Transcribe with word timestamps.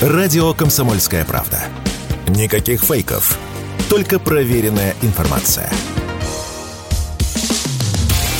Радио 0.00 0.54
«Комсомольская 0.54 1.24
правда». 1.24 1.60
Никаких 2.28 2.84
фейков, 2.84 3.36
только 3.90 4.20
проверенная 4.20 4.94
информация. 5.02 5.72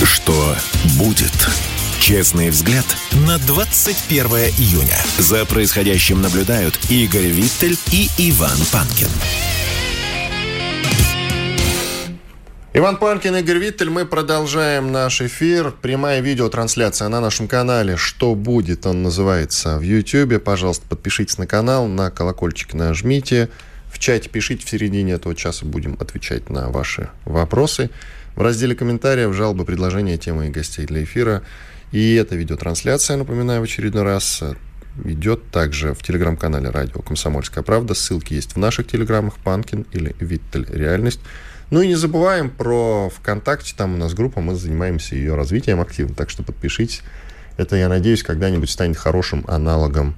Что 0.05 0.55
будет? 1.01 1.33
Честный 1.99 2.51
взгляд 2.51 2.87
на 3.27 3.39
21 3.39 4.27
июня. 4.57 4.99
За 5.19 5.45
происходящим 5.47 6.23
наблюдают 6.23 6.79
Игорь 6.91 7.27
Виттель 7.27 7.77
и 7.91 8.09
Иван 8.19 8.59
Панкин. 8.71 9.09
Иван 12.79 12.97
Панкин, 12.97 13.35
Игорь 13.35 13.59
Виттель. 13.59 13.91
Мы 13.91 14.07
продолжаем 14.07 14.93
наш 14.93 15.21
эфир. 15.21 15.73
Прямая 15.83 16.21
видеотрансляция 16.21 17.09
на 17.09 17.21
нашем 17.21 17.49
канале 17.49 17.97
«Что 17.97 18.37
будет?» 18.37 18.87
Он 18.87 19.03
называется 19.03 19.79
в 19.79 19.83
YouTube. 19.83 20.41
Пожалуйста, 20.41 20.87
подпишитесь 20.89 21.39
на 21.39 21.49
канал, 21.49 21.89
на 21.89 22.13
колокольчик 22.13 22.75
нажмите. 22.75 23.49
В 23.93 23.99
чате 23.99 24.31
пишите, 24.31 24.65
в 24.65 24.71
середине 24.71 25.15
этого 25.15 25.35
часа 25.35 25.67
будем 25.67 25.97
отвечать 25.99 26.51
на 26.51 26.71
ваши 26.71 27.11
вопросы. 27.25 27.91
В 28.37 28.43
разделе 28.43 28.77
комментариев, 28.77 29.35
жалобы, 29.35 29.65
предложения, 29.65 30.17
темы 30.17 30.47
и 30.47 30.51
гостей 30.51 30.87
для 30.87 31.03
эфира– 31.03 31.43
и 31.91 32.15
эта 32.15 32.37
видеотрансляция, 32.37 33.17
напоминаю 33.17 33.63
в 33.63 33.65
очередной 33.65 34.03
раз, 34.03 34.43
идет 35.05 35.51
также 35.51 35.95
в 35.95 36.03
телеграм-канале 36.03 36.69
радио 36.69 37.01
«Комсомольская 37.01 37.65
правда». 37.65 37.95
Ссылки 37.95 38.35
есть 38.35 38.55
в 38.55 38.59
наших 38.59 38.89
телеграммах 38.89 39.39
«Панкин» 39.39 39.87
или 39.93 40.15
«Виттель. 40.21 40.67
Реальность». 40.71 41.21
Ну 41.71 41.83
и 41.83 41.87
не 41.87 41.97
забываем 41.97 42.49
про 42.49 43.11
ВКонтакте, 43.11 43.75
там 43.77 43.95
у 43.95 43.97
нас 43.99 44.15
группа, 44.15 44.41
мы 44.41 44.55
занимаемся 44.55 45.17
ее 45.17 45.35
развитием 45.35 45.81
активно, 45.81 46.15
так 46.15 46.31
что 46.31 46.43
подпишитесь. 46.43 47.03
Это, 47.59 47.77
я 47.77 47.89
надеюсь, 47.89 48.23
когда-нибудь 48.23 48.71
станет 48.71 48.97
хорошим 48.97 49.45
аналогом 49.49 50.15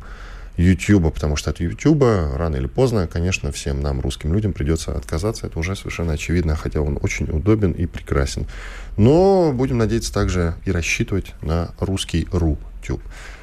YouTube, 0.57 1.13
потому 1.13 1.37
что 1.37 1.51
от 1.51 1.61
YouTube 1.61 2.05
рано 2.37 2.57
или 2.57 2.67
поздно, 2.67 3.09
конечно, 3.09 3.51
всем 3.51 3.81
нам, 3.81 4.01
русским 4.01 4.33
людям, 4.33 4.53
придется 4.53 4.93
отказаться. 4.93 5.47
Это 5.47 5.59
уже 5.59 5.75
совершенно 5.75 6.13
очевидно, 6.13 6.55
хотя 6.55 6.81
он 6.81 6.99
очень 7.01 7.29
удобен 7.31 7.73
и 7.73 7.87
прекрасен. 7.87 8.47
Но 8.97 9.53
будем 9.53 9.79
надеяться 9.79 10.13
также 10.13 10.55
и 10.65 10.71
рассчитывать 10.71 11.33
на 11.43 11.75
русский 11.81 12.29
РУТюб. 12.31 13.01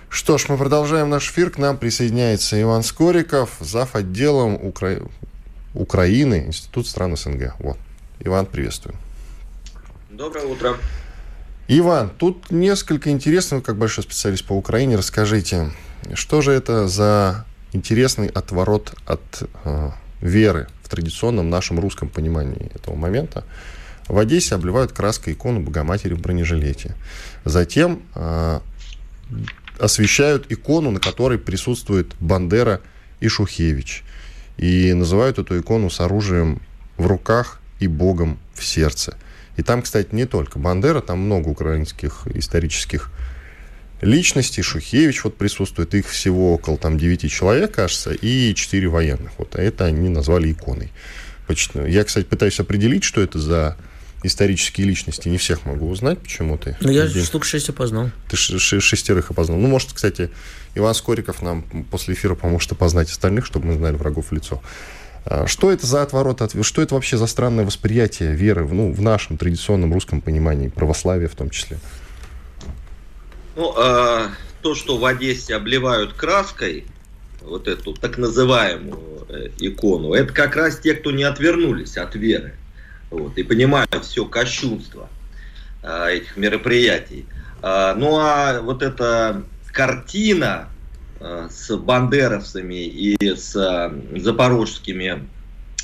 Что 0.09 0.37
ж, 0.37 0.45
мы 0.47 0.57
продолжаем 0.57 1.09
наш 1.09 1.29
эфир. 1.29 1.49
К 1.49 1.57
нам 1.57 1.77
присоединяется 1.77 2.61
Иван 2.61 2.83
Скориков, 2.83 3.57
зав. 3.59 3.95
отделом 3.95 4.55
Укра... 4.55 4.99
Украины, 5.73 6.45
Институт 6.47 6.87
стран 6.87 7.17
СНГ. 7.17 7.55
Вот. 7.59 7.77
Иван, 8.27 8.45
приветствую. 8.45 8.93
Доброе 10.09 10.45
утро. 10.45 10.75
Иван, 11.69 12.09
тут 12.09 12.51
несколько 12.51 13.09
интересного, 13.09 13.61
как 13.61 13.77
большой 13.77 14.03
специалист 14.03 14.43
по 14.43 14.51
Украине, 14.51 14.97
расскажите, 14.97 15.71
что 16.13 16.41
же 16.41 16.51
это 16.51 16.89
за 16.89 17.45
интересный 17.71 18.27
отворот 18.27 18.93
от 19.05 19.21
э, 19.63 19.91
веры 20.19 20.67
в 20.83 20.89
традиционном 20.89 21.49
нашем 21.49 21.79
русском 21.79 22.09
понимании 22.09 22.69
этого 22.75 22.95
момента? 22.95 23.45
В 24.09 24.17
Одессе 24.17 24.55
обливают 24.55 24.91
краской 24.91 25.31
икону 25.31 25.61
Богоматери 25.61 26.13
в 26.13 26.19
бронежилете. 26.19 26.95
Затем 27.45 28.01
э, 28.15 28.59
освещают 29.79 30.51
икону, 30.51 30.91
на 30.91 30.99
которой 30.99 31.37
присутствует 31.37 32.13
Бандера 32.19 32.81
и 33.21 33.29
Шухевич. 33.29 34.03
И 34.57 34.91
называют 34.91 35.39
эту 35.39 35.57
икону 35.57 35.89
с 35.89 36.01
оружием 36.01 36.61
в 36.97 37.07
руках 37.07 37.61
и 37.79 37.87
Богом 37.87 38.39
в 38.53 38.65
сердце. 38.65 39.17
И 39.55 39.63
там, 39.63 39.81
кстати, 39.81 40.09
не 40.11 40.25
только 40.25 40.59
Бандера, 40.59 41.01
там 41.01 41.19
много 41.19 41.49
украинских 41.49 42.27
исторических 42.33 43.11
личностей. 44.01 44.61
Шухевич 44.61 45.23
вот 45.23 45.37
присутствует, 45.37 45.95
их 45.95 46.07
всего 46.07 46.53
около 46.53 46.77
там 46.77 46.97
9 46.97 47.31
человек, 47.31 47.73
кажется, 47.73 48.11
и 48.11 48.53
4 48.53 48.87
военных. 48.87 49.31
Вот, 49.37 49.55
а 49.55 49.61
это 49.61 49.85
они 49.85 50.09
назвали 50.09 50.51
иконой. 50.51 50.91
Я, 51.73 52.03
кстати, 52.03 52.25
пытаюсь 52.25 52.59
определить, 52.59 53.03
что 53.03 53.21
это 53.21 53.39
за 53.39 53.77
исторические 54.23 54.85
личности. 54.87 55.29
Не 55.29 55.37
всех 55.37 55.65
могу 55.65 55.89
узнать 55.89 56.19
почему-то. 56.19 56.75
Ну, 56.81 56.91
я 56.91 57.07
Где... 57.07 57.23
штук 57.23 57.45
шесть 57.45 57.69
опознал. 57.69 58.11
Ты 58.29 58.35
шестерых 58.35 59.31
опознал. 59.31 59.57
Ну, 59.57 59.67
может, 59.67 59.93
кстати, 59.93 60.29
Иван 60.75 60.93
Скориков 60.93 61.41
нам 61.41 61.63
после 61.89 62.15
эфира 62.15 62.35
поможет 62.35 62.71
опознать 62.71 63.09
остальных, 63.09 63.45
чтобы 63.45 63.67
мы 63.67 63.75
знали 63.75 63.95
врагов 63.95 64.31
в 64.31 64.31
лицо. 64.33 64.61
А, 65.29 65.45
что 65.45 65.71
это 65.71 65.85
за 65.85 66.03
отворот 66.03 66.41
от 66.41 66.53
Что 66.65 66.81
это 66.81 66.95
вообще 66.95 67.17
за 67.17 67.27
странное 67.27 67.65
восприятие 67.65 68.33
веры 68.33 68.67
ну, 68.67 68.91
в 68.91 69.01
нашем 69.01 69.37
традиционном 69.37 69.93
русском 69.93 70.21
понимании, 70.21 70.69
православия 70.69 71.27
в 71.27 71.35
том 71.35 71.49
числе? 71.49 71.77
Ну, 73.55 73.73
а, 73.77 74.29
то, 74.61 74.75
что 74.75 74.97
в 74.97 75.05
Одессе 75.05 75.55
обливают 75.55 76.13
краской, 76.13 76.85
вот 77.41 77.67
эту 77.67 77.93
так 77.93 78.17
называемую 78.17 79.25
э, 79.29 79.49
икону, 79.59 80.13
это 80.13 80.33
как 80.33 80.55
раз 80.55 80.79
те, 80.79 80.93
кто 80.93 81.11
не 81.11 81.23
отвернулись 81.23 81.97
от 81.97 82.15
веры 82.15 82.55
вот, 83.09 83.37
и 83.37 83.43
понимают 83.43 84.03
все 84.03 84.25
кощунство 84.25 85.09
а, 85.81 86.09
этих 86.09 86.37
мероприятий. 86.37 87.25
А, 87.61 87.95
ну 87.95 88.17
а 88.17 88.61
вот 88.61 88.81
эта 88.81 89.43
картина 89.71 90.69
с 91.19 91.75
бандеровцами 91.75 92.85
и 92.85 93.17
с 93.35 93.55
а, 93.55 93.93
запорожскими 94.15 95.27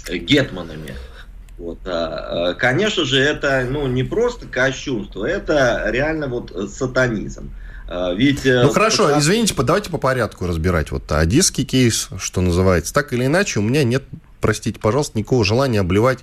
гетманами, 0.09 0.95
вот, 1.57 1.79
а, 1.85 2.53
конечно 2.55 3.05
же, 3.05 3.19
это 3.19 3.65
ну, 3.69 3.87
не 3.87 4.03
просто 4.03 4.47
кощунство, 4.47 5.25
это 5.25 5.83
реально 5.87 6.27
вот 6.27 6.51
сатанизм. 6.71 7.51
Ведь, 8.15 8.45
э, 8.45 8.63
ну 8.63 8.69
хорошо, 8.69 9.03
потому... 9.03 9.21
извините, 9.21 9.53
давайте 9.55 9.91
по 9.91 9.97
порядку 9.97 10.47
разбирать. 10.47 10.89
Вот 10.89 11.11
одесский 11.11 11.65
кейс, 11.65 12.07
что 12.17 12.41
называется, 12.41 12.93
так 12.93 13.11
или 13.11 13.25
иначе, 13.25 13.59
у 13.59 13.61
меня 13.61 13.83
нет, 13.83 14.03
простите, 14.39 14.79
пожалуйста, 14.79 15.19
никакого 15.19 15.43
желания 15.43 15.81
обливать 15.81 16.19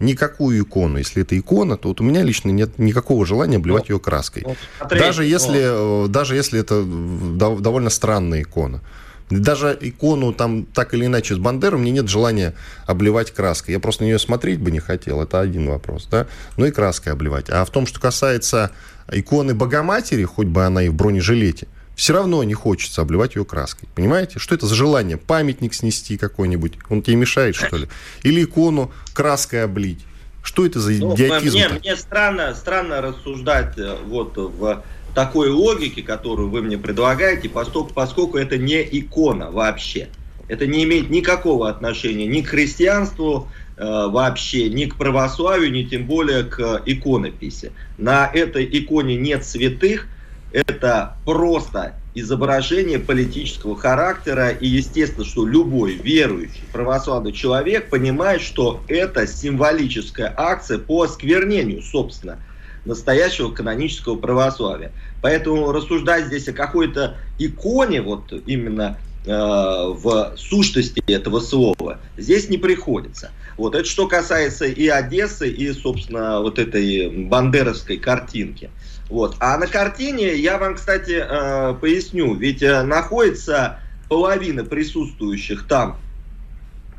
никакую 0.00 0.62
икону. 0.62 0.98
Если 0.98 1.22
это 1.22 1.38
икона, 1.38 1.76
то 1.76 1.88
вот 1.88 2.00
у 2.00 2.04
меня 2.04 2.22
лично 2.22 2.50
нет 2.50 2.78
никакого 2.78 3.24
желания 3.24 3.56
обливать 3.56 3.88
ну, 3.88 3.96
ее 3.96 4.00
краской. 4.00 4.44
Смотри, 4.78 4.98
даже, 4.98 5.24
если, 5.24 5.62
ну... 5.64 6.08
даже 6.08 6.34
если 6.34 6.58
это 6.60 6.82
довольно 6.82 7.90
странная 7.90 8.42
икона. 8.42 8.80
Даже 9.28 9.78
икону 9.80 10.32
там 10.32 10.64
так 10.64 10.92
или 10.92 11.06
иначе 11.06 11.36
с 11.36 11.38
Бандеру 11.38 11.78
мне 11.78 11.92
нет 11.92 12.08
желания 12.08 12.54
обливать 12.86 13.30
краской. 13.30 13.74
Я 13.74 13.78
просто 13.78 14.02
на 14.02 14.06
нее 14.06 14.18
смотреть 14.18 14.58
бы 14.58 14.72
не 14.72 14.80
хотел. 14.80 15.22
Это 15.22 15.40
один 15.40 15.68
вопрос. 15.68 16.08
Да? 16.10 16.26
Ну 16.56 16.66
и 16.66 16.72
краской 16.72 17.12
обливать. 17.12 17.48
А 17.48 17.64
в 17.64 17.70
том, 17.70 17.86
что 17.86 18.00
касается 18.00 18.72
иконы 19.12 19.54
Богоматери, 19.54 20.24
хоть 20.24 20.48
бы 20.48 20.64
она 20.64 20.82
и 20.82 20.88
в 20.88 20.94
бронежилете, 20.94 21.68
все 22.00 22.14
равно 22.14 22.42
не 22.44 22.54
хочется 22.54 23.02
обливать 23.02 23.36
ее 23.36 23.44
краской. 23.44 23.86
Понимаете? 23.94 24.38
Что 24.38 24.54
это 24.54 24.64
за 24.64 24.74
желание? 24.74 25.18
Памятник 25.18 25.74
снести 25.74 26.16
какой-нибудь? 26.16 26.78
Он 26.88 27.02
тебе 27.02 27.16
мешает, 27.16 27.56
что 27.56 27.76
ли? 27.76 27.88
Или 28.22 28.44
икону 28.44 28.90
краской 29.12 29.62
облить? 29.62 29.98
Что 30.42 30.64
это 30.64 30.80
за 30.80 30.92
ну, 30.92 31.14
идиотизм? 31.14 31.58
Мне, 31.58 31.68
мне 31.68 31.96
странно, 31.96 32.54
странно 32.54 33.02
рассуждать 33.02 33.76
э, 33.76 33.98
вот 34.06 34.32
в 34.34 34.82
такой 35.14 35.50
логике, 35.50 36.00
которую 36.00 36.48
вы 36.48 36.62
мне 36.62 36.78
предлагаете, 36.78 37.50
поскольку, 37.50 37.92
поскольку 37.92 38.38
это 38.38 38.56
не 38.56 38.80
икона 38.80 39.50
вообще. 39.50 40.08
Это 40.48 40.66
не 40.66 40.84
имеет 40.84 41.10
никакого 41.10 41.68
отношения 41.68 42.26
ни 42.26 42.40
к 42.40 42.48
христианству 42.48 43.50
э, 43.76 43.82
вообще, 43.84 44.70
ни 44.70 44.86
к 44.86 44.96
православию, 44.96 45.70
ни 45.70 45.82
тем 45.82 46.06
более 46.06 46.44
к 46.44 46.80
иконописи. 46.86 47.72
На 47.98 48.26
этой 48.32 48.64
иконе 48.64 49.16
нет 49.16 49.44
святых, 49.44 50.06
это 50.52 51.16
просто 51.24 51.94
изображение 52.14 52.98
политического 52.98 53.76
характера, 53.76 54.50
и 54.50 54.66
естественно, 54.66 55.24
что 55.24 55.46
любой 55.46 55.92
верующий 55.92 56.62
православный 56.72 57.32
человек 57.32 57.88
понимает, 57.88 58.40
что 58.40 58.80
это 58.88 59.26
символическая 59.26 60.32
акция 60.36 60.78
по 60.78 61.02
осквернению, 61.02 61.82
собственно, 61.82 62.38
настоящего 62.84 63.50
канонического 63.50 64.16
православия. 64.16 64.92
Поэтому 65.22 65.70
рассуждать 65.70 66.26
здесь 66.26 66.48
о 66.48 66.52
какой-то 66.52 67.16
иконе, 67.38 68.02
вот 68.02 68.32
именно 68.46 68.98
э, 69.26 69.30
в 69.30 70.34
сущности 70.36 71.02
этого 71.06 71.40
слова, 71.40 72.00
здесь 72.16 72.48
не 72.48 72.56
приходится. 72.56 73.30
Вот 73.56 73.74
это 73.74 73.84
что 73.84 74.08
касается 74.08 74.64
и 74.64 74.88
Одессы, 74.88 75.48
и, 75.48 75.70
собственно, 75.72 76.40
вот 76.40 76.58
этой 76.58 77.10
бандеровской 77.10 77.98
картинки. 77.98 78.70
Вот. 79.10 79.34
А 79.40 79.58
на 79.58 79.66
картине 79.66 80.36
я 80.36 80.56
вам, 80.56 80.76
кстати, 80.76 81.20
э, 81.20 81.74
поясню, 81.80 82.34
ведь 82.36 82.62
э, 82.62 82.82
находится 82.82 83.80
половина 84.08 84.64
присутствующих 84.64 85.66
там 85.66 85.98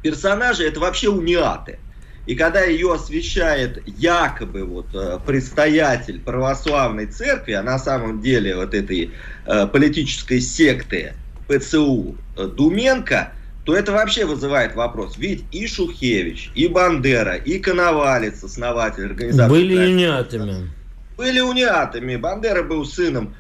персонажей, 0.04 0.68
это 0.68 0.82
вообще 0.82 1.08
униаты. 1.10 1.80
И 2.28 2.36
когда 2.36 2.64
ее 2.64 2.94
освещает 2.94 3.82
якобы 3.88 4.66
вот 4.66 4.88
э, 4.94 5.20
предстоятель 5.26 6.20
православной 6.20 7.06
церкви, 7.06 7.54
а 7.54 7.64
на 7.64 7.80
самом 7.80 8.22
деле 8.22 8.56
вот 8.58 8.74
этой 8.74 9.12
политической 9.72 10.40
секты 10.40 11.14
ПЦУ 11.48 12.16
Думенко, 12.36 13.32
то 13.64 13.76
это 13.76 13.92
вообще 13.92 14.26
вызывает 14.26 14.76
вопрос. 14.76 15.18
Ведь 15.18 15.46
и 15.52 15.66
Шухевич, 15.66 16.52
и 16.56 16.68
Бандера, 16.68 17.36
и 17.36 17.58
Коновалец, 17.60 18.44
основатель 18.44 19.06
организации... 19.06 19.50
Были 19.50 19.78
унятами 19.78 20.72
были 21.22 21.40
униатами. 21.40 22.16
Бандера 22.16 22.64
был 22.64 22.84
сыном, 22.84 23.36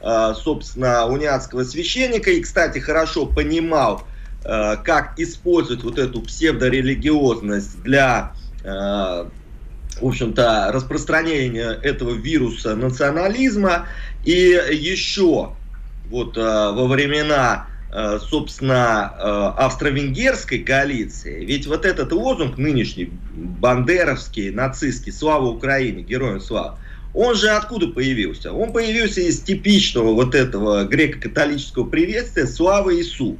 а, 0.00 0.32
собственно, 0.32 1.04
униатского 1.06 1.64
священника 1.64 2.30
и, 2.30 2.40
кстати, 2.40 2.78
хорошо 2.78 3.26
понимал 3.26 4.04
э, 4.42 4.76
как 4.82 5.18
использовать 5.18 5.82
вот 5.82 5.98
эту 5.98 6.22
псевдорелигиозность 6.22 7.82
для, 7.82 8.32
э, 8.64 8.68
в 8.68 10.06
общем-то, 10.06 10.70
распространения 10.72 11.78
этого 11.82 12.14
вируса 12.14 12.74
национализма. 12.74 13.86
И 14.24 14.58
еще 14.70 15.52
вот 16.08 16.36
во 16.36 16.86
времена 16.86 17.66
собственно, 18.28 19.52
австро-венгерской 19.56 20.58
коалиции, 20.58 21.44
ведь 21.44 21.66
вот 21.66 21.86
этот 21.86 22.12
лозунг 22.12 22.58
нынешний, 22.58 23.10
бандеровский, 23.34 24.50
нацистский, 24.50 25.12
слава 25.12 25.46
Украине, 25.46 26.02
героям 26.02 26.40
слава, 26.40 26.78
он 27.16 27.34
же 27.34 27.48
откуда 27.48 27.88
появился? 27.88 28.52
Он 28.52 28.72
появился 28.72 29.22
из 29.22 29.40
типичного 29.40 30.12
вот 30.12 30.34
этого 30.34 30.84
греко-католического 30.84 31.88
приветствия 31.88 32.46
«Слава 32.46 32.94
Иису». 32.94 33.38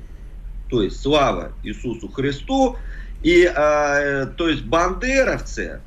То 0.70 0.82
есть 0.82 0.99
«Слава 0.99 1.52
Иисусу 1.62 2.08
Христу». 2.08 2.76
И, 3.23 3.44
э, 3.44 4.26
то 4.37 4.49
есть, 4.49 4.62
бандеровцы, 4.64 5.81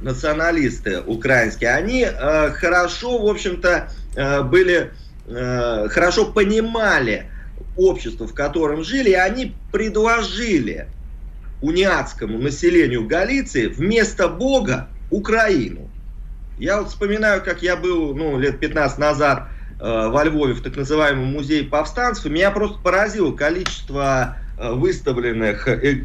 националисты 0.00 1.00
украинские, 1.00 1.70
они 1.70 2.06
э, 2.06 2.50
хорошо, 2.52 3.18
в 3.18 3.28
общем-то, 3.28 3.90
э, 4.14 4.42
были, 4.42 4.92
э, 5.26 5.88
хорошо 5.88 6.26
понимали 6.26 7.28
общество, 7.76 8.28
в 8.28 8.34
котором 8.34 8.84
жили, 8.84 9.10
и 9.10 9.14
они 9.14 9.54
предложили 9.72 10.86
униатскому 11.60 12.38
населению 12.38 13.08
Галиции 13.08 13.66
вместо 13.66 14.28
Бога 14.28 14.88
Украину. 15.10 15.90
Я 16.58 16.78
вот 16.78 16.88
вспоминаю, 16.88 17.42
как 17.42 17.62
я 17.62 17.76
был 17.76 18.14
ну, 18.14 18.38
лет 18.38 18.60
15 18.60 18.98
назад 18.98 19.48
э, 19.80 20.08
во 20.08 20.24
Львове 20.24 20.54
в 20.54 20.62
так 20.62 20.76
называемом 20.76 21.26
музее 21.26 21.64
повстанцев, 21.64 22.26
и 22.26 22.30
меня 22.30 22.50
просто 22.50 22.78
поразило 22.78 23.32
количество 23.32 24.36
э, 24.58 24.72
выставленных 24.72 25.66
э, 25.66 26.04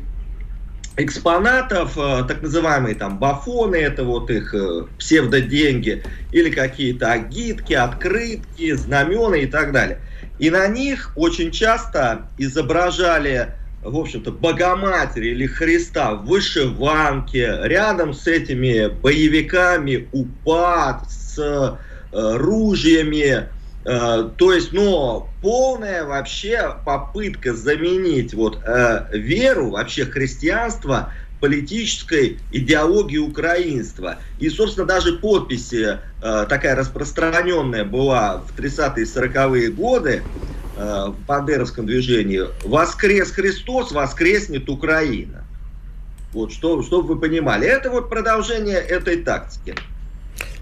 экспонатов, 0.98 1.98
э, 1.98 2.24
так 2.28 2.42
называемые 2.42 2.96
там 2.96 3.20
бафоны, 3.20 3.76
это 3.76 4.04
вот 4.04 4.30
их 4.30 4.54
э, 4.54 4.86
псевдоденьги, 4.98 6.04
или 6.32 6.50
какие-то 6.50 7.12
агитки, 7.12 7.74
открытки, 7.74 8.74
знамена 8.74 9.38
и 9.38 9.46
так 9.46 9.72
далее. 9.72 10.00
И 10.40 10.50
на 10.50 10.68
них 10.68 11.12
очень 11.16 11.52
часто 11.52 12.30
изображали 12.38 13.54
в 13.84 13.98
общем-то, 13.98 14.32
Богоматери 14.32 15.30
или 15.30 15.48
Христа 15.48 16.16
в 16.16 16.26
вышиванке, 16.26 17.60
рядом 17.64 18.14
с 18.14 18.28
этими 18.28 18.88
боевиками 18.88 20.10
УПАД, 20.12 21.10
с 21.10 21.40
э, 21.40 21.78
ружьями, 22.12 23.48
э, 23.86 24.30
то 24.38 24.54
есть, 24.54 24.74
ну, 24.74 25.28
полная 25.42 26.04
вообще 26.04 26.76
попытка 26.86 27.54
заменить 27.54 28.34
вот 28.34 28.60
э, 28.66 29.06
веру, 29.14 29.72
вообще 29.72 30.06
христианство 30.06 31.14
политической 31.40 32.38
идеологии 32.52 33.18
украинства. 33.18 34.18
И, 34.40 34.50
собственно, 34.50 34.86
даже 34.86 35.14
подписи 35.14 36.00
э, 36.22 36.46
такая 36.50 36.76
распространенная 36.76 37.86
была 37.86 38.40
в 38.40 38.60
30-е 38.60 39.04
и 39.04 39.08
40-е 39.08 39.72
годы, 39.72 40.24
в 40.80 41.16
бандеровском 41.28 41.86
движении 41.86 42.44
«Воскрес 42.64 43.32
Христос, 43.32 43.92
воскреснет 43.92 44.70
Украина». 44.70 45.44
Вот, 46.34 46.52
что, 46.54 46.82
чтобы 46.84 47.16
вы 47.16 47.20
понимали. 47.20 47.68
Это 47.68 47.90
вот 47.90 48.10
продолжение 48.10 48.78
этой 48.78 49.18
тактики. 49.24 49.76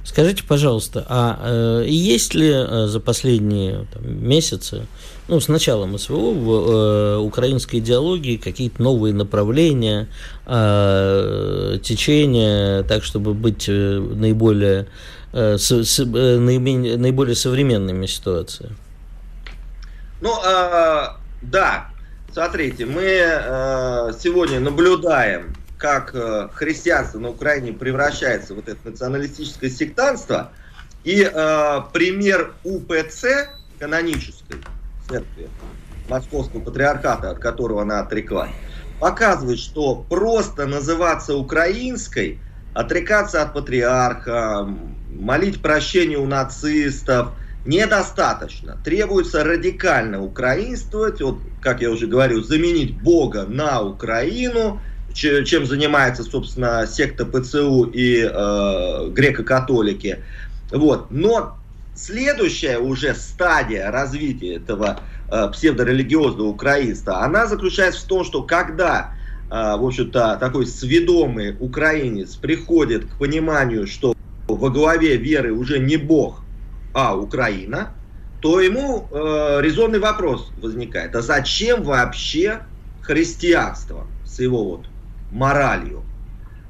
Скажите, 0.08 0.44
пожалуйста, 0.48 1.06
а 1.10 1.38
э, 1.44 1.86
есть 1.90 2.34
ли 2.34 2.50
э, 2.50 2.88
за 2.88 3.02
последние 3.02 3.86
там, 3.94 4.26
месяцы, 4.26 4.88
ну, 5.28 5.42
с 5.42 5.50
началом 5.50 5.98
СВО, 5.98 6.32
в 6.32 6.50
э, 6.50 7.18
украинской 7.18 7.80
идеологии 7.80 8.38
какие-то 8.38 8.82
новые 8.82 9.14
направления, 9.14 10.08
э, 10.46 11.80
течения, 11.84 12.84
так, 12.84 13.04
чтобы 13.04 13.34
быть 13.34 13.66
э, 13.68 14.00
наиболее, 14.00 14.88
э, 15.34 15.58
с, 15.58 15.72
с, 15.72 16.00
э, 16.00 16.06
наименее, 16.06 16.96
наиболее 16.96 17.36
современными 17.36 18.06
ситуацией? 18.06 18.70
Ну, 20.20 20.34
э, 20.44 21.08
да, 21.44 21.90
смотрите, 22.34 22.86
мы 22.86 23.04
э, 23.04 24.12
сегодня 24.20 24.60
наблюдаем, 24.60 25.56
как 25.78 26.16
э, 26.16 26.50
христианство 26.54 27.20
на 27.20 27.30
Украине 27.30 27.74
превращается 27.74 28.54
в 28.54 28.58
вот 28.58 28.68
это 28.68 28.80
националистическое 28.90 29.70
сектанство. 29.70 30.52
И 31.04 31.22
э, 31.22 31.82
пример 31.94 32.54
УПЦ, 32.64 33.50
канонической 33.80 34.58
церкви 35.08 35.50
Московского 36.10 36.62
патриархата, 36.62 37.30
от 37.30 37.38
которого 37.38 37.84
она 37.84 38.00
отреклась, 38.00 38.50
показывает, 39.00 39.60
что 39.60 40.04
просто 40.10 40.66
называться 40.66 41.36
украинской, 41.36 42.40
отрекаться 42.74 43.44
от 43.44 43.54
патриарха, 43.54 44.68
молить 45.12 45.62
прощения 45.62 46.18
у 46.18 46.26
нацистов– 46.26 47.34
недостаточно. 47.68 48.78
Требуется 48.84 49.44
радикально 49.44 50.24
украинствовать, 50.24 51.22
вот, 51.22 51.40
как 51.62 51.82
я 51.82 51.92
уже 51.92 52.08
говорил, 52.08 52.44
заменить 52.44 53.00
Бога 53.02 53.46
на 53.48 53.82
Украину, 53.82 54.82
чем 55.14 55.66
занимается, 55.66 56.24
собственно, 56.24 56.88
секта 56.88 57.26
ПЦУ 57.26 57.86
и 57.94 58.22
э, 58.22 59.10
греко-католики. 59.10 60.20
Вот. 60.72 61.12
Но 61.12 61.58
следующая 61.96 62.78
уже 62.78 63.16
стадия 63.16 63.92
развития 63.92 64.56
этого 64.56 65.00
э, 65.30 65.50
псевдорелигиозного 65.52 66.48
украинства, 66.48 67.24
она 67.24 67.48
заключается 67.48 68.06
в 68.06 68.08
том, 68.08 68.24
что 68.24 68.44
когда, 68.44 69.12
э, 69.50 69.76
в 69.76 69.86
общем-то, 69.86 70.38
такой 70.40 70.68
сведомый 70.68 71.58
украинец 71.60 72.36
приходит 72.36 73.06
к 73.06 73.18
пониманию, 73.18 73.88
что 73.88 74.14
во 74.48 74.70
главе 74.70 75.18
веры 75.18 75.52
уже 75.52 75.80
не 75.80 75.98
Бог, 75.98 76.44
а 76.98 77.16
Украина, 77.16 77.92
то 78.42 78.60
ему 78.60 79.08
э, 79.12 79.60
резонный 79.62 80.00
вопрос 80.00 80.52
возникает. 80.60 81.16
А 81.16 81.22
зачем 81.22 81.84
вообще 81.84 82.62
христианство 83.04 84.08
с 84.26 84.40
его 84.40 84.64
вот 84.64 84.86
моралью, 85.32 86.04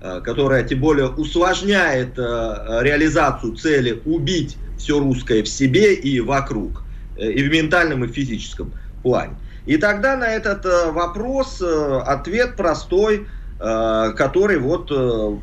э, 0.01 0.19
которая 0.25 0.65
тем 0.65 0.81
более 0.81 1.07
усложняет 1.07 2.19
э, 2.19 2.79
реализацию 2.81 3.55
цели 3.55 4.01
убить 4.03 4.57
все 4.77 4.99
русское 4.99 5.43
в 5.43 5.47
себе 5.47 5.93
и 5.93 6.19
вокруг, 6.19 6.83
э, 7.15 7.31
и 7.31 7.47
в 7.47 7.49
ментальном, 7.49 8.03
и 8.03 8.07
в 8.07 8.11
физическом 8.11 8.73
плане. 9.03 9.37
И 9.65 9.77
тогда 9.77 10.17
на 10.17 10.27
этот 10.27 10.65
э, 10.65 10.91
вопрос 10.91 11.61
э, 11.61 12.01
ответ 12.05 12.57
простой, 12.57 13.27
э, 13.61 14.13
который 14.17 14.59
вот 14.59 14.91
э, 14.91 15.37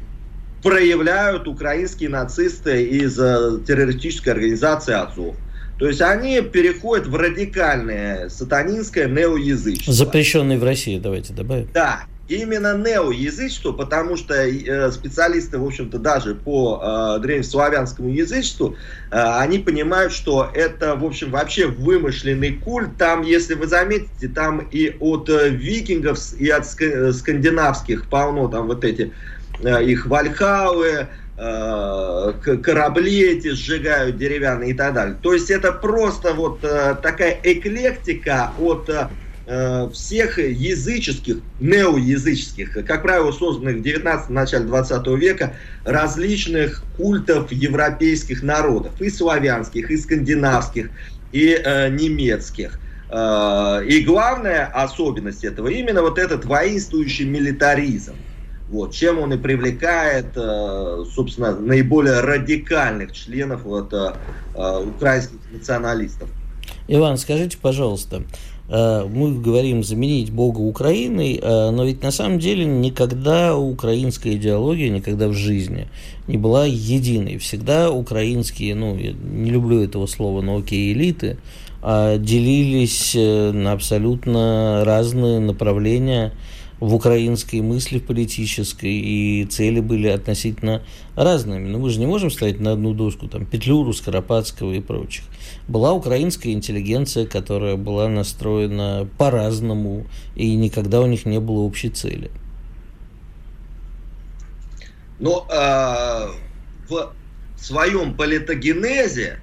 проявляют 0.64 1.47
украинские 1.47 2.09
нацисты 2.09 2.85
из 2.85 3.18
э, 3.21 3.59
террористической 3.66 4.33
организации 4.33 4.94
Азов. 4.94 5.37
То 5.78 5.87
есть 5.87 6.00
они 6.00 6.40
переходят 6.40 7.06
в 7.06 7.14
радикальное 7.14 8.30
сатанинское 8.30 9.06
неоязычество. 9.06 9.92
Запрещенный 9.92 10.56
в 10.56 10.64
России, 10.64 10.99
давайте 10.99 11.35
добавим. 11.35 11.68
Да, 11.75 12.04
именно 12.28 12.78
неоязычество, 12.78 13.73
потому 13.73 14.16
что 14.16 14.35
э, 14.35 14.90
специалисты, 14.90 15.59
в 15.59 15.66
общем-то, 15.66 15.99
даже 15.99 16.35
по 16.35 16.80
э, 16.83 17.21
древнеславянскому 17.21 18.09
язычеству, 18.09 18.76
э, 19.11 19.18
они 19.18 19.59
понимают, 19.59 20.14
что 20.14 20.50
это, 20.54 20.94
в 20.94 21.04
общем, 21.04 21.30
вообще 21.30 21.66
вымышленный 21.66 22.52
культ. 22.52 22.97
Там, 22.97 23.21
если 23.21 23.52
вы 23.52 23.66
заметите, 23.66 24.28
там 24.28 24.61
и 24.71 24.97
от 24.99 25.28
э, 25.28 25.50
викингов, 25.50 26.18
и 26.38 26.49
от 26.49 26.64
скандинавских 26.66 28.09
полно 28.09 28.49
там 28.49 28.68
вот 28.68 28.83
эти 28.85 29.12
их 29.62 30.06
вальхалы, 30.06 31.08
э, 31.37 32.32
корабли 32.62 33.20
эти 33.20 33.50
сжигают 33.52 34.16
деревянные 34.16 34.70
и 34.70 34.75
так 34.75 34.94
далее. 34.94 35.16
То 35.20 35.32
есть 35.32 35.50
это 35.50 35.73
просто 35.73 36.32
вот 36.32 36.64
э, 36.64 36.96
такая 37.02 37.38
эклектика 37.42 38.54
от 38.58 38.90
всех 39.92 40.38
языческих, 40.38 41.42
неоязыческих, 41.61 42.73
как 42.87 43.02
правило, 43.02 43.30
созданных 43.30 43.76
в 43.76 43.82
19 43.82 44.30
начале 44.30 44.64
20 44.64 45.06
века, 45.18 45.54
различных 45.84 46.82
культов 46.96 47.52
европейских 47.52 48.42
народов, 48.42 48.99
и 49.02 49.11
славянских, 49.11 49.90
и 49.90 49.99
скандинавских, 49.99 50.88
и 51.30 51.61
э, 51.62 51.90
немецких. 51.90 52.80
и 53.12 54.04
главная 54.06 54.64
особенность 54.64 55.44
этого 55.44 55.68
именно 55.68 56.00
вот 56.00 56.18
этот 56.18 56.46
воинствующий 56.46 57.26
милитаризм. 57.26 58.25
Вот, 58.75 58.93
чем 58.93 59.21
он 59.21 59.33
и 59.33 59.37
привлекает, 59.37 60.33
э, 60.35 61.04
собственно, 61.14 61.54
наиболее 61.54 62.19
радикальных 62.19 63.12
членов 63.12 63.62
вот, 63.62 63.93
э, 63.93 64.14
э, 64.57 64.85
украинских 64.85 65.38
националистов. 65.52 66.28
Иван, 66.88 67.16
скажите, 67.16 67.57
пожалуйста, 67.57 68.25
мы 68.69 69.40
говорим 69.40 69.85
заменить 69.85 70.33
Бога 70.33 70.59
Украиной, 70.61 71.38
но 71.43 71.85
ведь 71.85 72.02
на 72.02 72.11
самом 72.11 72.38
деле 72.38 72.64
никогда 72.64 73.57
украинская 73.57 74.33
идеология, 74.35 74.88
никогда 74.88 75.28
в 75.28 75.35
жизни 75.35 75.87
не 76.26 76.38
была 76.38 76.64
единой. 76.64 77.37
Всегда 77.37 77.90
украинские, 77.90 78.75
ну, 78.75 78.97
я 78.97 79.12
не 79.12 79.50
люблю 79.50 79.83
этого 79.83 80.07
слова, 80.07 80.40
но 80.40 80.57
окей, 80.57 80.95
элиты, 80.95 81.37
а 81.83 82.16
делились 82.16 83.14
на 83.14 83.73
абсолютно 83.73 84.83
разные 84.87 85.40
направления 85.40 86.33
в 86.84 86.94
украинской 86.94 87.62
мысли, 87.62 87.98
в 87.98 88.04
политической, 88.04 88.92
и 88.92 89.46
цели 89.46 89.80
были 89.80 90.08
относительно 90.08 90.82
разными. 91.16 91.66
Но 91.66 91.78
мы 91.78 91.88
же 91.88 91.98
не 91.98 92.06
можем 92.06 92.30
ставить 92.30 92.60
на 92.60 92.72
одну 92.72 92.92
доску 92.92 93.26
там, 93.26 93.46
Петлюру, 93.46 93.94
Скоропадского 93.94 94.74
и 94.74 94.80
прочих. 94.80 95.24
Была 95.66 95.94
украинская 95.94 96.52
интеллигенция, 96.52 97.24
которая 97.24 97.76
была 97.76 98.08
настроена 98.08 99.08
по-разному, 99.16 100.06
и 100.36 100.54
никогда 100.56 101.00
у 101.00 101.06
них 101.06 101.24
не 101.24 101.40
было 101.40 101.60
общей 101.60 101.88
цели. 101.88 102.30
Но 105.18 105.46
э, 105.50 106.28
в 106.90 107.14
своем 107.56 108.14
политогенезе 108.14 109.40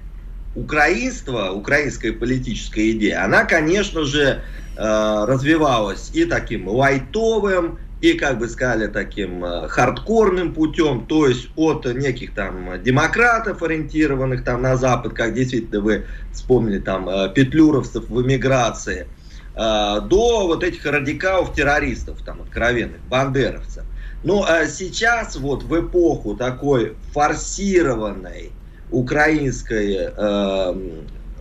украинство, 0.54 1.50
украинская 1.50 2.12
политическая 2.12 2.92
идея, 2.92 3.24
она, 3.24 3.44
конечно 3.44 4.04
же, 4.04 4.42
развивалась 4.76 6.10
и 6.14 6.24
таким 6.24 6.68
лайтовым, 6.68 7.78
и, 8.02 8.14
как 8.14 8.38
бы 8.38 8.48
сказали, 8.48 8.88
таким 8.88 9.44
э, 9.44 9.68
хардкорным 9.68 10.52
путем, 10.52 11.06
то 11.06 11.28
есть 11.28 11.48
от 11.54 11.86
неких 11.86 12.34
там 12.34 12.82
демократов, 12.82 13.62
ориентированных 13.62 14.42
там 14.42 14.60
на 14.60 14.76
Запад, 14.76 15.14
как 15.14 15.34
действительно 15.34 15.80
вы 15.80 16.06
вспомнили 16.32 16.80
там 16.80 17.08
э, 17.08 17.32
петлюровцев 17.32 18.08
в 18.08 18.20
эмиграции, 18.20 19.06
до 19.54 20.46
вот 20.46 20.64
этих 20.64 20.86
радикалов-террористов, 20.86 22.22
там, 22.24 22.40
откровенных, 22.40 23.02
бандеровцев. 23.10 23.84
Но 24.24 24.46
ну, 24.48 24.66
сейчас 24.66 25.36
вот 25.36 25.62
в 25.62 25.78
эпоху 25.78 26.34
такой 26.36 26.96
форсированной 27.12 28.50
украинской 28.90 29.94
э, 29.94 30.74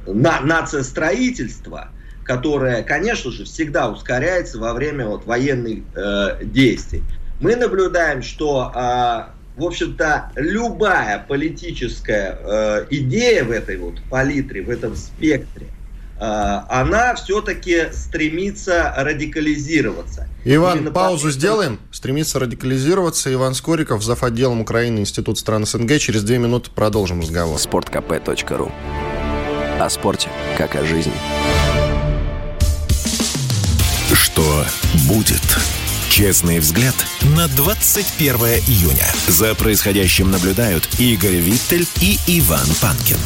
на, 0.08 0.42
нациостроительства– 0.42 1.88
которая, 2.24 2.84
конечно 2.84 3.32
же, 3.32 3.46
всегда 3.46 3.90
ускоряется 3.90 4.60
во 4.60 4.74
время 4.74 5.08
вот, 5.08 5.26
военных 5.26 5.80
э, 5.96 6.44
действий. 6.44 7.04
Мы 7.40 7.56
наблюдаем, 7.56 8.22
что, 8.22 8.72
э, 8.74 9.60
в 9.60 9.64
общем-то, 9.64 10.32
любая 10.36 11.26
политическая 11.28 12.38
э, 12.40 12.86
идея 12.92 13.44
в 13.44 13.52
этой 13.52 13.78
вот 13.78 13.96
палитре, 14.10 14.62
в 14.62 14.70
этом 14.70 14.96
спектре, 14.96 15.68
э, 16.20 16.20
она 16.20 17.16
все-таки 17.16 17.86
стремится 17.92 18.94
радикализироваться. 18.96 20.28
Иван, 20.44 20.78
Именно 20.78 20.92
паузу 20.92 21.28
по... 21.28 21.32
сделаем. 21.32 21.80
Стремится 21.92 22.40
радикализироваться. 22.40 23.34
Иван 23.34 23.54
Скориков, 23.56 24.04
зав. 24.04 24.24
отделом 24.24 24.62
Украины, 24.62 25.00
Институт 25.00 25.38
стран 25.38 25.66
СНГ. 25.66 25.98
Через 25.98 26.24
две 26.24 26.38
минуты 26.38 26.70
продолжим 26.74 27.22
разговор. 27.22 27.60
Спорткп.ру 27.60 28.72
О 29.80 29.90
спорте, 29.90 30.30
как 30.58 30.76
о 30.76 30.86
жизни. 30.86 31.14
Что 34.32 34.64
будет? 35.10 35.42
Честный 36.10 36.60
взгляд 36.60 36.96
на 37.36 37.50
21 37.50 38.36
июня. 38.66 39.06
За 39.28 39.54
происходящим 39.56 40.32
наблюдают 40.32 40.88
Игорь 41.00 41.36
Виттель 41.36 41.86
и 42.00 42.18
Иван 42.40 42.68
Панкин. 42.82 43.18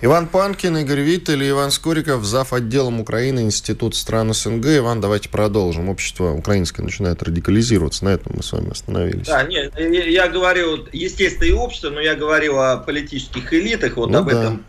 Иван 0.00 0.28
Панкин, 0.28 0.78
Игорь 0.78 1.00
Виттель 1.00 1.42
и 1.42 1.50
Иван 1.50 1.70
Скориков, 1.70 2.24
зав. 2.24 2.54
отделом 2.54 3.00
Украины, 3.00 3.40
Институт 3.40 3.94
стран 3.94 4.32
СНГ. 4.32 4.78
Иван, 4.78 5.02
давайте 5.02 5.28
продолжим. 5.28 5.90
Общество 5.90 6.32
украинское 6.32 6.82
начинает 6.82 7.22
радикализироваться. 7.22 8.06
На 8.06 8.10
этом 8.10 8.32
мы 8.36 8.42
с 8.42 8.52
вами 8.52 8.70
остановились. 8.70 9.26
Да, 9.26 9.42
нет, 9.42 9.74
я 9.78 10.28
говорю, 10.28 10.86
естественно, 10.92 11.44
и 11.44 11.52
общество, 11.52 11.90
но 11.90 12.00
я 12.00 12.14
говорил 12.14 12.58
о 12.58 12.78
политических 12.78 13.52
элитах, 13.52 13.98
вот 13.98 14.08
ну, 14.08 14.20
об 14.20 14.30
да. 14.30 14.40
этом 14.40 14.64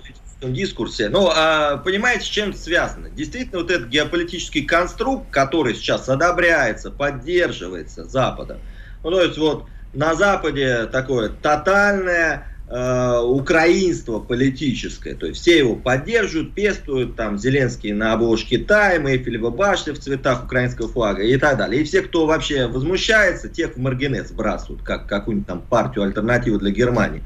дискурсе. 0.49 1.09
Но 1.09 1.31
а, 1.35 1.77
понимаете, 1.77 2.25
с 2.25 2.29
чем 2.29 2.53
связано? 2.53 3.09
Действительно, 3.09 3.59
вот 3.59 3.71
этот 3.71 3.89
геополитический 3.89 4.63
конструкт, 4.65 5.29
который 5.29 5.75
сейчас 5.75 6.09
одобряется, 6.09 6.91
поддерживается 6.91 8.05
Западом, 8.05 8.59
ну, 9.03 9.11
то 9.11 9.21
есть 9.21 9.37
вот 9.37 9.65
на 9.93 10.15
Западе 10.15 10.85
такое 10.85 11.29
тотальное 11.29 12.47
э, 12.67 13.19
украинство 13.19 14.19
политическое, 14.19 15.15
то 15.15 15.25
есть 15.25 15.41
все 15.41 15.57
его 15.59 15.75
поддерживают, 15.75 16.53
пестуют, 16.53 17.15
там 17.15 17.37
Зеленский 17.37 17.91
на 17.91 18.13
обложке 18.13 18.59
Тайм, 18.59 19.07
Эйфелева 19.07 19.49
башня 19.49 19.93
в 19.93 19.99
цветах 19.99 20.45
украинского 20.45 20.87
флага 20.87 21.23
и 21.23 21.35
так 21.37 21.57
далее. 21.57 21.81
И 21.81 21.83
все, 21.83 22.01
кто 22.01 22.25
вообще 22.25 22.67
возмущается, 22.67 23.49
тех 23.49 23.75
в 23.75 23.77
маргинет 23.77 24.27
сбрасывают, 24.27 24.81
как 24.83 25.07
какую-нибудь 25.07 25.47
там 25.47 25.61
партию 25.61 26.05
альтернативу 26.05 26.57
для 26.59 26.71
Германии. 26.71 27.23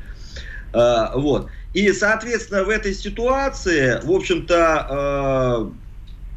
Э, 0.74 1.10
вот. 1.14 1.50
И, 1.76 1.92
соответственно, 1.92 2.64
в 2.64 2.70
этой 2.70 2.94
ситуации, 2.94 4.00
в 4.02 4.10
общем-то, 4.10 4.88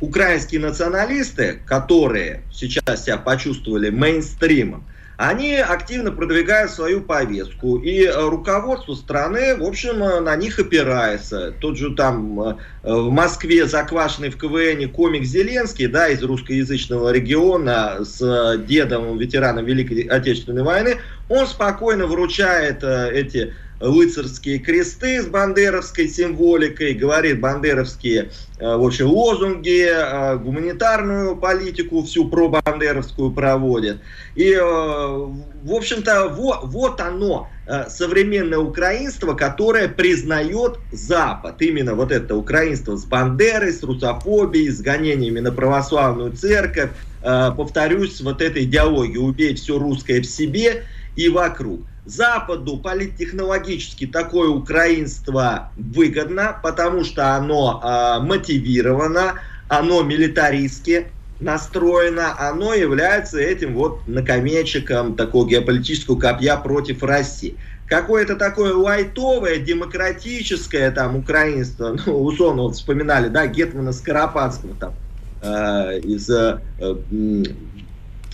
э, 0.00 0.04
украинские 0.04 0.60
националисты, 0.60 1.60
которые 1.64 2.42
сейчас 2.52 3.04
себя 3.04 3.18
почувствовали 3.18 3.90
мейнстримом, 3.90 4.84
они 5.16 5.54
активно 5.54 6.10
продвигают 6.10 6.72
свою 6.72 7.02
повестку, 7.02 7.76
и 7.78 8.08
руководство 8.08 8.94
страны, 8.94 9.56
в 9.56 9.62
общем, 9.62 10.24
на 10.24 10.34
них 10.34 10.58
опирается. 10.58 11.52
Тот 11.60 11.76
же 11.76 11.94
там 11.94 12.40
э, 12.40 12.56
в 12.82 13.10
Москве 13.10 13.66
заквашенный 13.66 14.30
в 14.30 14.38
КВН 14.38 14.88
комик 14.90 15.22
Зеленский, 15.22 15.86
да, 15.86 16.08
из 16.08 16.20
русскоязычного 16.20 17.12
региона 17.12 17.98
с 18.00 18.58
дедом, 18.66 19.16
ветераном 19.18 19.64
Великой 19.64 20.02
Отечественной 20.02 20.64
войны, 20.64 20.96
он 21.28 21.46
спокойно 21.46 22.06
вручает 22.06 22.82
э, 22.82 23.12
эти 23.12 23.54
рыцарские 23.80 24.58
кресты 24.58 25.22
с 25.22 25.26
бандеровской 25.26 26.08
символикой, 26.08 26.94
говорит 26.94 27.40
бандеровские 27.40 28.30
э, 28.58 28.76
в 28.76 28.84
общем, 28.84 29.06
лозунги, 29.06 29.86
э, 29.88 30.36
гуманитарную 30.38 31.36
политику 31.36 32.02
всю 32.02 32.28
пробандеровскую 32.28 33.30
проводит. 33.30 33.98
И, 34.34 34.52
э, 34.52 34.58
в 34.60 35.72
общем-то, 35.72 36.28
вот, 36.28 36.60
вот 36.64 37.00
оно, 37.00 37.48
современное 37.90 38.60
украинство, 38.60 39.34
которое 39.34 39.88
признает 39.88 40.78
Запад. 40.90 41.60
Именно 41.60 41.94
вот 41.94 42.10
это 42.12 42.34
украинство 42.34 42.96
с 42.96 43.04
бандерой, 43.04 43.72
с 43.72 43.82
русофобией, 43.82 44.70
с 44.70 44.80
гонениями 44.80 45.40
на 45.40 45.52
православную 45.52 46.32
церковь. 46.32 46.88
Повторюсь, 47.20 48.22
вот 48.22 48.40
этой 48.40 48.64
идеологией 48.64 49.18
«убей 49.18 49.54
все 49.54 49.78
русское 49.78 50.22
в 50.22 50.24
себе» 50.24 50.84
и 51.14 51.28
вокруг. 51.28 51.80
Западу 52.08 52.78
политтехнологически 52.78 54.06
такое 54.06 54.48
украинство 54.48 55.70
выгодно, 55.76 56.58
потому 56.62 57.04
что 57.04 57.36
оно 57.36 57.82
э, 57.82 58.24
мотивировано, 58.24 59.34
оно 59.68 60.02
милитаристски 60.02 61.08
настроено, 61.40 62.34
оно 62.38 62.74
является 62.74 63.38
этим 63.38 63.74
вот 63.74 64.00
наконечиком 64.06 65.16
такого 65.16 65.48
геополитического 65.48 66.18
копья 66.18 66.56
против 66.56 67.02
России. 67.02 67.56
Какое-то 67.86 68.36
такое 68.36 68.74
лайтовое, 68.74 69.58
демократическое 69.58 70.90
там 70.90 71.16
украинство, 71.16 71.94
ну, 72.06 72.22
условно, 72.24 72.62
вот 72.62 72.76
вспоминали, 72.76 73.28
да, 73.28 73.46
Гетмана 73.46 73.92
Скоропадского 73.92 74.74
там, 74.74 74.94
э, 75.42 76.00
из 76.00 76.28
э, 76.30 76.58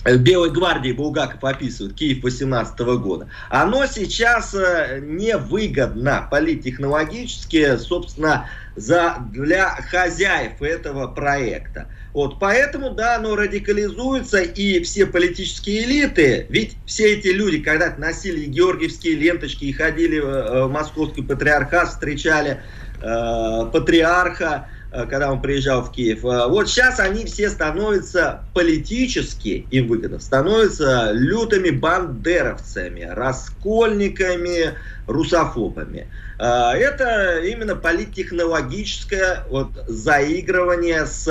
Белой 0.05 0.51
гвардии 0.51 0.91
Булгаков 0.91 1.43
описывает, 1.43 1.95
Киев 1.95 2.23
18 2.23 2.79
года, 2.99 3.27
оно 3.49 3.87
сейчас 3.87 4.53
э, 4.53 4.99
невыгодно 5.01 6.27
политтехнологически, 6.29 7.77
собственно, 7.77 8.47
за, 8.75 9.17
для 9.31 9.69
хозяев 9.69 10.61
этого 10.61 11.07
проекта. 11.07 11.87
Вот, 12.13 12.39
поэтому, 12.39 12.91
да, 12.91 13.15
оно 13.15 13.35
радикализуется, 13.35 14.41
и 14.41 14.81
все 14.83 15.07
политические 15.07 15.85
элиты, 15.85 16.45
ведь 16.49 16.77
все 16.85 17.15
эти 17.15 17.29
люди 17.29 17.59
когда-то 17.59 17.99
носили 17.99 18.45
георгиевские 18.45 19.15
ленточки 19.15 19.65
и 19.65 19.73
ходили 19.73 20.19
в 20.19 20.67
московский 20.67 21.23
патриархат, 21.23 21.89
встречали 21.89 22.61
э, 23.01 23.69
патриарха, 23.73 24.67
Э, 24.67 24.74
когда 25.09 25.31
он 25.31 25.41
приезжал 25.41 25.83
в 25.83 25.91
Киев. 25.91 26.23
Э, 26.23 26.47
вот 26.47 26.69
сейчас 26.69 26.99
они 26.99 27.25
все 27.25 27.49
становятся 27.49 28.41
политически, 28.53 29.67
им 29.71 29.87
выгодно, 29.87 30.19
становятся 30.19 31.11
лютыми 31.11 31.69
бандеровцами, 31.69 33.01
раскольниками, 33.01 34.73
русофобами. 35.07 36.07
Э, 36.39 36.71
это 36.71 37.39
именно 37.39 37.75
политтехнологическое 37.75 39.45
вот, 39.49 39.71
заигрывание 39.87 41.05
с 41.05 41.25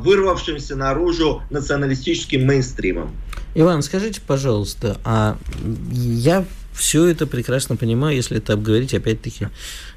вырвавшимся 0.00 0.76
наружу 0.76 1.42
националистическим 1.50 2.46
мейнстримом. 2.46 3.16
Иван, 3.54 3.82
скажите, 3.82 4.20
пожалуйста, 4.26 4.98
а 5.04 5.36
я 5.92 6.44
все 6.74 7.06
это 7.06 7.26
прекрасно 7.26 7.76
понимаю, 7.76 8.16
если 8.16 8.38
это 8.38 8.54
обговорить, 8.54 8.94
опять-таки, 8.94 9.46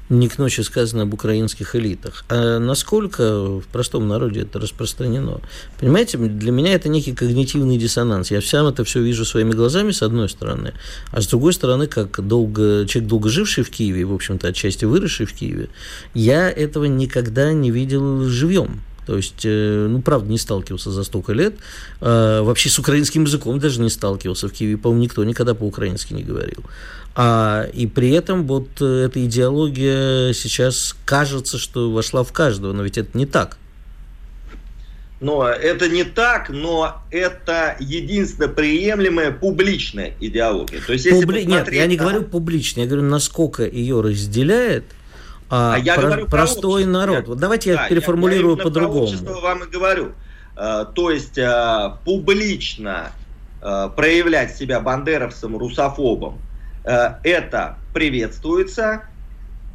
не 0.08 0.28
к 0.28 0.38
ночи 0.38 0.62
сказано 0.62 1.02
об 1.02 1.14
украинских 1.14 1.76
элитах. 1.76 2.24
А 2.28 2.58
насколько 2.58 3.60
в 3.60 3.64
простом 3.70 4.08
народе 4.08 4.42
это 4.42 4.58
распространено? 4.58 5.40
Понимаете, 5.78 6.18
для 6.18 6.52
меня 6.52 6.74
это 6.74 6.88
некий 6.88 7.12
когнитивный 7.12 7.76
диссонанс. 7.76 8.30
Я 8.30 8.40
сам 8.40 8.66
это 8.66 8.84
все 8.84 9.02
вижу 9.02 9.24
своими 9.24 9.52
глазами, 9.52 9.90
с 9.90 10.02
одной 10.02 10.28
стороны, 10.28 10.72
а 11.10 11.20
с 11.20 11.26
другой 11.26 11.52
стороны, 11.52 11.86
как 11.86 12.26
долго, 12.26 12.86
человек, 12.86 13.08
долго 13.08 13.28
живший 13.28 13.64
в 13.64 13.70
Киеве, 13.70 14.04
в 14.04 14.14
общем-то, 14.14 14.48
отчасти 14.48 14.84
выросший 14.84 15.26
в 15.26 15.32
Киеве, 15.32 15.68
я 16.14 16.50
этого 16.50 16.86
никогда 16.86 17.52
не 17.52 17.70
видел 17.70 18.24
живьем. 18.24 18.80
То 19.08 19.16
есть, 19.16 19.40
э, 19.44 19.86
ну, 19.88 20.02
правда, 20.02 20.30
не 20.30 20.36
сталкивался 20.36 20.90
за 20.90 21.02
столько 21.02 21.32
лет. 21.32 21.54
А, 22.02 22.42
вообще 22.42 22.68
с 22.68 22.78
украинским 22.78 23.24
языком 23.24 23.58
даже 23.58 23.80
не 23.80 23.88
сталкивался. 23.88 24.48
В 24.48 24.52
Киеве, 24.52 24.76
по-моему, 24.76 25.02
никто 25.02 25.24
никогда 25.24 25.54
по-украински 25.54 26.12
не 26.12 26.22
говорил. 26.22 26.62
А, 27.14 27.64
и 27.72 27.86
при 27.86 28.10
этом 28.10 28.46
вот 28.46 28.68
э, 28.80 29.06
эта 29.06 29.24
идеология 29.24 30.32
сейчас 30.32 30.96
кажется, 31.04 31.58
что 31.58 31.90
вошла 31.90 32.22
в 32.22 32.32
каждого, 32.32 32.72
но 32.72 32.82
ведь 32.82 32.98
это 32.98 33.16
не 33.16 33.26
так. 33.26 33.58
Но 35.20 35.48
это 35.48 35.88
не 35.88 36.04
так, 36.04 36.48
но 36.48 37.02
это 37.10 37.76
единственно 37.80 38.46
приемлемая 38.46 39.32
публичная 39.32 40.14
идеология. 40.20 40.80
То 40.80 40.92
есть, 40.92 41.06
если 41.06 41.22
Публи... 41.22 41.44
Нет, 41.44 41.72
я 41.72 41.86
не 41.86 41.96
на... 41.96 42.02
говорю 42.02 42.22
публично, 42.22 42.82
я 42.82 42.86
говорю, 42.86 43.02
насколько 43.02 43.66
ее 43.66 44.00
разделяет 44.00 44.84
а, 45.50 45.74
а 45.74 45.78
я 45.78 45.94
про, 45.94 46.02
говорю 46.02 46.26
простой 46.26 46.84
про 46.84 46.90
народ. 46.90 47.28
Вот 47.28 47.38
давайте 47.38 47.74
да, 47.74 47.82
я 47.82 47.88
переформулирую 47.88 48.56
я, 48.56 48.62
по-другому. 48.62 49.10
вам 49.40 49.64
и 49.64 49.66
говорю. 49.66 50.12
А, 50.54 50.84
то 50.84 51.10
есть 51.10 51.38
а, 51.38 51.98
публично 52.04 53.12
а, 53.62 53.88
проявлять 53.88 54.56
себя 54.56 54.80
бандеровцем, 54.80 55.56
русофобом, 55.56 56.38
это 56.84 57.76
приветствуется, 57.92 59.02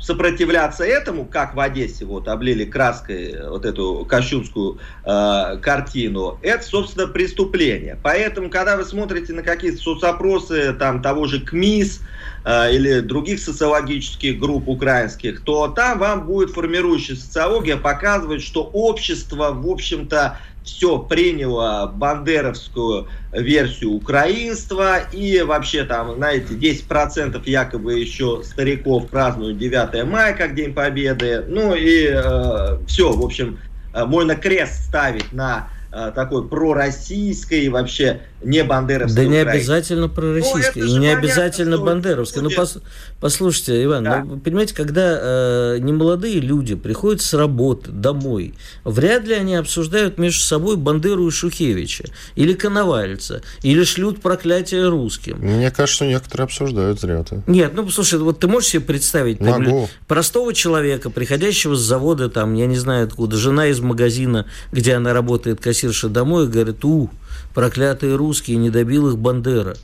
сопротивляться 0.04 0.84
этому, 0.84 1.24
как 1.24 1.56
в 1.56 1.60
Одессе 1.62 2.04
вот 2.04 2.28
облили 2.28 2.66
краской 2.66 3.38
вот 3.48 3.66
эту 3.66 4.06
кощунскую 4.06 4.80
э, 5.06 5.58
картину, 5.62 6.40
это, 6.42 6.62
собственно, 6.62 7.08
преступление. 7.08 7.98
Поэтому, 8.04 8.50
когда 8.50 8.76
вы 8.76 8.84
смотрите 8.84 9.32
на 9.32 9.44
какие-то 9.44 9.78
соцопросы 9.78 10.74
там 10.74 11.02
того 11.02 11.26
же 11.26 11.40
КМИС 11.40 12.02
э, 12.44 12.76
или 12.76 13.00
других 13.00 13.40
социологических 13.40 14.38
групп 14.38 14.68
украинских, 14.68 15.42
то 15.42 15.70
там 15.70 16.00
вам 16.00 16.26
будет 16.26 16.50
формирующая 16.50 17.16
социология 17.16 17.78
показывать, 17.78 18.42
что 18.42 18.64
общество, 18.64 19.54
в 19.54 19.70
общем-то, 19.70 20.38
все 20.64 20.98
приняло 21.00 21.92
бандеровскую 21.94 23.08
версию 23.32 23.92
украинства, 23.92 25.00
и 25.12 25.42
вообще 25.42 25.84
там, 25.84 26.16
знаете, 26.16 26.54
10% 26.54 27.42
якобы 27.46 28.00
еще 28.00 28.42
стариков 28.44 29.08
празднуют 29.08 29.58
9 29.58 30.06
мая 30.06 30.34
как 30.34 30.56
День 30.56 30.74
Победы, 30.74 31.44
ну 31.48 31.74
и 31.76 32.08
э, 32.12 32.78
все, 32.88 33.12
в 33.12 33.24
общем, 33.24 33.60
э, 33.94 34.06
можно 34.06 34.36
крест 34.36 34.86
ставить 34.86 35.32
на 35.34 35.70
э, 35.92 36.12
такой 36.16 36.48
пророссийской 36.48 37.68
вообще 37.70 38.22
не 38.44 38.64
бандеровской 38.64 39.24
Да 39.24 39.30
не 39.30 39.38
обязательно 39.38 40.10
пророссийской, 40.10 40.84
ну, 40.84 40.88
и 40.88 41.00
не 41.00 41.08
обязательно 41.08 41.78
бандеровской. 41.78 42.42
Ну, 42.42 42.50
пос, 42.50 42.78
послушайте, 43.20 43.84
Иван, 43.84 44.04
да. 44.04 44.24
ну, 44.24 44.40
понимаете, 44.40 44.76
когда 44.76 45.18
э, 45.20 45.78
немолодые 45.80 46.40
люди 46.40 46.76
приходят 46.76 47.22
с 47.22 47.34
работы 47.34 47.92
домой, 47.92 48.54
вряд 48.84 49.26
ли 49.26 49.34
они 49.34 49.56
обсуждают 49.56 50.18
между 50.18 50.42
собой 50.44 50.78
Бандеру 50.78 51.28
и 51.28 51.32
Шухевича, 51.32 52.06
или 52.36 52.54
Коновальца, 52.54 53.42
или 53.62 53.84
шлют 53.84 54.22
проклятие 54.22 54.88
русским. 54.88 55.38
Мне 55.38 55.72
кажется, 55.72 56.06
некоторые 56.06 56.46
обсуждают 56.46 57.00
зря 57.00 57.24
ты. 57.24 57.44
Нет, 57.48 57.74
ну, 57.76 57.90
слушай, 57.90 58.20
вот 58.20 58.40
ты 58.40 58.48
можешь 58.48 58.70
себе 58.70 58.82
представить 58.82 59.40
Могу. 59.40 59.90
простого 60.08 60.54
человека, 60.54 61.10
приходящего 61.10 61.76
с 61.76 61.80
завода, 61.80 62.30
там, 62.30 62.54
я 62.54 62.66
не 62.66 62.78
знаю 62.78 63.06
откуда, 63.06 63.38
жена 63.38 63.68
из 63.68 63.80
магазина, 63.80 64.46
где 64.72 64.96
она 64.96 65.14
работает, 65.14 65.60
кассирша 65.60 66.10
домой, 66.10 66.46
и 66.46 66.48
говорит, 66.48 66.84
у, 66.86 67.10
проклятые 67.54 68.16
русские, 68.16 68.58
не 68.58 68.70
добил 68.70 69.10
их 69.10 69.18
Бандера. 69.18 69.76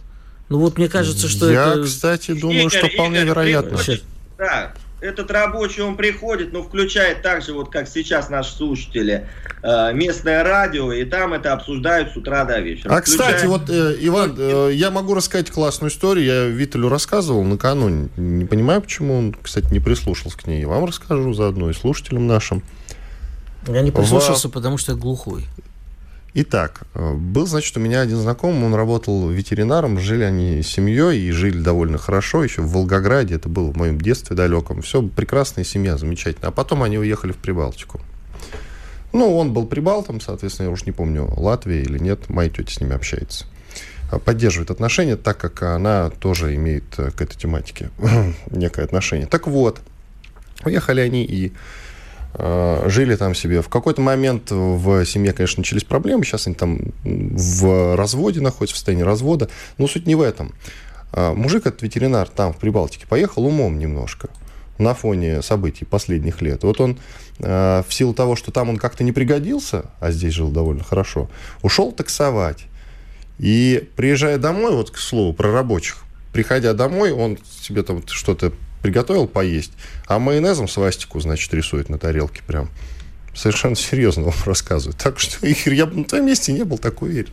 Ну 0.49 0.59
вот 0.59 0.77
мне 0.77 0.89
кажется, 0.89 1.27
что 1.27 1.49
Я, 1.49 1.73
это... 1.73 1.83
кстати, 1.83 2.33
думаю, 2.33 2.61
Игорь, 2.61 2.77
что 2.79 2.87
вполне 2.89 3.17
Игорь, 3.17 3.29
вероятно. 3.29 3.77
Приходит, 3.77 4.03
да, 4.37 4.73
этот 5.01 5.31
рабочий, 5.31 5.81
он 5.81 5.95
приходит, 5.95 6.51
но 6.51 6.63
включает 6.63 7.21
так 7.21 7.41
же, 7.41 7.53
вот 7.53 7.71
как 7.71 7.87
сейчас 7.87 8.29
наши 8.29 8.53
слушатели, 8.53 9.27
э, 9.61 9.93
местное 9.93 10.43
радио, 10.43 10.91
и 10.91 11.05
там 11.05 11.33
это 11.33 11.53
обсуждают 11.53 12.11
с 12.11 12.17
утра 12.17 12.43
до 12.45 12.59
вечера. 12.59 12.93
А, 12.93 13.01
включает... 13.01 13.35
кстати, 13.35 13.45
вот, 13.45 13.69
э, 13.69 13.95
Иван, 14.01 14.35
э, 14.37 14.71
я 14.73 14.91
могу 14.91 15.13
рассказать 15.13 15.51
классную 15.51 15.91
историю. 15.91 16.25
Я 16.25 16.45
Виталю 16.45 16.89
рассказывал 16.89 17.43
накануне. 17.43 18.09
Не 18.17 18.45
понимаю, 18.45 18.81
почему 18.81 19.17
он, 19.17 19.35
кстати, 19.41 19.71
не 19.71 19.79
прислушался 19.79 20.37
к 20.37 20.47
ней. 20.47 20.65
Вам 20.65 20.85
расскажу 20.85 21.33
заодно 21.33 21.69
и 21.69 21.73
слушателям 21.73 22.27
нашим. 22.27 22.63
Я 23.67 23.81
не 23.81 23.91
прислушался, 23.91 24.47
Во... 24.47 24.53
потому 24.53 24.77
что 24.77 24.93
я 24.93 24.97
глухой. 24.97 25.45
Итак, 26.35 26.81
э, 26.93 27.13
был, 27.13 27.47
значит, 27.47 27.75
у 27.77 27.79
меня 27.79 28.01
один 28.01 28.17
знакомый, 28.17 28.65
он 28.65 28.75
работал 28.75 29.29
ветеринаром, 29.29 29.99
жили 29.99 30.23
они 30.23 30.61
с 30.61 30.67
семьей 30.67 31.19
и 31.21 31.31
жили 31.31 31.59
довольно 31.59 31.97
хорошо, 31.97 32.43
еще 32.43 32.61
в 32.61 32.71
Волгограде, 32.71 33.35
это 33.35 33.49
было 33.49 33.71
в 33.71 33.77
моем 33.77 33.99
детстве 33.99 34.35
далеком. 34.35 34.83
Все, 34.83 35.01
прекрасная 35.01 35.63
семья, 35.63 35.97
замечательно. 35.97 36.49
А 36.49 36.51
потом 36.51 36.83
они 36.83 36.99
уехали 36.99 37.31
в 37.31 37.37
Прибалтику. 37.37 37.99
Ну, 39.11 39.35
он 39.35 39.53
был 39.53 39.65
прибалтом, 39.65 40.21
соответственно, 40.21 40.67
я 40.67 40.71
уж 40.71 40.85
не 40.85 40.91
помню, 40.91 41.27
Латвия 41.35 41.81
или 41.81 41.97
нет, 41.97 42.29
моя 42.29 42.47
тетя 42.47 42.71
с 42.71 42.79
ними 42.79 42.93
общается. 42.93 43.47
А, 44.11 44.19
поддерживает 44.19 44.69
отношения, 44.69 45.15
так 45.15 45.37
как 45.39 45.63
она 45.63 46.11
тоже 46.11 46.53
имеет 46.53 46.83
э, 46.99 47.09
к 47.09 47.19
этой 47.19 47.35
тематике 47.35 47.89
некое 48.51 48.83
отношение. 48.83 49.25
Так 49.25 49.47
вот, 49.47 49.81
уехали 50.63 51.01
они 51.01 51.25
и 51.25 51.47
Э, 51.47 51.55
жили 52.35 53.15
там 53.15 53.33
себе. 53.33 53.61
В 53.61 53.69
какой-то 53.69 54.01
момент 54.01 54.51
в 54.51 55.05
семье, 55.05 55.33
конечно, 55.33 55.61
начались 55.61 55.83
проблемы. 55.83 56.23
Сейчас 56.23 56.47
они 56.47 56.55
там 56.55 56.79
в 57.03 57.95
разводе 57.95 58.39
находятся, 58.39 58.75
в 58.75 58.77
состоянии 58.77 59.03
развода. 59.03 59.49
Но 59.77 59.87
суть 59.87 60.05
не 60.05 60.15
в 60.15 60.21
этом. 60.21 60.53
Э, 61.11 61.33
мужик, 61.33 61.65
этот 61.65 61.81
ветеринар, 61.81 62.27
там, 62.27 62.53
в 62.53 62.57
Прибалтике, 62.57 63.07
поехал 63.07 63.45
умом 63.45 63.79
немножко 63.79 64.29
на 64.77 64.93
фоне 64.93 65.41
событий 65.41 65.85
последних 65.85 66.41
лет. 66.41 66.63
Вот 66.63 66.79
он 66.79 66.97
э, 67.39 67.83
в 67.87 67.93
силу 67.93 68.13
того, 68.13 68.35
что 68.35 68.51
там 68.51 68.69
он 68.69 68.77
как-то 68.77 69.03
не 69.03 69.11
пригодился, 69.11 69.85
а 69.99 70.11
здесь 70.11 70.33
жил 70.33 70.51
довольно 70.51 70.83
хорошо, 70.83 71.29
ушел 71.61 71.91
таксовать. 71.91 72.65
И 73.39 73.89
приезжая 73.95 74.37
домой, 74.37 74.73
вот 74.73 74.91
к 74.91 74.97
слову 74.97 75.33
про 75.33 75.51
рабочих, 75.51 76.03
приходя 76.31 76.73
домой, 76.73 77.11
он 77.11 77.37
себе 77.61 77.83
там 77.83 78.05
что-то 78.07 78.53
приготовил 78.81 79.27
поесть, 79.27 79.73
а 80.07 80.19
майонезом 80.19 80.67
свастику, 80.67 81.19
значит, 81.19 81.53
рисует 81.53 81.89
на 81.89 81.97
тарелке 81.97 82.41
прям. 82.45 82.69
Совершенно 83.35 83.75
серьезно 83.75 84.23
вам 84.23 84.33
рассказываю. 84.45 84.95
Так 84.97 85.19
что 85.19 85.45
я 85.65 85.85
бы 85.85 85.97
на 85.97 86.03
твоем 86.03 86.25
месте 86.25 86.51
не 86.51 86.63
был 86.63 86.77
так 86.77 87.01
уверен. 87.01 87.29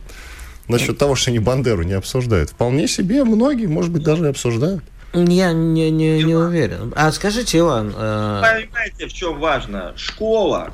Насчет 0.67 0.97
того, 0.97 1.15
что 1.15 1.31
они 1.31 1.39
Бандеру 1.39 1.83
не 1.83 1.93
обсуждают. 1.93 2.49
Вполне 2.49 2.87
себе 2.87 3.23
многие, 3.23 3.67
может 3.67 3.91
быть, 3.91 4.03
даже 4.03 4.27
обсуждают. 4.27 4.83
Я 5.13 5.53
не, 5.53 5.89
не, 5.89 6.21
не 6.23 6.35
уверен. 6.35 6.93
А 6.95 7.11
скажите, 7.11 7.59
Иван... 7.59 7.93
Э... 7.95 8.41
Понимаете, 8.43 9.07
в 9.07 9.13
чем 9.13 9.39
важно? 9.39 9.93
Школа, 9.95 10.73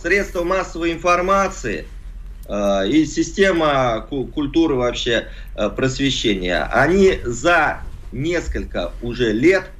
средства 0.00 0.44
массовой 0.44 0.92
информации 0.92 1.86
э, 2.46 2.88
и 2.88 3.06
система 3.06 4.06
культуры 4.34 4.74
вообще 4.74 5.28
э, 5.56 5.70
просвещения, 5.70 6.62
они 6.64 7.20
за 7.24 7.80
несколько 8.12 8.92
уже 9.02 9.32
лет 9.32 9.70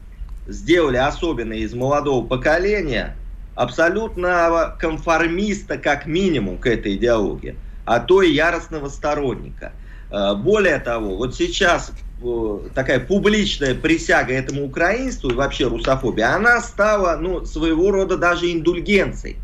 сделали 0.51 0.97
особенно 0.97 1.53
из 1.55 1.73
молодого 1.75 2.27
поколения 2.27 3.17
абсолютно 3.55 4.75
конформиста 4.79 5.79
как 5.79 6.07
минимум 6.07 6.59
к 6.59 6.67
этой 6.67 6.97
идеологии, 6.97 7.57
а 7.85 8.01
то 8.01 8.23
и 8.23 8.33
яростного 8.33 8.89
сторонника. 8.89 9.73
Э, 10.11 10.35
более 10.35 10.79
того, 10.79 11.17
вот 11.17 11.35
сейчас 11.35 11.93
э, 12.23 12.59
такая 12.75 13.01
публичная 13.01 13.75
присяга 13.75 14.33
этому 14.33 14.65
украинству 14.65 15.31
и 15.31 15.35
вообще 15.35 15.67
русофобии, 15.67 16.23
она 16.23 16.61
стала 16.61 17.17
ну, 17.17 17.45
своего 17.45 17.91
рода 17.91 18.17
даже 18.17 18.51
индульгенцией. 18.51 19.37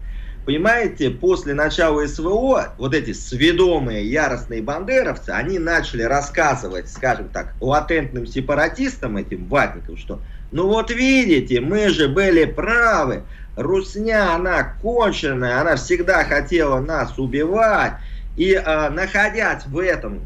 Понимаете, 0.46 1.10
после 1.10 1.54
начала 1.54 2.06
СВО 2.06 2.74
вот 2.78 2.94
эти 2.94 3.12
сведомые 3.12 4.08
яростные 4.08 4.62
бандеровцы, 4.62 5.30
они 5.30 5.58
начали 5.58 6.02
рассказывать, 6.02 6.88
скажем 6.88 7.28
так, 7.30 7.54
латентным 7.60 8.28
сепаратистам, 8.28 9.16
этим 9.16 9.46
ватникам, 9.46 9.96
что 9.96 10.20
ну 10.52 10.68
вот 10.68 10.90
видите, 10.90 11.60
мы 11.60 11.88
же 11.88 12.08
были 12.08 12.44
правы. 12.44 13.22
Русня, 13.56 14.34
она 14.34 14.64
конченая, 14.82 15.60
она 15.60 15.76
всегда 15.76 16.24
хотела 16.24 16.80
нас 16.80 17.18
убивать. 17.18 17.94
И 18.36 18.52
э, 18.52 18.90
находясь 18.90 19.64
в 19.66 19.78
этом 19.78 20.20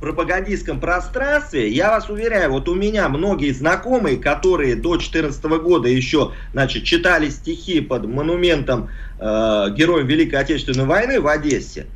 пропагандистском 0.00 0.78
пространстве, 0.78 1.70
я 1.70 1.90
вас 1.90 2.10
уверяю, 2.10 2.52
вот 2.52 2.68
у 2.68 2.74
меня 2.74 3.08
многие 3.08 3.50
знакомые, 3.52 4.18
которые 4.18 4.76
до 4.76 4.90
2014 4.96 5.44
года 5.62 5.88
еще 5.88 6.32
значит, 6.52 6.84
читали 6.84 7.30
стихи 7.30 7.80
под 7.80 8.06
монументом 8.06 8.90
э, 9.18 9.66
героям 9.74 10.06
Великой 10.06 10.40
Отечественной 10.40 10.84
войны 10.84 11.18
в 11.18 11.26
Одессе, 11.26 11.86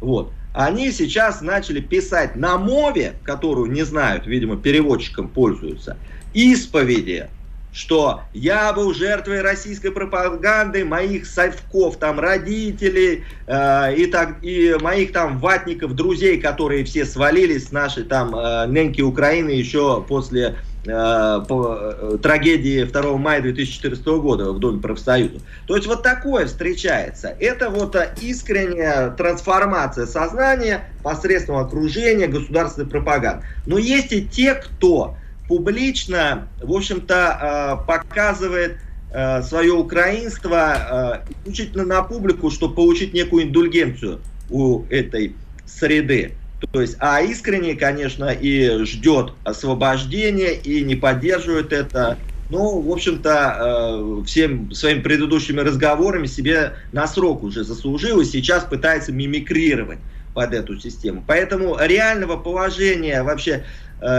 вот, 0.00 0.32
они 0.52 0.90
сейчас 0.90 1.40
начали 1.40 1.80
писать 1.80 2.36
на 2.36 2.58
мове, 2.58 3.14
которую 3.22 3.70
не 3.70 3.82
знают, 3.82 4.26
видимо, 4.26 4.56
переводчиком 4.56 5.28
пользуются, 5.28 5.96
исповеди 6.34 7.28
что 7.74 8.20
я 8.32 8.72
был 8.72 8.94
жертвой 8.94 9.42
российской 9.42 9.90
пропаганды, 9.90 10.84
моих 10.84 11.26
совков, 11.26 11.96
там, 11.96 12.20
родителей 12.20 13.24
э, 13.48 13.96
и, 13.96 14.06
так, 14.06 14.36
и 14.42 14.76
моих 14.80 15.12
там 15.12 15.40
ватников, 15.40 15.94
друзей, 15.94 16.40
которые 16.40 16.84
все 16.84 17.04
свалились 17.04 17.68
с 17.68 17.72
нашей 17.72 18.04
там 18.04 18.34
э, 18.36 18.66
неньки 18.68 19.02
Украины 19.02 19.50
еще 19.50 20.04
после 20.08 20.54
э, 20.86 21.40
по, 21.48 21.78
э, 21.80 22.18
трагедии 22.22 22.84
2 22.84 23.16
мая 23.16 23.42
2014 23.42 24.06
года 24.06 24.52
в 24.52 24.60
Доме 24.60 24.80
профсоюза. 24.80 25.40
То 25.66 25.74
есть 25.74 25.88
вот 25.88 26.04
такое 26.04 26.46
встречается. 26.46 27.34
Это 27.40 27.70
вот 27.70 27.96
э, 27.96 28.14
искренняя 28.20 29.10
трансформация 29.10 30.06
сознания 30.06 30.84
посредством 31.02 31.56
окружения 31.56 32.28
государственной 32.28 32.88
пропаганды. 32.88 33.44
Но 33.66 33.78
есть 33.78 34.12
и 34.12 34.24
те, 34.24 34.54
кто 34.54 35.16
публично, 35.48 36.48
в 36.60 36.72
общем-то, 36.72 37.80
э, 37.82 37.86
показывает 37.86 38.78
э, 39.12 39.42
свое 39.42 39.72
украинство 39.72 41.22
э, 41.26 41.32
исключительно 41.32 41.84
на 41.84 42.02
публику, 42.02 42.50
чтобы 42.50 42.74
получить 42.74 43.12
некую 43.12 43.44
индульгенцию 43.44 44.20
у 44.50 44.84
этой 44.90 45.34
среды. 45.66 46.32
То 46.72 46.80
есть, 46.80 46.96
а 46.98 47.20
искренне, 47.20 47.74
конечно, 47.74 48.30
и 48.30 48.84
ждет 48.84 49.32
освобождения, 49.44 50.54
и 50.54 50.82
не 50.82 50.96
поддерживает 50.96 51.72
это. 51.72 52.16
Ну, 52.50 52.80
в 52.80 52.90
общем-то, 52.90 54.22
всем 54.26 54.72
своими 54.72 55.00
предыдущими 55.00 55.60
разговорами 55.60 56.26
себе 56.26 56.74
на 56.92 57.06
срок 57.06 57.42
уже 57.42 57.64
заслужил, 57.64 58.20
и 58.20 58.24
сейчас 58.24 58.64
пытается 58.64 59.12
мимикрировать 59.12 59.98
под 60.34 60.52
эту 60.52 60.78
систему. 60.78 61.24
Поэтому 61.26 61.76
реального 61.80 62.36
положения 62.36 63.22
вообще 63.22 63.64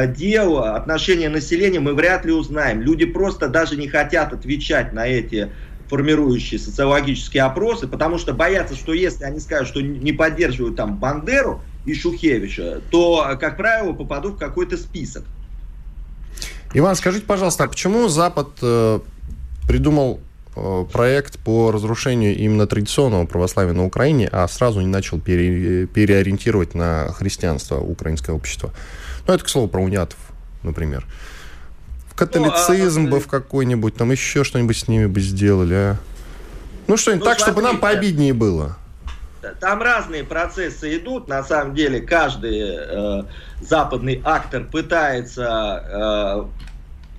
дел, 0.08 0.58
отношения 0.60 1.30
населения 1.30 1.80
мы 1.80 1.94
вряд 1.94 2.26
ли 2.26 2.32
узнаем. 2.32 2.82
Люди 2.82 3.06
просто 3.06 3.50
даже 3.50 3.76
не 3.76 3.88
хотят 3.88 4.34
отвечать 4.34 4.94
на 4.94 5.06
эти 5.06 5.52
формирующие 5.88 6.60
социологические 6.60 7.44
опросы, 7.44 7.88
потому 7.88 8.18
что 8.18 8.34
боятся, 8.34 8.76
что 8.76 8.94
если 8.94 9.24
они 9.24 9.40
скажут, 9.40 9.68
что 9.68 9.82
не 9.82 10.12
поддерживают 10.12 10.76
там 10.76 10.98
Бандеру 10.98 11.62
и 11.86 11.94
Шухевича, 11.94 12.82
то, 12.90 13.38
как 13.40 13.58
правило, 13.58 13.94
попадут 13.94 14.36
в 14.36 14.38
какой-то 14.38 14.78
список. 14.78 15.24
Иван, 16.74 16.96
скажите, 16.96 17.26
пожалуйста, 17.26 17.66
а 17.66 17.68
почему 17.68 18.08
Запад 18.08 18.50
э, 18.62 19.00
придумал 19.68 20.20
э, 20.56 20.86
проект 20.92 21.40
по 21.40 21.72
разрушению 21.72 22.36
именно 22.36 22.68
традиционного 22.68 23.26
православия 23.26 23.74
на 23.74 23.86
Украине, 23.86 24.28
а 24.32 24.48
сразу 24.48 24.82
не 24.82 24.88
начал 24.88 25.20
пере, 25.20 25.86
переориентировать 25.86 26.74
на 26.74 27.14
христианство 27.14 27.80
украинское 27.80 28.36
общество? 28.36 28.74
Ну, 29.28 29.34
это, 29.34 29.44
к 29.44 29.50
слову, 29.50 29.68
про 29.68 29.82
унятов, 29.82 30.18
например. 30.64 31.06
В 32.10 32.16
католицизм 32.16 33.04
ну, 33.04 33.08
а... 33.08 33.12
бы 33.12 33.20
в 33.20 33.28
какой-нибудь, 33.28 33.96
там 33.96 34.12
еще 34.12 34.44
что-нибудь 34.44 34.78
с 34.78 34.88
ними 34.88 35.06
бы 35.06 35.20
сделали, 35.22 35.74
а? 35.74 35.98
Ну, 36.88 36.98
что-нибудь 36.98 37.26
ну, 37.26 37.32
так, 37.32 37.40
смотрите, 37.40 37.52
чтобы 37.52 37.62
нам 37.62 37.80
пообиднее 37.80 38.34
было. 38.34 38.78
Там 39.60 39.82
разные 39.82 40.24
процессы 40.24 40.98
идут. 40.98 41.28
На 41.28 41.44
самом 41.44 41.76
деле, 41.76 42.00
каждый 42.00 42.62
э, 42.62 43.24
западный 43.62 44.22
актор 44.24 44.64
пытается 44.66 46.48
э, 46.48 46.66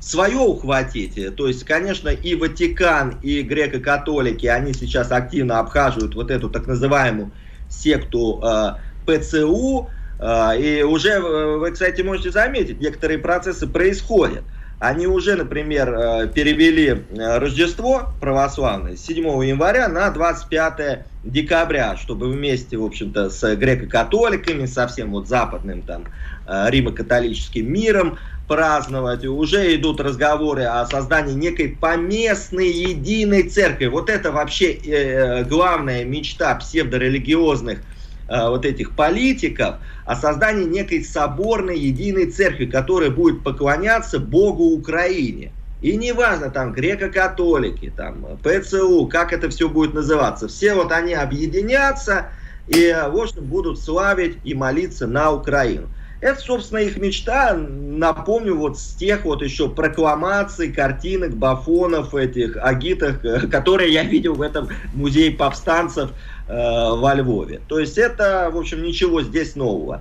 свое 0.00 0.38
ухватить. 0.38 1.36
То 1.36 1.48
есть, 1.48 1.64
конечно, 1.64 2.08
и 2.08 2.34
Ватикан, 2.34 3.18
и 3.22 3.42
греко-католики, 3.42 4.46
они 4.46 4.72
сейчас 4.72 5.10
активно 5.12 5.58
обхаживают 5.58 6.14
вот 6.14 6.30
эту 6.30 6.48
так 6.48 6.66
называемую 6.66 7.30
секту 7.68 8.40
э, 8.42 8.74
ПЦУ. 9.06 9.88
А, 10.18 10.54
и 10.54 10.82
уже, 10.82 11.10
э, 11.10 11.56
вы, 11.56 11.70
кстати, 11.70 12.00
можете 12.02 12.30
заметить, 12.30 12.80
некоторые 12.80 13.18
процессы 13.18 13.66
происходят. 13.66 14.44
Они 14.78 15.06
уже, 15.06 15.36
например, 15.36 15.92
э, 15.92 16.28
перевели 16.28 16.88
э, 16.88 17.38
Рождество 17.38 18.10
православное 18.20 18.96
с 18.96 19.04
7 19.04 19.24
января 19.44 19.88
на 19.88 20.10
25 20.10 21.06
декабря, 21.24 21.96
чтобы 21.96 22.30
вместе, 22.30 22.76
в 22.76 22.84
общем-то, 22.84 23.30
с 23.30 23.56
греко-католиками, 23.56 24.66
со 24.66 24.86
всем 24.86 25.12
вот 25.12 25.28
западным 25.28 25.82
там 25.82 26.04
римо-католическим 26.46 27.72
миром 27.72 28.18
праздновать. 28.46 29.24
Уже 29.24 29.74
идут 29.74 30.00
разговоры 30.00 30.62
о 30.62 30.86
создании 30.86 31.34
некой 31.34 31.70
поместной 31.70 32.68
единой 32.68 33.48
церкви. 33.48 33.86
Вот 33.86 34.08
это 34.08 34.30
вообще 34.30 35.44
главная 35.48 36.04
мечта 36.04 36.54
псевдорелигиозных 36.54 37.80
Э, 37.80 37.95
вот 38.28 38.64
этих 38.64 38.92
политиков 38.92 39.76
о 40.04 40.16
создании 40.16 40.64
некой 40.64 41.04
соборной 41.04 41.78
единой 41.78 42.30
церкви, 42.30 42.66
которая 42.66 43.10
будет 43.10 43.42
поклоняться 43.42 44.18
Богу 44.18 44.64
Украине. 44.64 45.52
И 45.82 45.96
неважно, 45.96 46.50
там, 46.50 46.72
греко-католики, 46.72 47.92
там, 47.94 48.24
ПЦУ, 48.42 49.06
как 49.06 49.32
это 49.32 49.50
все 49.50 49.68
будет 49.68 49.94
называться. 49.94 50.48
Все 50.48 50.74
вот 50.74 50.90
они 50.90 51.14
объединятся 51.14 52.28
и, 52.66 52.92
в 52.92 53.16
общем, 53.16 53.44
будут 53.44 53.78
славить 53.78 54.38
и 54.42 54.54
молиться 54.54 55.06
на 55.06 55.30
Украину. 55.30 55.88
Это, 56.20 56.40
собственно, 56.40 56.78
их 56.78 56.96
мечта. 56.96 57.54
Напомню, 57.54 58.56
вот 58.56 58.78
с 58.78 58.94
тех 58.94 59.24
вот 59.24 59.42
еще 59.42 59.68
прокламаций, 59.68 60.72
картинок, 60.72 61.36
бафонов, 61.36 62.14
этих 62.14 62.56
агитах, 62.56 63.22
э, 63.24 63.46
которые 63.50 63.92
я 63.92 64.02
видел 64.02 64.34
в 64.34 64.42
этом 64.42 64.68
музее 64.94 65.30
повстанцев 65.32 66.10
э, 66.10 66.14
во 66.48 67.14
Львове. 67.14 67.60
То 67.68 67.78
есть 67.78 67.98
это, 67.98 68.50
в 68.52 68.56
общем, 68.56 68.82
ничего 68.82 69.22
здесь 69.22 69.56
нового. 69.56 70.00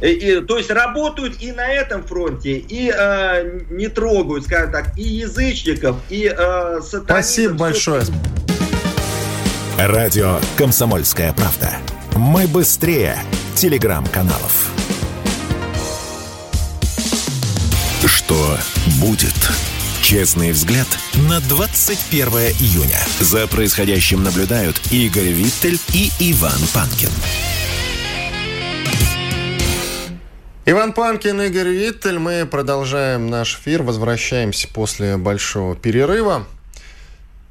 И, 0.00 0.06
и, 0.06 0.40
то 0.40 0.56
есть 0.56 0.70
работают 0.70 1.42
и 1.42 1.52
на 1.52 1.68
этом 1.68 2.02
фронте, 2.04 2.56
и 2.56 2.90
э, 2.90 3.60
не 3.70 3.88
трогают, 3.88 4.44
скажем 4.44 4.72
так, 4.72 4.98
и 4.98 5.02
язычников, 5.02 5.96
и 6.08 6.24
э, 6.24 6.80
сатанистов. 6.80 7.04
Спасибо 7.04 7.54
большое. 7.54 8.02
Радио 9.78 10.38
«Комсомольская 10.56 11.34
правда». 11.34 11.70
Мы 12.16 12.46
быстрее 12.46 13.16
телеграм-каналов. 13.54 14.70
Что 18.06 18.56
будет? 19.00 19.69
Честный 20.10 20.50
взгляд 20.50 20.88
на 21.28 21.38
21 21.38 22.26
июня. 22.58 22.98
За 23.20 23.46
происходящим 23.46 24.24
наблюдают 24.24 24.80
Игорь 24.90 25.28
Виттель 25.28 25.78
и 25.94 26.10
Иван 26.18 26.58
Панкин. 26.74 27.10
Иван 30.66 30.94
Панкин, 30.94 31.40
Игорь 31.42 31.68
Виттель. 31.68 32.18
Мы 32.18 32.44
продолжаем 32.44 33.28
наш 33.30 33.54
эфир. 33.54 33.84
Возвращаемся 33.84 34.66
после 34.66 35.16
большого 35.16 35.76
перерыва. 35.76 36.44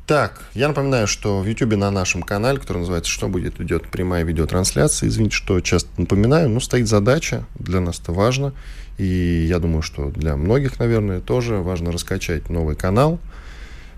Так, 0.10 0.42
я 0.56 0.68
напоминаю, 0.70 1.06
что 1.06 1.40
в 1.40 1.46
YouTube 1.46 1.76
на 1.76 1.92
нашем 1.92 2.24
канале, 2.24 2.58
который 2.58 2.80
называется 2.80 3.12
«Что 3.12 3.28
будет?» 3.28 3.62
идет 3.62 3.88
прямая 3.92 4.24
видеотрансляция. 4.24 5.08
Извините, 5.08 5.36
что 5.36 5.62
часто 5.62 5.88
напоминаю, 5.98 6.50
но 6.50 6.60
стоит 6.60 6.88
задача, 6.88 7.46
для 7.60 7.80
нас 7.80 8.00
это 8.00 8.12
важно. 8.12 8.56
И 8.98 9.06
я 9.48 9.60
думаю, 9.60 9.84
что 9.84 10.10
для 10.10 10.36
многих, 10.36 10.80
наверное, 10.80 11.22
тоже 11.22 11.58
важно 11.58 11.92
раскачать 11.92 12.50
новый 12.50 12.76
канал. 12.76 13.20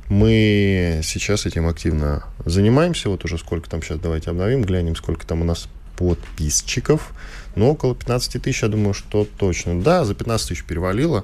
Мы 0.10 1.00
сейчас 1.02 1.46
этим 1.46 1.66
активно 1.66 2.26
занимаемся. 2.44 3.08
Вот 3.08 3.24
уже 3.24 3.38
сколько 3.38 3.70
там 3.70 3.82
сейчас, 3.82 3.98
давайте 4.00 4.32
обновим, 4.32 4.64
глянем, 4.64 4.98
сколько 4.98 5.26
там 5.26 5.44
у 5.44 5.46
нас 5.46 5.70
подписчиков. 5.96 7.14
Ну, 7.56 7.70
около 7.70 7.96
15 7.96 8.44
тысяч, 8.44 8.64
я 8.64 8.68
думаю, 8.68 8.94
что 8.94 9.26
точно. 9.38 9.82
Да, 9.82 10.04
за 10.04 10.14
15 10.14 10.50
тысяч 10.50 10.66
перевалило. 10.66 11.24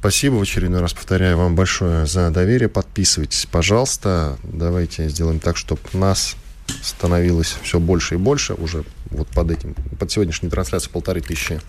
Спасибо 0.00 0.34
в 0.34 0.42
очередной 0.42 0.80
раз, 0.80 0.92
повторяю 0.92 1.38
вам 1.38 1.56
большое 1.56 2.06
за 2.06 2.30
доверие. 2.30 2.68
Подписывайтесь, 2.68 3.46
пожалуйста. 3.50 4.38
Давайте 4.44 5.08
сделаем 5.08 5.40
так, 5.40 5.56
чтобы 5.56 5.80
нас 5.92 6.36
становилось 6.82 7.56
все 7.62 7.80
больше 7.80 8.14
и 8.14 8.18
больше. 8.18 8.54
Уже 8.54 8.84
вот 9.10 9.26
под 9.28 9.50
этим, 9.50 9.74
под 9.98 10.10
сегодняшней 10.12 10.50
трансляцией 10.50 10.92
полторы 10.92 11.20
тысячи 11.20 11.60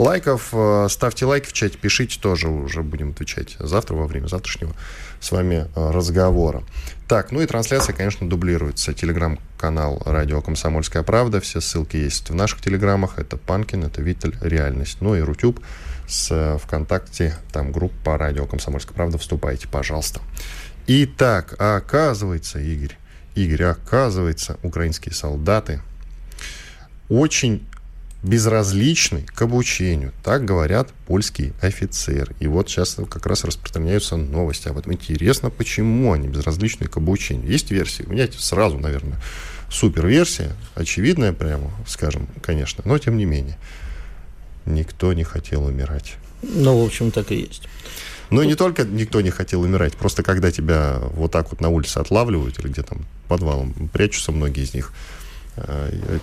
лайков. 0.00 0.48
Э, 0.52 0.86
ставьте 0.90 1.26
лайки 1.26 1.48
в 1.48 1.52
чате, 1.52 1.78
пишите 1.78 2.18
тоже. 2.20 2.48
Уже 2.48 2.82
будем 2.82 3.10
отвечать 3.10 3.56
завтра 3.58 3.94
во 3.94 4.06
время 4.06 4.26
завтрашнего 4.26 4.74
с 5.20 5.30
вами 5.30 5.68
э, 5.74 5.90
разговора. 5.90 6.62
Так, 7.06 7.32
ну 7.32 7.40
и 7.40 7.46
трансляция, 7.46 7.94
конечно, 7.94 8.28
дублируется. 8.28 8.94
Телеграм-канал 8.94 10.02
«Радио 10.04 10.40
Комсомольская 10.40 11.02
правда». 11.02 11.40
Все 11.40 11.60
ссылки 11.60 11.96
есть 11.96 12.30
в 12.30 12.34
наших 12.34 12.60
телеграммах. 12.60 13.18
Это 13.18 13.36
Панкин, 13.36 13.84
это 13.84 14.00
Виттель, 14.00 14.36
Реальность. 14.40 14.98
Ну 15.00 15.14
и 15.14 15.20
Рутюб 15.20 15.60
с 16.08 16.28
э, 16.30 16.58
ВКонтакте, 16.58 17.36
там 17.52 17.72
группа 17.72 18.16
«Радио 18.16 18.46
Комсомольская 18.46 18.94
правда», 18.94 19.18
вступайте, 19.18 19.68
пожалуйста. 19.68 20.20
Итак, 20.86 21.54
оказывается, 21.58 22.58
Игорь, 22.58 22.96
Игорь, 23.34 23.64
оказывается, 23.64 24.58
украинские 24.62 25.14
солдаты 25.14 25.80
очень 27.08 27.66
безразличны 28.22 29.22
к 29.22 29.42
обучению. 29.42 30.12
Так 30.22 30.44
говорят 30.44 30.90
польские 31.06 31.52
офицеры. 31.60 32.34
И 32.38 32.46
вот 32.46 32.68
сейчас 32.68 32.96
как 33.08 33.26
раз 33.26 33.44
распространяются 33.44 34.16
новости 34.16 34.68
об 34.68 34.78
этом. 34.78 34.92
Интересно, 34.92 35.50
почему 35.50 36.12
они 36.12 36.28
безразличны 36.28 36.86
к 36.86 36.96
обучению. 36.96 37.50
Есть 37.50 37.70
версии? 37.70 38.02
У 38.02 38.12
меня 38.12 38.28
сразу, 38.36 38.78
наверное, 38.78 39.18
суперверсия, 39.70 40.52
очевидная 40.74 41.32
прямо, 41.32 41.70
скажем, 41.86 42.28
конечно, 42.42 42.82
но 42.86 42.98
тем 42.98 43.16
не 43.16 43.24
менее. 43.24 43.58
Никто 44.66 45.12
не 45.12 45.24
хотел 45.24 45.64
умирать. 45.64 46.16
Ну, 46.42 46.82
в 46.82 46.84
общем, 46.84 47.10
так 47.10 47.32
и 47.32 47.36
есть. 47.36 47.62
Ну, 48.30 48.42
и 48.42 48.46
не 48.46 48.54
только 48.54 48.84
никто 48.84 49.20
не 49.20 49.30
хотел 49.30 49.62
умирать, 49.62 49.96
просто 49.96 50.22
когда 50.22 50.52
тебя 50.52 51.00
вот 51.14 51.32
так 51.32 51.50
вот 51.50 51.60
на 51.60 51.68
улице 51.68 51.98
отлавливают 51.98 52.58
или 52.60 52.68
где 52.68 52.82
там 52.82 53.04
подвалом 53.28 53.72
прячутся 53.92 54.30
многие 54.30 54.62
из 54.62 54.72
них, 54.72 54.92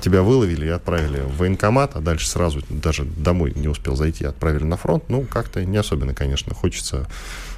тебя 0.01 0.21
выловили 0.23 0.65
и 0.65 0.69
отправили 0.69 1.19
в 1.19 1.37
военкомат, 1.37 1.95
а 1.95 1.99
дальше 2.01 2.27
сразу 2.27 2.61
даже 2.69 3.03
домой 3.03 3.53
не 3.55 3.67
успел 3.67 3.95
зайти, 3.95 4.25
отправили 4.25 4.63
на 4.63 4.77
фронт, 4.77 5.03
ну, 5.09 5.23
как-то 5.23 5.63
не 5.63 5.77
особенно, 5.77 6.13
конечно, 6.13 6.53
хочется 6.55 7.07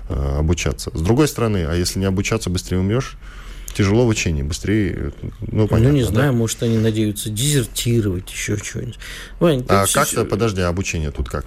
э, 0.09 0.35
обучаться. 0.39 0.91
С 0.93 1.01
другой 1.01 1.27
стороны, 1.27 1.65
а 1.69 1.73
если 1.75 1.99
не 1.99 2.05
обучаться, 2.05 2.49
быстрее 2.49 2.79
умрешь, 2.79 3.17
тяжело 3.75 4.05
в 4.05 4.09
учении, 4.09 4.41
быстрее, 4.43 5.13
ну, 5.41 5.67
понятно. 5.67 5.89
Ну, 5.91 5.95
не 5.95 6.03
да? 6.03 6.07
знаю, 6.09 6.33
может, 6.33 6.63
они 6.63 6.77
надеются 6.77 7.29
дезертировать, 7.29 8.29
еще 8.31 8.57
что-нибудь. 8.57 8.97
Вань, 9.39 9.63
А 9.69 9.85
ты 9.85 9.93
как, 9.93 10.07
всё- 10.07 10.25
подожди, 10.25 10.61
обучение 10.61 11.11
тут 11.11 11.29
как? 11.29 11.45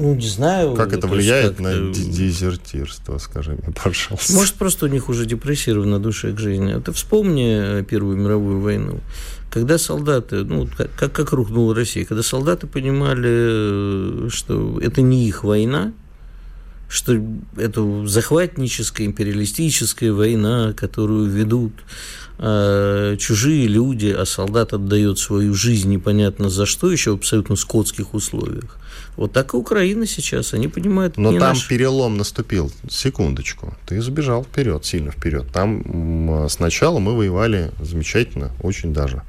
Ну, 0.00 0.14
не 0.14 0.28
знаю. 0.28 0.74
Как 0.74 0.92
это 0.92 1.06
влияет 1.06 1.60
на 1.60 1.92
дезертирство, 1.92 3.18
скажи 3.18 3.52
мне, 3.52 3.74
пожалуйста. 3.74 4.32
Может, 4.32 4.54
просто 4.54 4.86
у 4.86 4.88
них 4.88 5.08
уже 5.08 5.26
депрессия 5.26 5.72
равнодушие 5.74 6.32
к 6.32 6.38
жизни. 6.38 6.80
Ты 6.80 6.92
вспомни 6.92 7.80
э, 7.80 7.84
Первую 7.84 8.16
мировую 8.16 8.60
войну. 8.60 9.00
Когда 9.50 9.78
солдаты, 9.78 10.44
ну, 10.44 10.68
как, 10.76 10.94
как, 10.94 11.12
как 11.12 11.32
рухнула 11.32 11.74
Россия, 11.74 12.04
когда 12.04 12.22
солдаты 12.22 12.66
понимали, 12.66 14.26
э, 14.26 14.28
что 14.30 14.78
это 14.80 15.02
не 15.02 15.26
их 15.26 15.44
война, 15.44 15.92
что 16.90 17.16
это 17.56 18.06
захватническая, 18.06 19.06
империалистическая 19.06 20.12
война, 20.12 20.72
которую 20.72 21.30
ведут 21.30 21.72
э, 22.38 23.16
чужие 23.16 23.68
люди, 23.68 24.08
а 24.08 24.26
солдат 24.26 24.72
отдает 24.72 25.18
свою 25.20 25.54
жизнь 25.54 25.88
непонятно 25.88 26.50
за 26.50 26.66
что, 26.66 26.90
еще 26.90 27.12
в 27.12 27.14
абсолютно 27.14 27.54
скотских 27.54 28.12
условиях. 28.12 28.76
Вот 29.16 29.32
так 29.32 29.54
и 29.54 29.56
Украина 29.56 30.04
сейчас, 30.04 30.52
они 30.52 30.66
понимают, 30.66 31.16
Но 31.16 31.30
там 31.30 31.38
наш- 31.40 31.68
перелом 31.68 32.16
наступил. 32.16 32.72
Секундочку. 32.90 33.76
Ты 33.86 34.02
забежал 34.02 34.42
вперед, 34.42 34.84
сильно 34.84 35.12
вперед. 35.12 35.46
Там 35.52 36.48
сначала 36.48 36.98
мы 36.98 37.16
воевали 37.16 37.70
замечательно, 37.80 38.50
очень 38.62 38.92
даже 38.92 39.22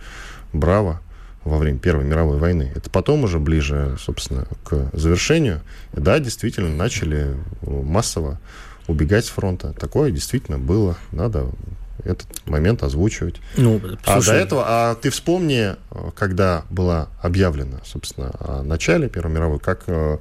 браво 0.52 1.00
во 1.44 1.58
время 1.58 1.80
Первой 1.80 2.06
мировой 2.06 2.38
войны. 2.38 2.72
Это 2.76 2.90
потом 2.90 3.24
уже 3.24 3.40
ближе, 3.40 3.98
собственно, 4.00 4.46
к 4.64 4.90
завершению. 4.94 5.62
Да, 5.94 6.20
действительно, 6.20 6.70
начали 6.70 7.36
массово 7.62 8.40
убегать 8.88 9.26
с 9.26 9.30
фронта. 9.30 9.74
Такое 9.74 10.12
действительно 10.12 10.60
было. 10.60 10.98
Надо 11.12 11.48
этот 12.04 12.28
момент 12.48 12.84
озвучивать. 12.84 13.36
Ну, 13.58 13.80
А 14.06 14.14
слушай, 14.14 14.30
до 14.30 14.34
этого, 14.36 14.64
а 14.68 14.96
ты 14.96 15.10
вспомни, 15.10 15.76
э, 15.76 15.76
когда 16.16 16.64
была 16.70 17.10
объявлена, 17.22 17.80
собственно, 17.86 18.32
о 18.40 18.64
начале 18.64 19.10
Первой 19.10 19.32
мировой, 19.32 19.60
как, 19.60 19.84
э, 19.88 20.18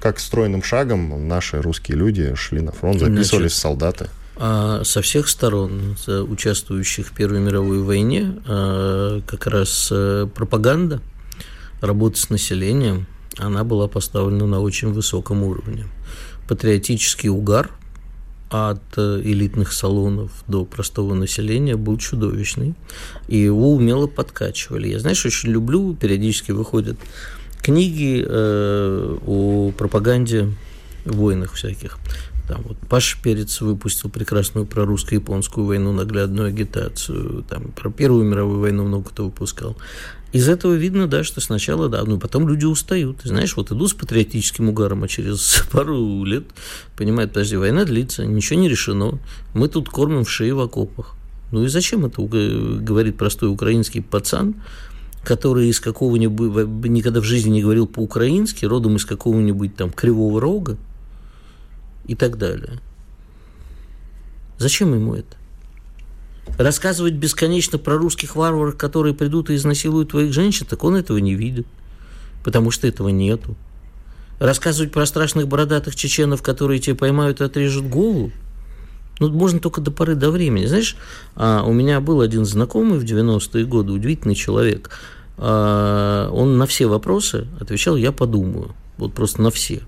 как 0.00 0.18
стройным 0.18 0.62
шагом 0.62 1.28
наши 1.28 1.60
русские 1.60 1.98
люди 1.98 2.34
шли 2.34 2.60
на 2.60 2.72
фронт, 2.72 2.98
записывались 3.00 3.28
Значит, 3.28 3.52
в 3.52 3.60
солдаты. 3.60 4.06
А 4.42 4.84
со 4.84 5.02
всех 5.02 5.28
сторон, 5.28 5.96
участвующих 6.08 7.08
в 7.08 7.12
Первой 7.14 7.40
мировой 7.40 7.82
войне, 7.82 8.38
а, 8.46 9.20
как 9.26 9.46
раз 9.46 9.90
э, 9.92 10.26
пропаганда, 10.34 11.02
работа 11.82 12.18
с 12.18 12.30
населением, 12.30 13.06
она 13.36 13.64
была 13.64 13.86
поставлена 13.86 14.46
на 14.46 14.60
очень 14.60 14.94
высоком 14.94 15.42
уровне. 15.42 15.84
Патриотический 16.48 17.28
угар 17.28 17.70
от 18.48 18.80
э, 18.96 19.20
элитных 19.22 19.74
салонов 19.74 20.32
до 20.48 20.64
простого 20.64 21.12
населения 21.12 21.76
был 21.76 21.98
чудовищный, 21.98 22.74
и 23.28 23.36
его 23.36 23.74
умело 23.74 24.06
подкачивали. 24.06 24.88
Я, 24.88 25.00
знаешь, 25.00 25.24
очень 25.26 25.50
люблю, 25.50 25.94
периодически 25.94 26.52
выходят 26.52 26.96
книги 27.62 28.24
э, 28.26 29.18
о 29.26 29.70
пропаганде 29.76 30.48
войнах 31.04 31.52
всяких. 31.52 31.98
Там 32.50 32.62
вот 32.66 32.78
Паша 32.88 33.16
Перец 33.22 33.60
выпустил 33.60 34.10
прекрасную 34.10 34.66
про 34.66 34.84
русско-японскую 34.84 35.66
войну, 35.66 35.92
наглядную 35.92 36.48
агитацию, 36.48 37.44
там 37.48 37.70
про 37.70 37.92
Первую 37.92 38.24
мировую 38.24 38.58
войну 38.58 38.82
много 38.82 39.10
кто 39.10 39.26
выпускал. 39.26 39.76
Из 40.32 40.48
этого 40.48 40.74
видно, 40.74 41.06
да, 41.06 41.22
что 41.22 41.40
сначала, 41.40 41.88
да, 41.88 42.02
ну 42.02 42.18
потом 42.18 42.48
люди 42.48 42.64
устают. 42.64 43.24
И 43.24 43.28
знаешь, 43.28 43.56
вот 43.56 43.70
иду 43.70 43.86
с 43.86 43.94
патриотическим 43.94 44.68
угаром, 44.68 45.04
а 45.04 45.08
через 45.08 45.62
пару 45.70 46.24
лет 46.24 46.42
понимают, 46.96 47.32
подожди, 47.32 47.54
война 47.54 47.84
длится, 47.84 48.26
ничего 48.26 48.58
не 48.58 48.68
решено, 48.68 49.20
мы 49.54 49.68
тут 49.68 49.88
кормим 49.88 50.24
в 50.24 50.30
шее 50.30 50.52
в 50.52 50.58
окопах. 50.58 51.14
Ну 51.52 51.62
и 51.62 51.68
зачем 51.68 52.04
это 52.04 52.20
говорит 52.20 53.16
простой 53.16 53.48
украинский 53.48 54.02
пацан, 54.02 54.56
который 55.22 55.68
из 55.68 55.78
какого-нибудь, 55.78 56.88
никогда 56.88 57.20
в 57.20 57.24
жизни 57.24 57.50
не 57.50 57.62
говорил 57.62 57.86
по-украински, 57.86 58.64
родом 58.64 58.96
из 58.96 59.04
какого-нибудь 59.04 59.76
там 59.76 59.92
Кривого 59.92 60.40
Рога 60.40 60.78
и 62.10 62.16
так 62.16 62.38
далее. 62.38 62.80
Зачем 64.58 64.92
ему 64.92 65.14
это? 65.14 65.36
Рассказывать 66.58 67.14
бесконечно 67.14 67.78
про 67.78 67.96
русских 67.96 68.34
варваров, 68.34 68.76
которые 68.76 69.14
придут 69.14 69.48
и 69.48 69.54
изнасилуют 69.54 70.10
твоих 70.10 70.32
женщин, 70.32 70.66
так 70.68 70.82
он 70.82 70.96
этого 70.96 71.18
не 71.18 71.36
видит, 71.36 71.68
потому 72.42 72.72
что 72.72 72.88
этого 72.88 73.10
нету. 73.10 73.54
Рассказывать 74.40 74.90
про 74.90 75.06
страшных 75.06 75.46
бородатых 75.46 75.94
чеченов, 75.94 76.42
которые 76.42 76.80
тебя 76.80 76.96
поймают 76.96 77.40
и 77.40 77.44
отрежут 77.44 77.86
голову, 77.86 78.32
ну, 79.20 79.28
можно 79.30 79.60
только 79.60 79.80
до 79.80 79.92
поры 79.92 80.16
до 80.16 80.32
времени. 80.32 80.66
Знаешь, 80.66 80.96
а, 81.36 81.62
у 81.62 81.72
меня 81.72 82.00
был 82.00 82.22
один 82.22 82.44
знакомый 82.44 82.98
в 82.98 83.04
90-е 83.04 83.66
годы, 83.66 83.92
удивительный 83.92 84.34
человек. 84.34 84.90
А, 85.38 86.28
он 86.32 86.58
на 86.58 86.66
все 86.66 86.86
вопросы 86.86 87.46
отвечал 87.60 87.94
«я 87.94 88.10
подумаю». 88.10 88.74
Вот 88.96 89.14
просто 89.14 89.40
на 89.42 89.52
все. 89.52 89.82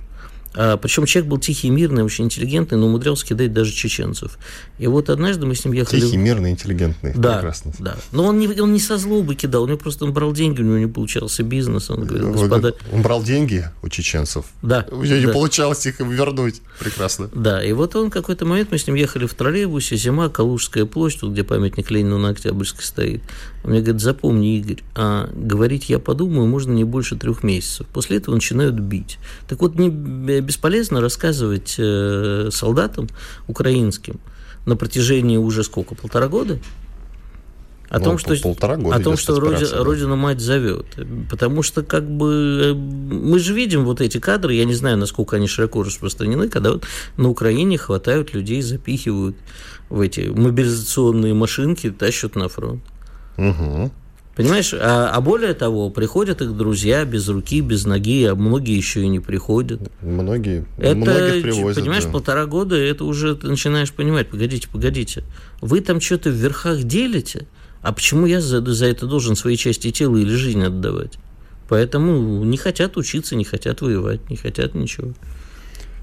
А, 0.54 0.76
причем 0.76 1.06
человек 1.06 1.30
был 1.30 1.38
тихий, 1.38 1.70
мирный, 1.70 2.02
очень 2.02 2.26
интеллигентный, 2.26 2.78
но 2.78 2.86
умудрялся 2.86 3.26
кидать 3.26 3.52
даже 3.52 3.72
чеченцев. 3.72 4.38
И 4.78 4.86
вот 4.86 5.08
однажды 5.10 5.46
мы 5.46 5.54
с 5.54 5.64
ним 5.64 5.72
ехали... 5.74 6.00
Тихий, 6.00 6.16
мирный, 6.16 6.50
интеллигентный. 6.50 7.12
Да, 7.14 7.34
Прекрасно. 7.34 7.72
да. 7.78 7.96
Но 8.12 8.24
он 8.24 8.38
не, 8.38 8.48
он 8.60 8.72
не 8.72 8.80
со 8.80 8.98
злобы 8.98 9.34
кидал, 9.34 9.62
у 9.62 9.66
него 9.66 9.78
просто 9.78 10.04
он 10.04 10.12
брал 10.12 10.32
деньги, 10.32 10.60
у 10.60 10.64
него 10.64 10.78
не 10.78 10.86
получался 10.86 11.42
бизнес. 11.42 11.90
Он 11.90 12.04
говорил, 12.04 12.28
Вы- 12.28 12.32
господа... 12.32 12.74
Он 12.92 13.02
брал 13.02 13.22
деньги 13.22 13.64
у 13.82 13.88
чеченцев. 13.88 14.44
Да, 14.62 14.86
У 14.90 15.02
него 15.02 15.16
не 15.16 15.26
да. 15.26 15.32
получалось 15.32 15.86
их 15.86 16.00
вернуть. 16.00 16.60
Прекрасно. 16.78 17.30
Да, 17.34 17.64
и 17.64 17.72
вот 17.72 17.96
он 17.96 18.10
какой-то 18.10 18.44
момент, 18.44 18.70
мы 18.70 18.78
с 18.78 18.86
ним 18.86 18.96
ехали 18.96 19.26
в 19.26 19.34
троллейбусе, 19.34 19.96
зима, 19.96 20.28
Калужская 20.28 20.84
площадь, 20.84 21.20
тут, 21.20 21.32
где 21.32 21.44
памятник 21.44 21.90
Ленину 21.90 22.18
на 22.18 22.30
Октябрьской 22.30 22.84
стоит. 22.84 23.22
Он 23.64 23.70
мне 23.70 23.80
говорит, 23.80 24.00
запомни, 24.02 24.58
Игорь, 24.58 24.82
а 24.94 25.28
говорить 25.34 25.88
я 25.88 25.98
подумаю 25.98 26.46
можно 26.48 26.72
не 26.72 26.84
больше 26.84 27.16
трех 27.16 27.42
месяцев. 27.44 27.86
После 27.92 28.16
этого 28.16 28.34
начинают 28.34 28.74
бить. 28.74 29.18
Так 29.48 29.60
вот, 29.60 29.76
не 29.78 29.88
бесполезно 29.88 31.00
рассказывать 31.00 31.76
э, 31.78 32.48
солдатам 32.50 33.08
украинским 33.46 34.18
на 34.66 34.76
протяжении 34.76 35.36
уже 35.36 35.62
сколько, 35.64 35.94
полтора 35.94 36.28
года? 36.28 36.58
О 37.88 37.98
Ну, 37.98 38.04
том, 38.06 38.18
что, 38.18 38.30
пол- 38.30 38.54
полтора 38.54 38.76
года 38.78 38.96
о 38.96 39.00
том, 39.00 39.16
что 39.18 39.38
роди- 39.38 39.70
да. 39.70 39.84
Родина 39.84 40.16
мать 40.16 40.40
зовет. 40.40 40.86
Потому 41.30 41.62
что, 41.62 41.82
как 41.82 42.10
бы, 42.10 42.70
э, 42.70 42.72
мы 42.74 43.38
же 43.38 43.52
видим 43.52 43.84
вот 43.84 44.00
эти 44.00 44.18
кадры, 44.18 44.54
я 44.54 44.64
не 44.64 44.74
знаю, 44.74 44.96
насколько 44.96 45.36
они 45.36 45.46
широко 45.46 45.82
распространены, 45.82 46.48
когда 46.48 46.72
вот 46.72 46.84
на 47.18 47.28
Украине 47.28 47.76
хватают 47.76 48.32
людей, 48.32 48.62
запихивают 48.62 49.36
в 49.90 50.00
эти 50.00 50.20
мобилизационные 50.20 51.34
машинки, 51.34 51.90
тащат 51.90 52.34
на 52.34 52.48
фронт. 52.48 52.82
Мгм. 53.36 53.90
Понимаешь, 54.34 54.72
а, 54.72 55.10
а 55.12 55.20
более 55.20 55.52
того, 55.52 55.90
приходят 55.90 56.40
их 56.40 56.56
друзья 56.56 57.04
без 57.04 57.28
руки, 57.28 57.60
без 57.60 57.84
ноги, 57.84 58.24
а 58.24 58.34
многие 58.34 58.76
еще 58.76 59.02
и 59.02 59.08
не 59.08 59.20
приходят. 59.20 59.80
Многие, 60.00 60.64
Это, 60.78 60.94
многих 60.96 61.42
привозят. 61.42 61.82
понимаешь, 61.82 62.04
да. 62.04 62.10
полтора 62.10 62.46
года, 62.46 62.74
это 62.76 63.04
уже 63.04 63.36
ты 63.36 63.46
начинаешь 63.48 63.92
понимать, 63.92 64.28
погодите, 64.30 64.68
погодите, 64.68 65.22
вы 65.60 65.80
там 65.82 66.00
что-то 66.00 66.30
в 66.30 66.34
верхах 66.34 66.82
делите, 66.84 67.46
а 67.82 67.92
почему 67.92 68.24
я 68.24 68.40
за, 68.40 68.64
за 68.64 68.86
это 68.86 69.06
должен 69.06 69.36
свои 69.36 69.56
части 69.56 69.90
тела 69.90 70.16
или 70.16 70.34
жизнь 70.34 70.62
отдавать? 70.62 71.18
Поэтому 71.68 72.42
не 72.44 72.56
хотят 72.56 72.96
учиться, 72.96 73.36
не 73.36 73.44
хотят 73.44 73.82
воевать, 73.82 74.30
не 74.30 74.36
хотят 74.36 74.74
ничего. 74.74 75.12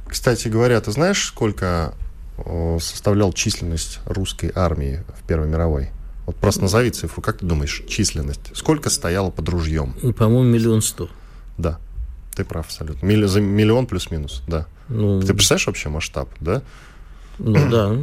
Кстати 0.07 0.47
говоря, 0.49 0.81
ты 0.81 0.91
знаешь, 0.91 1.25
сколько 1.25 1.95
э, 2.37 2.77
составлял 2.79 3.33
численность 3.33 3.99
русской 4.05 4.51
армии 4.53 5.03
в 5.19 5.27
Первой 5.27 5.47
мировой? 5.47 5.89
Вот 6.29 6.35
просто 6.35 6.61
назови 6.61 6.91
цифру, 6.91 7.23
как 7.23 7.39
ты 7.39 7.45
думаешь, 7.47 7.81
численность? 7.87 8.51
Сколько 8.53 8.91
стояло 8.91 9.31
под 9.31 9.49
ружьем? 9.49 9.95
Ну, 10.03 10.13
По-моему, 10.13 10.43
миллион 10.43 10.83
сто. 10.83 11.09
Да, 11.57 11.79
ты 12.35 12.45
прав 12.45 12.67
абсолютно. 12.67 13.03
Милли- 13.03 13.25
за 13.25 13.41
миллион 13.41 13.87
плюс-минус, 13.87 14.43
да. 14.47 14.67
Ну, 14.89 15.19
Ты 15.21 15.33
представляешь 15.33 15.65
вообще 15.65 15.89
масштаб, 15.89 16.29
да? 16.39 16.61
ну 17.39 17.67
да. 17.71 17.95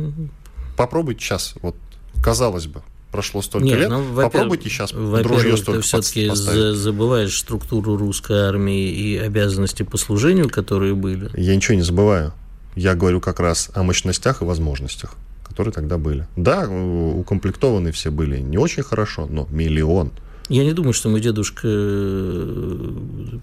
Попробуйте 0.76 1.20
сейчас, 1.20 1.54
вот, 1.62 1.76
казалось 2.20 2.66
бы, 2.66 2.82
прошло 3.12 3.42
столько 3.42 3.64
Нет, 3.64 3.78
лет, 3.78 3.90
ну, 3.90 4.16
попробуйте 4.16 4.70
сейчас 4.70 4.90
под 4.90 4.98
ружье 4.98 5.22
Во-первых, 5.22 5.42
ты 5.44 5.56
столько 5.62 5.80
все-таки 5.82 6.28
забываешь 6.74 7.38
структуру 7.38 7.96
русской 7.96 8.40
армии 8.40 8.90
и 8.90 9.16
обязанности 9.18 9.84
по 9.84 9.98
служению, 9.98 10.50
которые 10.50 10.96
были. 10.96 11.30
Я 11.40 11.54
ничего 11.54 11.76
не 11.76 11.82
забываю. 11.82 12.32
Я 12.74 12.96
говорю 12.96 13.20
как 13.20 13.38
раз 13.38 13.70
о 13.72 13.84
мощностях 13.84 14.42
и 14.42 14.44
возможностях, 14.44 15.14
которые 15.56 15.72
тогда 15.72 15.96
были. 15.96 16.26
Да, 16.36 16.68
укомплектованы 16.68 17.90
все 17.90 18.10
были 18.10 18.40
не 18.40 18.58
очень 18.58 18.82
хорошо, 18.82 19.26
но 19.26 19.48
миллион– 19.50 20.12
я 20.48 20.62
не 20.62 20.72
думаю, 20.72 20.92
что 20.92 21.08
мой 21.08 21.20
дедушка, 21.20 21.62
э, 21.64 22.90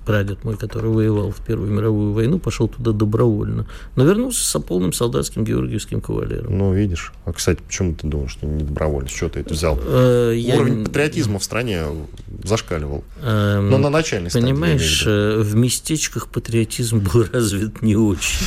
прадед 0.05 0.43
мой, 0.43 0.57
который 0.57 0.91
воевал 0.91 1.31
в 1.31 1.43
Первую 1.45 1.71
мировую 1.71 2.13
войну, 2.13 2.39
пошел 2.39 2.67
туда 2.67 2.91
добровольно. 2.91 3.65
Но 3.95 4.05
вернулся 4.05 4.43
с 4.43 4.59
полным 4.59 4.93
солдатским 4.93 5.43
георгиевским 5.43 6.01
кавалером. 6.01 6.57
Ну, 6.57 6.73
видишь. 6.73 7.13
А, 7.25 7.33
кстати, 7.33 7.61
почему 7.61 7.93
ты 7.93 8.07
думаешь, 8.07 8.31
что 8.31 8.45
не 8.45 8.63
добровольно? 8.63 9.09
С 9.09 9.13
чего 9.13 9.29
ты 9.29 9.41
это 9.41 9.53
взял? 9.53 9.79
Э, 9.81 10.29
Уровень 10.55 10.79
я... 10.79 10.85
патриотизма 10.85 11.39
в 11.39 11.43
стране 11.43 11.83
зашкаливал. 12.43 13.03
Э, 13.21 13.59
Но 13.59 13.77
на 13.77 13.89
начальной 13.89 14.31
Понимаешь, 14.31 15.01
стадии, 15.01 15.43
в 15.43 15.55
местечках 15.55 16.27
патриотизм 16.27 16.99
был 16.99 17.25
развит 17.33 17.81
не 17.81 17.95
очень. 17.95 18.45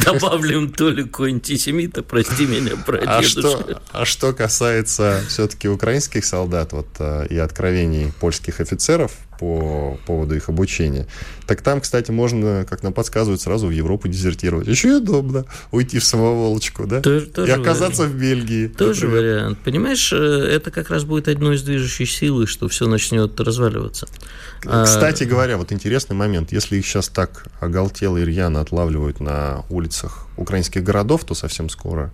Добавлим 0.04 0.70
толику 0.70 1.24
антисемита, 1.24 2.02
прости 2.02 2.46
меня, 2.46 2.72
прадедушка. 2.84 3.80
А 3.92 4.04
что 4.04 4.32
касается 4.32 5.20
все-таки 5.28 5.68
украинских 5.68 6.24
солдат 6.24 6.72
вот 6.72 6.88
и 7.30 7.38
откровений 7.38 8.12
польских 8.20 8.60
офицеров 8.60 9.12
по 9.38 9.98
поводу 10.06 10.34
их 10.34 10.48
обучения. 10.48 11.06
Так 11.46 11.62
там, 11.62 11.80
кстати, 11.80 12.10
можно, 12.10 12.66
как 12.68 12.82
нам 12.82 12.92
подсказывают, 12.92 13.40
сразу 13.40 13.68
в 13.68 13.70
Европу 13.70 14.08
дезертировать. 14.08 14.66
Еще 14.66 14.96
удобно 14.96 15.44
уйти 15.70 15.98
в 15.98 16.04
самоволочку, 16.04 16.86
да? 16.86 17.00
Тоже, 17.00 17.26
тоже 17.26 17.52
и 17.52 17.54
оказаться 17.54 18.02
вариант. 18.02 18.16
в 18.16 18.20
Бельгии. 18.20 18.66
Тоже 18.68 19.06
например. 19.06 19.34
вариант. 19.34 19.58
Понимаешь, 19.64 20.12
э, 20.12 20.16
это 20.16 20.70
как 20.70 20.90
раз 20.90 21.04
будет 21.04 21.28
одной 21.28 21.56
из 21.56 21.62
движущих 21.62 22.10
сил, 22.10 22.46
что 22.46 22.68
все 22.68 22.86
начнет 22.86 23.38
разваливаться. 23.40 24.08
А 24.66 24.84
кстати 24.84 25.22
а... 25.22 25.26
говоря, 25.26 25.56
вот 25.56 25.72
интересный 25.72 26.16
момент. 26.16 26.52
Если 26.52 26.76
их 26.76 26.86
сейчас 26.86 27.08
так 27.08 27.46
оголтело 27.60 28.18
и 28.18 28.24
рьяно 28.24 28.60
отлавливают 28.60 29.20
на 29.20 29.64
улицах 29.70 30.26
украинских 30.36 30.82
городов, 30.82 31.24
то 31.24 31.34
совсем 31.34 31.68
скоро 31.68 32.12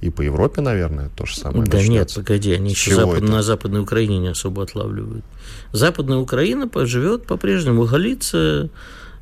и 0.00 0.10
по 0.10 0.22
Европе, 0.22 0.62
наверное, 0.62 1.10
то 1.10 1.26
же 1.26 1.36
самое. 1.36 1.64
Да 1.66 1.76
начнется. 1.76 1.92
нет, 1.92 2.14
погоди, 2.14 2.52
они 2.52 2.70
еще 2.70 2.94
запад, 2.94 3.20
на 3.22 3.42
Западной 3.42 3.80
Украине 3.80 4.18
не 4.18 4.28
особо 4.28 4.62
отлавливают. 4.62 5.24
Западная 5.72 6.16
Украина 6.16 6.68
живет 6.86 7.26
по-прежнему, 7.26 7.84
Галиция 7.84 8.70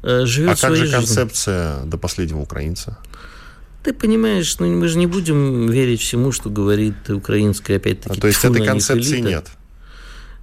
э, 0.02 0.24
живет 0.24 0.58
А 0.58 0.60
как 0.60 0.76
же 0.76 0.82
жизнью. 0.82 0.98
концепция 0.98 1.84
до 1.84 1.98
последнего 1.98 2.40
украинца? 2.40 2.98
Ты 3.82 3.92
понимаешь, 3.92 4.58
ну 4.58 4.66
мы 4.66 4.86
же 4.88 4.98
не 4.98 5.06
будем 5.06 5.68
верить 5.68 6.00
всему, 6.00 6.30
что 6.30 6.50
говорит 6.50 7.10
украинская, 7.10 7.78
опять-таки, 7.78 8.18
а, 8.18 8.20
То 8.20 8.26
есть 8.28 8.44
этой 8.44 8.64
концепции 8.64 9.20
нет? 9.20 9.46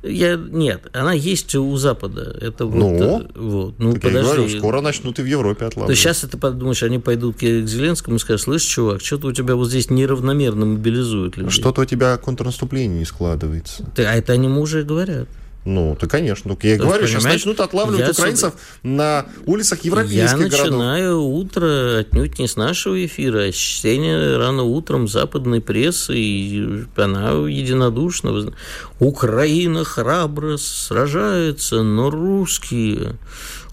Я, 0.08 0.36
нет, 0.36 0.88
она 0.94 1.14
есть 1.14 1.56
у 1.56 1.76
Запада. 1.78 2.38
Это 2.40 2.66
ну, 2.66 2.98
вот, 2.98 3.32
вот. 3.36 3.76
ну 3.80 3.94
так 3.94 4.04
подожди. 4.04 4.28
Я 4.28 4.36
говорю, 4.36 4.58
скоро 4.58 4.82
начнут 4.82 5.20
и 5.20 5.22
в 5.22 5.26
Европе 5.26 5.66
отлавливать. 5.66 5.98
То 5.98 6.02
сейчас 6.02 6.24
это 6.24 6.38
подумаешь, 6.38 6.84
они 6.84 7.00
пойдут 7.00 7.38
к 7.38 7.42
Зеленскому 7.42 8.18
и 8.18 8.20
скажут, 8.20 8.42
слышь, 8.42 8.64
чувак, 8.64 9.02
что-то 9.02 9.28
у 9.28 9.32
тебя 9.32 9.56
вот 9.56 9.70
здесь 9.70 9.90
неравномерно 9.90 10.66
мобилизуют 10.66 11.38
людей. 11.38 11.52
Что-то 11.52 11.82
у 11.82 11.86
тебя 11.86 12.18
контрнаступление 12.18 13.00
не 13.00 13.06
складывается. 13.06 13.86
а 13.98 14.02
это 14.16 14.34
они 14.34 14.46
ему 14.46 14.62
уже 14.62 14.84
говорят. 14.84 15.28
Ну, 15.66 15.98
ты, 16.00 16.08
конечно. 16.08 16.52
Ну, 16.52 16.60
я 16.62 16.76
и 16.76 16.78
говорю, 16.78 17.08
сейчас 17.08 17.24
начнут 17.24 17.60
отлавливать 17.60 18.12
украинцев 18.12 18.54
с... 18.54 18.58
на 18.84 19.26
улицах 19.48 19.84
европейских 19.84 20.38
городов. 20.38 20.60
Я 20.60 20.66
начинаю 20.66 21.22
утро 21.22 21.98
отнюдь 21.98 22.38
не 22.38 22.48
с 22.48 22.56
нашего 22.56 23.04
эфира, 23.04 23.48
а 23.48 23.52
с 23.52 23.56
чтения 23.56 24.38
рано 24.38 24.62
утром 24.62 25.08
западной 25.08 25.62
прессы, 25.62 26.16
и 26.16 26.84
она 26.96 27.32
единодушна. 27.32 28.54
Украина 29.00 29.84
храбро 29.84 30.58
сражается, 30.58 31.82
но 31.82 32.12
русские 32.12 33.18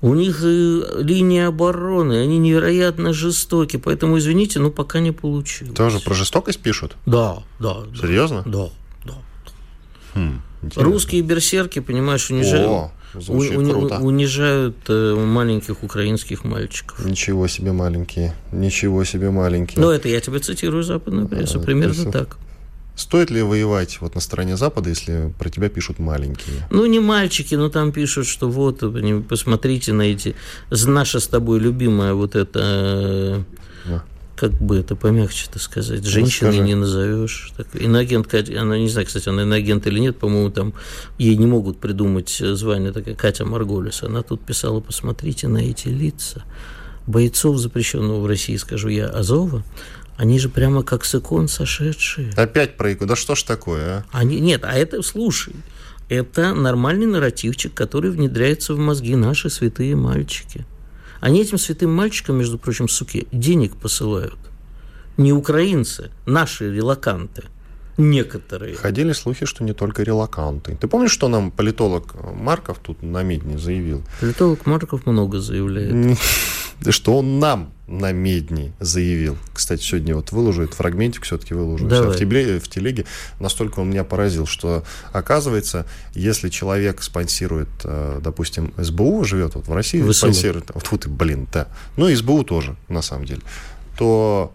у 0.00 0.14
них 0.14 0.40
линия 0.42 1.48
обороны, 1.48 2.22
они 2.22 2.38
невероятно 2.38 3.12
жестоки, 3.12 3.76
поэтому, 3.76 4.18
извините, 4.18 4.59
но 4.61 4.70
пока 4.70 4.98
не 4.98 5.12
получилось. 5.12 5.74
Тоже 5.76 6.00
про 6.00 6.14
жестокость 6.14 6.59
пишут? 6.59 6.96
Да, 7.07 7.42
да. 7.61 7.83
Серьезно? 8.00 8.42
Да, 8.46 8.70
да. 9.05 9.14
Хм. 10.14 10.42
Интересно. 10.62 10.85
Русские 10.85 11.22
берсерки, 11.22 11.81
понимаешь, 11.81 12.31
унижают, 12.31 12.68
О, 12.68 12.92
у, 13.29 13.33
у, 13.33 14.07
унижают 14.07 14.77
э, 14.88 15.14
маленьких 15.14 15.83
украинских 15.83 16.44
мальчиков. 16.44 17.05
Ничего 17.05 17.48
себе 17.48 17.72
маленькие, 17.72 18.35
ничего 18.53 19.05
себе 19.05 19.31
маленькие. 19.31 19.81
Ну, 19.81 19.90
это 19.90 20.09
я 20.09 20.20
тебе 20.20 20.38
цитирую 20.38 20.85
западную 20.85 21.27
прессу, 21.29 21.59
а, 21.59 21.62
примерно 21.62 21.94
прессу. 21.94 22.12
так. 22.12 22.38
Стоит 22.94 23.31
ли 23.31 23.42
воевать 23.42 24.01
вот 24.01 24.14
на 24.14 24.20
стороне 24.20 24.57
Запада, 24.57 24.90
если 24.90 25.33
про 25.38 25.48
тебя 25.48 25.68
пишут 25.68 25.98
маленькие? 25.98 26.66
Ну, 26.70 26.85
не 26.87 27.01
мальчики, 27.01 27.55
но 27.55 27.70
там 27.70 27.90
пишут, 27.90 28.27
что 28.27 28.51
вот, 28.51 28.83
посмотрите 29.29 29.92
на 29.94 30.03
эти... 30.03 30.37
Наша 30.70 31.18
с 31.18 31.27
тобой 31.27 31.59
любимая 31.59 32.12
вот 32.12 32.37
эта 32.37 33.44
как 34.42 34.50
бы 34.55 34.76
это 34.76 34.96
помягче-то 34.96 35.61
сказать, 35.61 36.05
женщиной 36.05 36.59
не 36.59 36.74
назовешь. 36.74 37.52
Так, 37.57 37.68
иноагент, 37.76 38.35
она 38.35 38.76
не 38.76 38.88
знаю, 38.88 39.07
кстати, 39.07 39.28
она 39.28 39.42
иноагент 39.42 39.87
или 39.87 40.00
нет, 40.00 40.18
по-моему, 40.18 40.50
там 40.50 40.74
ей 41.16 41.37
не 41.37 41.46
могут 41.46 41.78
придумать 41.78 42.28
звание, 42.28 42.90
такая 42.90 43.14
Катя 43.14 43.44
Марголис. 43.44 44.02
Она 44.02 44.22
тут 44.22 44.44
писала, 44.44 44.81
посмотрите 44.81 45.46
на 45.46 45.59
эти 45.59 45.87
лица 45.87 46.42
бойцов 47.07 47.59
запрещенного 47.59 48.18
в 48.18 48.26
России, 48.26 48.57
скажу 48.57 48.88
я, 48.88 49.07
Азова, 49.07 49.62
они 50.16 50.40
же 50.40 50.48
прямо 50.48 50.83
как 50.83 51.05
с 51.05 51.14
икон 51.14 51.46
сошедшие. 51.46 52.33
Опять 52.35 52.76
про 52.76 52.92
икону. 52.92 53.11
Да 53.11 53.14
что 53.14 53.37
ж 53.37 53.44
такое, 53.44 53.98
а? 53.98 54.05
Они, 54.11 54.40
нет, 54.40 54.64
а 54.64 54.72
это, 54.72 55.02
слушай, 55.02 55.55
это 56.09 56.52
нормальный 56.52 57.07
нарративчик, 57.07 57.72
который 57.72 58.11
внедряется 58.11 58.74
в 58.74 58.78
мозги 58.78 59.14
наши 59.14 59.50
святые 59.50 59.94
мальчики. 59.94 60.66
Они 61.23 61.41
этим 61.41 61.57
святым 61.57 61.95
мальчикам, 61.95 62.37
между 62.37 62.59
прочим, 62.59 62.89
суки, 62.89 63.29
денег 63.31 63.77
посылают. 63.77 64.39
Не 65.17 65.33
украинцы, 65.33 66.11
наши 66.27 66.75
релаканты. 66.75 67.45
Некоторые. 67.97 68.75
Ходили 68.75 69.13
слухи, 69.13 69.47
что 69.47 69.63
не 69.63 69.73
только 69.73 70.03
релаканты. 70.03 70.77
Ты 70.81 70.89
помнишь, 70.89 71.13
что 71.13 71.29
нам 71.29 71.53
политолог 71.53 72.15
Марков 72.35 72.79
тут 72.83 73.05
на 73.05 73.23
Медне 73.23 73.57
заявил? 73.57 74.03
Политолог 74.21 74.67
Марков 74.67 75.07
много 75.07 75.39
заявляет. 75.39 76.19
Что 76.90 77.18
он 77.18 77.38
нам 77.38 77.73
на 77.87 78.11
Медне 78.12 78.73
заявил. 78.81 79.37
Кстати, 79.53 79.83
сегодня 79.83 80.16
вот 80.16 80.33
выложу 80.33 80.62
этот 80.62 80.77
фрагментик, 80.77 81.25
все-таки 81.25 81.53
выложу. 81.53 81.87
Давай. 81.87 82.11
В, 82.14 82.16
телеге, 82.16 82.59
в 82.59 82.68
телеге 82.68 83.05
настолько 83.38 83.81
он 83.81 83.90
меня 83.90 84.03
поразил, 84.03 84.47
что 84.47 84.83
оказывается, 85.12 85.87
если 86.14 86.49
человек 86.49 87.03
спонсирует, 87.03 87.68
э, 87.85 88.21
допустим, 88.23 88.73
СБУ 88.79 89.25
живет 89.25 89.55
вот 89.57 89.68
в 89.68 89.73
России, 89.73 90.03
ВСУ. 90.03 90.12
спонсирует, 90.14 90.71
вот, 90.73 90.90
вот, 90.90 91.07
блин, 91.07 91.47
да, 91.53 91.68
ну 91.97 92.14
СБУ 92.14 92.45
тоже, 92.45 92.77
на 92.88 93.03
самом 93.03 93.27
деле, 93.27 93.42
то 93.99 94.55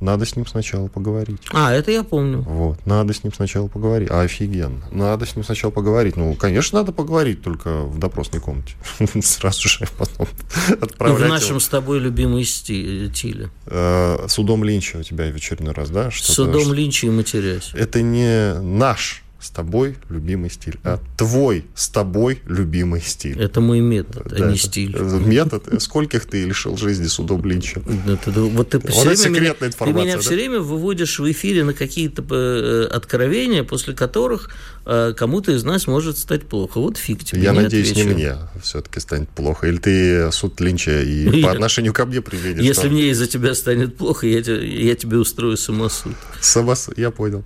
надо 0.00 0.24
с 0.24 0.36
ним 0.36 0.46
сначала 0.46 0.88
поговорить. 0.88 1.42
А, 1.52 1.72
это 1.72 1.90
я 1.90 2.04
помню. 2.04 2.42
Вот, 2.42 2.84
надо 2.86 3.12
с 3.12 3.24
ним 3.24 3.32
сначала 3.32 3.68
поговорить. 3.68 4.08
А, 4.10 4.22
офигенно. 4.22 4.82
Надо 4.92 5.26
с 5.26 5.34
ним 5.34 5.44
сначала 5.44 5.70
поговорить. 5.70 6.16
Ну, 6.16 6.34
конечно, 6.34 6.78
надо 6.78 6.92
поговорить, 6.92 7.42
только 7.42 7.82
в 7.82 7.98
допросной 7.98 8.40
комнате. 8.40 8.74
Сразу 9.22 9.68
же 9.68 9.86
потом 9.96 10.28
отправлять 10.80 11.26
В 11.26 11.28
нашем 11.28 11.60
с 11.60 11.68
тобой 11.68 11.98
любимой 11.98 12.44
стиле. 12.44 13.50
Э, 13.66 14.26
судом 14.28 14.64
Линча 14.64 14.98
у 14.98 15.02
тебя 15.02 15.30
в 15.30 15.36
очередной 15.36 15.74
раз, 15.74 15.90
да? 15.90 16.10
Судом 16.12 16.72
Линча 16.72 17.06
и 17.06 17.10
матерясь. 17.10 17.70
Это 17.74 18.02
не 18.02 18.54
наш 18.60 19.22
с 19.40 19.50
тобой 19.50 19.96
любимый 20.08 20.50
стиль, 20.50 20.78
а 20.82 20.98
твой 21.16 21.64
с 21.74 21.88
тобой 21.88 22.42
любимый 22.46 23.00
стиль. 23.00 23.40
Это 23.40 23.60
мой 23.60 23.80
метод, 23.80 24.26
да, 24.28 24.46
а 24.46 24.50
не 24.50 24.58
стиль. 24.58 24.96
Метод? 25.26 25.80
Скольких 25.80 26.26
ты 26.26 26.44
лишил 26.44 26.76
жизни 26.76 27.06
судом 27.06 27.44
Линча? 27.44 27.80
Это, 28.08 28.32
вот 28.32 28.70
ты 28.70 28.80
все 28.80 29.04
вот 29.04 29.18
время 29.18 29.40
меня, 29.40 29.54
Ты 29.54 29.92
меня 29.92 30.16
да? 30.16 30.20
все 30.20 30.34
время 30.34 30.58
выводишь 30.58 31.20
в 31.20 31.30
эфире 31.30 31.62
на 31.62 31.72
какие-то 31.72 32.24
э, 32.28 32.88
откровения, 32.92 33.62
после 33.62 33.94
которых 33.94 34.50
э, 34.84 35.14
кому-то 35.16 35.52
из 35.52 35.62
нас 35.62 35.86
может 35.86 36.18
стать 36.18 36.44
плохо. 36.46 36.78
Вот 36.78 36.96
фиг 36.96 37.24
тебе. 37.24 37.42
Я 37.42 37.52
надеюсь, 37.52 37.92
отвечу. 37.92 38.08
не 38.08 38.14
мне 38.14 38.36
все-таки 38.60 38.98
станет 38.98 39.28
плохо. 39.28 39.68
Или 39.68 39.76
ты 39.76 40.32
суд 40.32 40.60
Линча 40.60 41.00
и 41.00 41.42
по 41.44 41.52
отношению 41.52 41.92
ко 41.92 42.06
мне 42.06 42.20
приведешь. 42.20 42.64
Если 42.64 42.82
там... 42.82 42.92
мне 42.92 43.10
из-за 43.10 43.28
тебя 43.28 43.54
станет 43.54 43.96
плохо, 43.96 44.26
я, 44.26 44.40
я 44.40 44.96
тебе 44.96 45.18
устрою 45.18 45.56
самосуд. 45.56 46.14
Самосуд, 46.40 46.98
я 46.98 47.12
понял. 47.12 47.44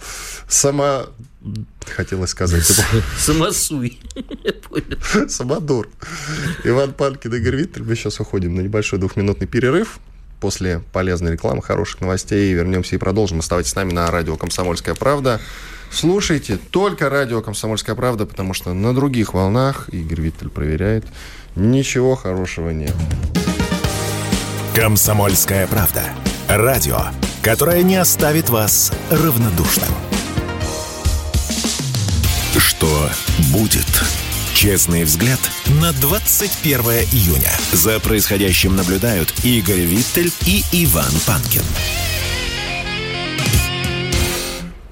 Сама 0.49 1.07
хотелось 1.87 2.31
сказать. 2.31 2.65
Самосуй. 3.19 3.99
Самодур. 5.29 5.89
Иван 6.65 6.93
Панкин, 6.93 7.35
Игорь 7.35 7.57
Виттель. 7.57 7.83
Мы 7.83 7.97
сейчас 7.97 8.21
уходим 8.21 8.55
на 8.55 8.61
небольшой 8.61 8.99
двухминутный 8.99 9.47
перерыв. 9.47 9.99
После 10.41 10.83
полезной 10.93 11.33
рекламы, 11.33 11.63
хороших 11.63 12.01
новостей 12.01 12.53
вернемся 12.53 12.97
и 12.97 12.99
продолжим. 12.99 13.39
Оставайтесь 13.39 13.71
с 13.71 13.77
нами 13.77 13.93
на 13.93 14.11
радио 14.11 14.37
«Комсомольская 14.37 14.95
правда». 14.95 15.41
Слушайте 15.93 16.59
только 16.71 17.11
радио 17.11 17.43
«Комсомольская 17.43 17.95
правда», 17.95 18.27
потому 18.27 18.55
что 18.55 18.73
на 18.73 18.95
других 18.95 19.35
волнах, 19.35 19.89
Игорь 19.91 20.23
Виттель 20.23 20.49
проверяет, 20.49 21.05
ничего 21.55 22.17
хорошего 22.17 22.71
нет. 22.71 22.95
«Комсомольская 24.75 25.67
правда». 25.69 26.03
Радио, 26.49 26.99
которое 27.43 27.83
не 27.83 27.97
оставит 27.97 28.51
вас 28.51 28.93
равнодушным. 29.11 29.89
Что 32.83 33.09
будет? 33.53 33.87
Честный 34.55 35.05
взгляд 35.05 35.39
на 35.81 35.93
21 35.93 36.81
июня. 37.13 37.53
За 37.73 38.01
происходящим 38.01 38.75
наблюдают 38.75 39.33
Игорь 39.45 39.83
Виттель 39.83 40.33
и 40.49 40.65
Иван 40.73 41.13
Панкин. 41.25 41.63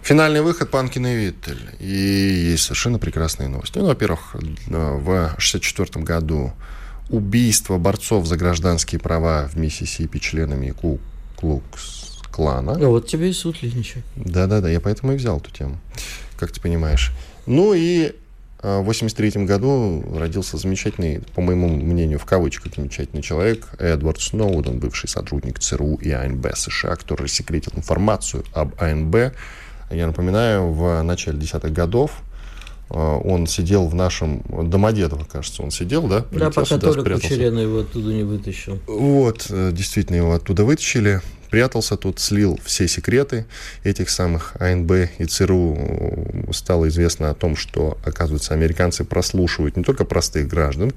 Финальный 0.04 0.40
выход 0.40 0.70
Панкин 0.70 1.04
и 1.04 1.16
Виттель. 1.16 1.68
И 1.80 2.50
есть 2.52 2.62
совершенно 2.62 3.00
прекрасные 3.00 3.48
новости. 3.48 3.78
Ну, 3.78 3.86
во-первых, 3.86 4.36
в 4.36 4.38
1964 4.68 6.04
году 6.04 6.52
убийство 7.08 7.76
борцов 7.78 8.24
за 8.24 8.36
гражданские 8.36 9.00
права 9.00 9.50
в 9.52 9.56
Миссисипи 9.56 10.20
членами 10.20 10.70
Ку-Клукс 10.70 12.20
клана. 12.30 12.74
А 12.80 12.86
вот 12.86 13.08
тебе 13.08 13.30
и 13.30 13.32
суд, 13.32 13.60
Линчик. 13.62 14.04
Да-да-да, 14.14 14.70
я 14.70 14.78
поэтому 14.78 15.14
и 15.14 15.16
взял 15.16 15.38
эту 15.38 15.50
тему, 15.50 15.80
как 16.38 16.52
ты 16.52 16.60
понимаешь. 16.60 17.10
Ну 17.46 17.74
и 17.74 18.14
в 18.62 18.62
1983 18.62 19.46
году 19.46 20.04
родился 20.18 20.58
замечательный, 20.58 21.22
по 21.34 21.40
моему 21.40 21.68
мнению, 21.68 22.18
в 22.18 22.26
кавычках 22.26 22.74
замечательный 22.74 23.22
человек, 23.22 23.68
Эдвард 23.78 24.20
Сноуден, 24.20 24.78
бывший 24.78 25.08
сотрудник 25.08 25.58
ЦРУ 25.58 25.94
и 25.94 26.10
АНБ 26.10 26.54
США, 26.54 26.96
который 26.96 27.22
рассекретил 27.22 27.72
информацию 27.74 28.44
об 28.52 28.74
АНБ. 28.78 29.34
Я 29.90 30.06
напоминаю, 30.06 30.72
в 30.72 31.02
начале 31.02 31.38
десятых 31.38 31.72
годов 31.72 32.22
э, 32.90 32.94
он 32.94 33.46
сидел 33.46 33.88
в 33.88 33.94
нашем 33.94 34.42
Домодедово, 34.68 35.24
кажется, 35.24 35.62
он 35.62 35.70
сидел, 35.70 36.06
да? 36.06 36.26
Да, 36.30 36.50
пока 36.50 36.76
Толик 36.76 37.14
Кучерена 37.14 37.60
его 37.60 37.78
оттуда 37.80 38.12
не 38.12 38.24
вытащил. 38.24 38.78
Вот, 38.86 39.46
э, 39.48 39.70
действительно, 39.72 40.16
его 40.16 40.34
оттуда 40.34 40.66
вытащили 40.66 41.22
прятался 41.50 41.96
тут, 41.96 42.20
слил 42.20 42.58
все 42.64 42.88
секреты 42.88 43.46
этих 43.84 44.10
самых 44.10 44.54
АНБ 44.60 44.92
и 45.18 45.24
ЦРУ. 45.24 46.48
Стало 46.52 46.88
известно 46.88 47.30
о 47.30 47.34
том, 47.34 47.56
что, 47.56 47.98
оказывается, 48.04 48.54
американцы 48.54 49.04
прослушивают 49.04 49.76
не 49.76 49.84
только 49.84 50.04
простых 50.04 50.48
граждан, 50.48 50.92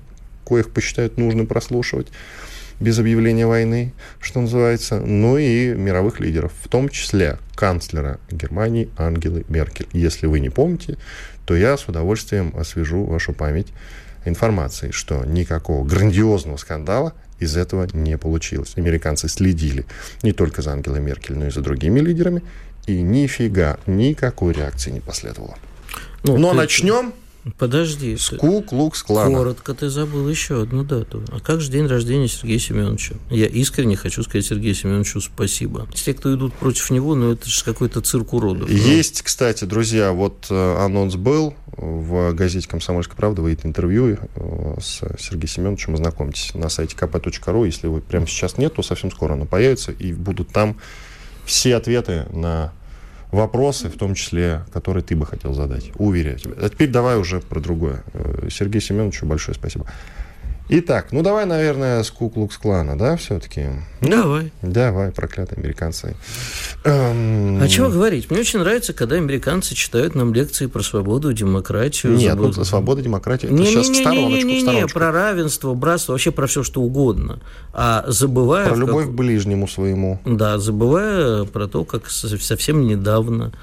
коих 0.45 0.72
посчитают 0.72 1.18
нужным 1.18 1.47
прослушивать, 1.47 2.08
без 2.80 2.99
объявления 2.99 3.45
войны, 3.45 3.93
что 4.20 4.41
называется, 4.41 4.99
но 4.99 5.38
и 5.38 5.74
мировых 5.74 6.20
лидеров, 6.20 6.51
в 6.64 6.68
том 6.68 6.89
числе 6.89 7.38
канцлера 7.56 8.20
Германии 8.30 8.89
Ангелы 8.97 9.45
Меркель. 9.47 9.88
Если 9.93 10.26
вы 10.26 10.39
не 10.39 10.49
помните, 10.49 10.97
то 11.45 11.56
я 11.56 11.78
с 11.78 11.88
удовольствием 11.88 12.54
освежу 12.58 13.06
вашу 13.06 13.34
память 13.34 13.68
информацией, 14.26 14.91
что 14.91 15.24
никакого 15.26 15.86
грандиозного 15.86 16.58
скандала 16.58 17.14
из 17.44 17.58
этого 17.58 17.88
не 17.94 18.18
получилось. 18.18 18.74
Американцы 18.76 19.28
следили 19.28 19.86
не 20.24 20.34
только 20.34 20.62
за 20.62 20.72
Ангелой 20.72 21.00
Меркель, 21.00 21.38
но 21.38 21.48
и 21.48 21.52
за 21.52 21.62
другими 21.62 22.00
лидерами, 22.00 22.41
и 22.88 23.02
нифига, 23.02 23.78
никакой 23.86 24.54
реакции 24.54 24.91
не 24.91 25.00
последовало. 25.00 25.58
Ну, 26.24 26.38
но 26.38 26.52
ты... 26.52 26.58
начнем 26.58 27.14
Подожди. 27.58 28.16
С 28.16 28.36
Ку-Клукс 28.38 29.04
Клана. 29.04 29.38
Коротко 29.38 29.74
ты 29.74 29.89
забыл 29.89 30.28
еще 30.30 30.62
одну 30.62 30.84
дату. 30.84 31.24
А 31.30 31.39
как 31.39 31.62
же 31.62 31.70
день 31.70 31.88
рождения 31.88 32.28
Сергея 32.28 32.60
Семеновича? 32.60 33.16
Я 33.30 33.48
искренне 33.48 33.96
хочу 33.98 34.24
сказать 34.24 34.46
Сергею 34.46 34.74
Семеновичу 34.76 35.20
спасибо. 35.20 35.88
Те, 35.94 36.14
кто 36.14 36.34
идут 36.34 36.54
против 36.54 36.89
него, 36.89 37.16
ну 37.16 37.34
это 37.34 37.50
же 37.50 37.64
какой-то 37.64 38.02
цирк 38.02 38.34
уродов. 38.34 38.70
Есть, 38.70 39.22
кстати, 39.22 39.66
друзья, 39.66 40.14
вот 40.14 40.48
э, 40.50 40.76
анонс 40.78 41.16
был 41.16 41.54
в 41.76 42.34
газете 42.34 42.68
«Комсомольская 42.68 43.16
правда», 43.16 43.41
выйдет 43.41 43.66
интервью 43.66 44.18
э, 44.36 44.76
с 44.80 45.02
Сергеем 45.20 45.48
Семеновичем, 45.48 45.94
ознакомьтесь 45.96 46.54
на 46.54 46.70
сайте 46.70 46.96
kp.ru. 46.96 47.66
Если 47.66 47.88
вы 47.88 48.00
прямо 48.00 48.26
сейчас 48.28 48.58
нет, 48.58 48.76
то 48.76 48.84
совсем 48.84 49.12
скоро 49.12 49.34
оно 49.34 49.46
появится, 49.46 49.91
и 49.91 50.14
будут 50.14 50.50
там 50.50 50.78
все 51.46 51.76
ответы 51.76 52.26
на 52.32 52.72
вопросы, 53.34 53.89
в 53.89 53.97
том 53.97 54.13
числе, 54.13 54.63
которые 54.71 55.03
ты 55.03 55.15
бы 55.15 55.25
хотел 55.25 55.53
задать. 55.53 55.91
Уверяю 55.95 56.38
тебя. 56.38 56.53
А 56.57 56.69
теперь 56.69 56.89
давай 56.89 57.17
уже 57.17 57.39
про 57.39 57.59
другое. 57.59 58.03
Э, 58.13 58.47
Сергею 58.49 58.81
Семеновичу 58.81 59.25
большое 59.25 59.55
спасибо. 59.55 59.86
Итак, 60.76 61.11
ну 61.11 61.21
давай, 61.21 61.45
наверное, 61.45 62.01
с 62.01 62.09
Куклукс 62.09 62.57
клана, 62.57 62.97
да, 62.97 63.15
все-таки? 63.15 63.65
Давай. 64.01 64.51
Давай, 64.63 65.11
проклятые 65.11 65.57
американцы. 65.59 66.15
Эм... 66.84 67.61
А 67.61 67.67
чего 67.67 67.89
говорить? 67.89 68.32
Мне 68.32 68.39
очень 68.39 68.57
нравится, 68.57 68.91
когда 68.91 69.17
американцы 69.17 69.76
читают 69.76 70.15
нам 70.15 70.34
лекции 70.34 70.65
про 70.65 70.82
свободу, 70.82 71.32
демократию. 71.32 72.13
Нет, 72.13 72.32
забыл... 72.32 72.53
ну, 72.57 72.63
свобода, 72.63 73.03
демократия, 73.03 73.47
это 73.47 73.55
не, 73.55 73.67
сейчас 73.67 73.89
не, 73.89 73.97
не, 73.97 74.01
стороночку, 74.01 74.36
не, 74.36 74.43
не, 74.43 74.61
не, 74.63 74.76
не, 74.82 74.88
про 74.88 75.11
равенство, 75.11 75.76
братство, 75.76 76.13
вообще 76.13 76.32
про 76.32 76.47
все, 76.47 76.63
что 76.63 76.82
угодно. 76.82 77.39
А 77.71 78.05
забывая... 78.07 78.69
Про 78.69 78.76
любовь 78.76 79.05
как... 79.05 79.13
к 79.13 79.15
ближнему 79.15 79.67
своему. 79.67 80.19
Да, 80.26 80.57
забывая 80.57 81.43
про 81.43 81.67
то, 81.67 81.86
как 81.86 82.09
совсем 82.09 82.88
недавно 82.88 83.53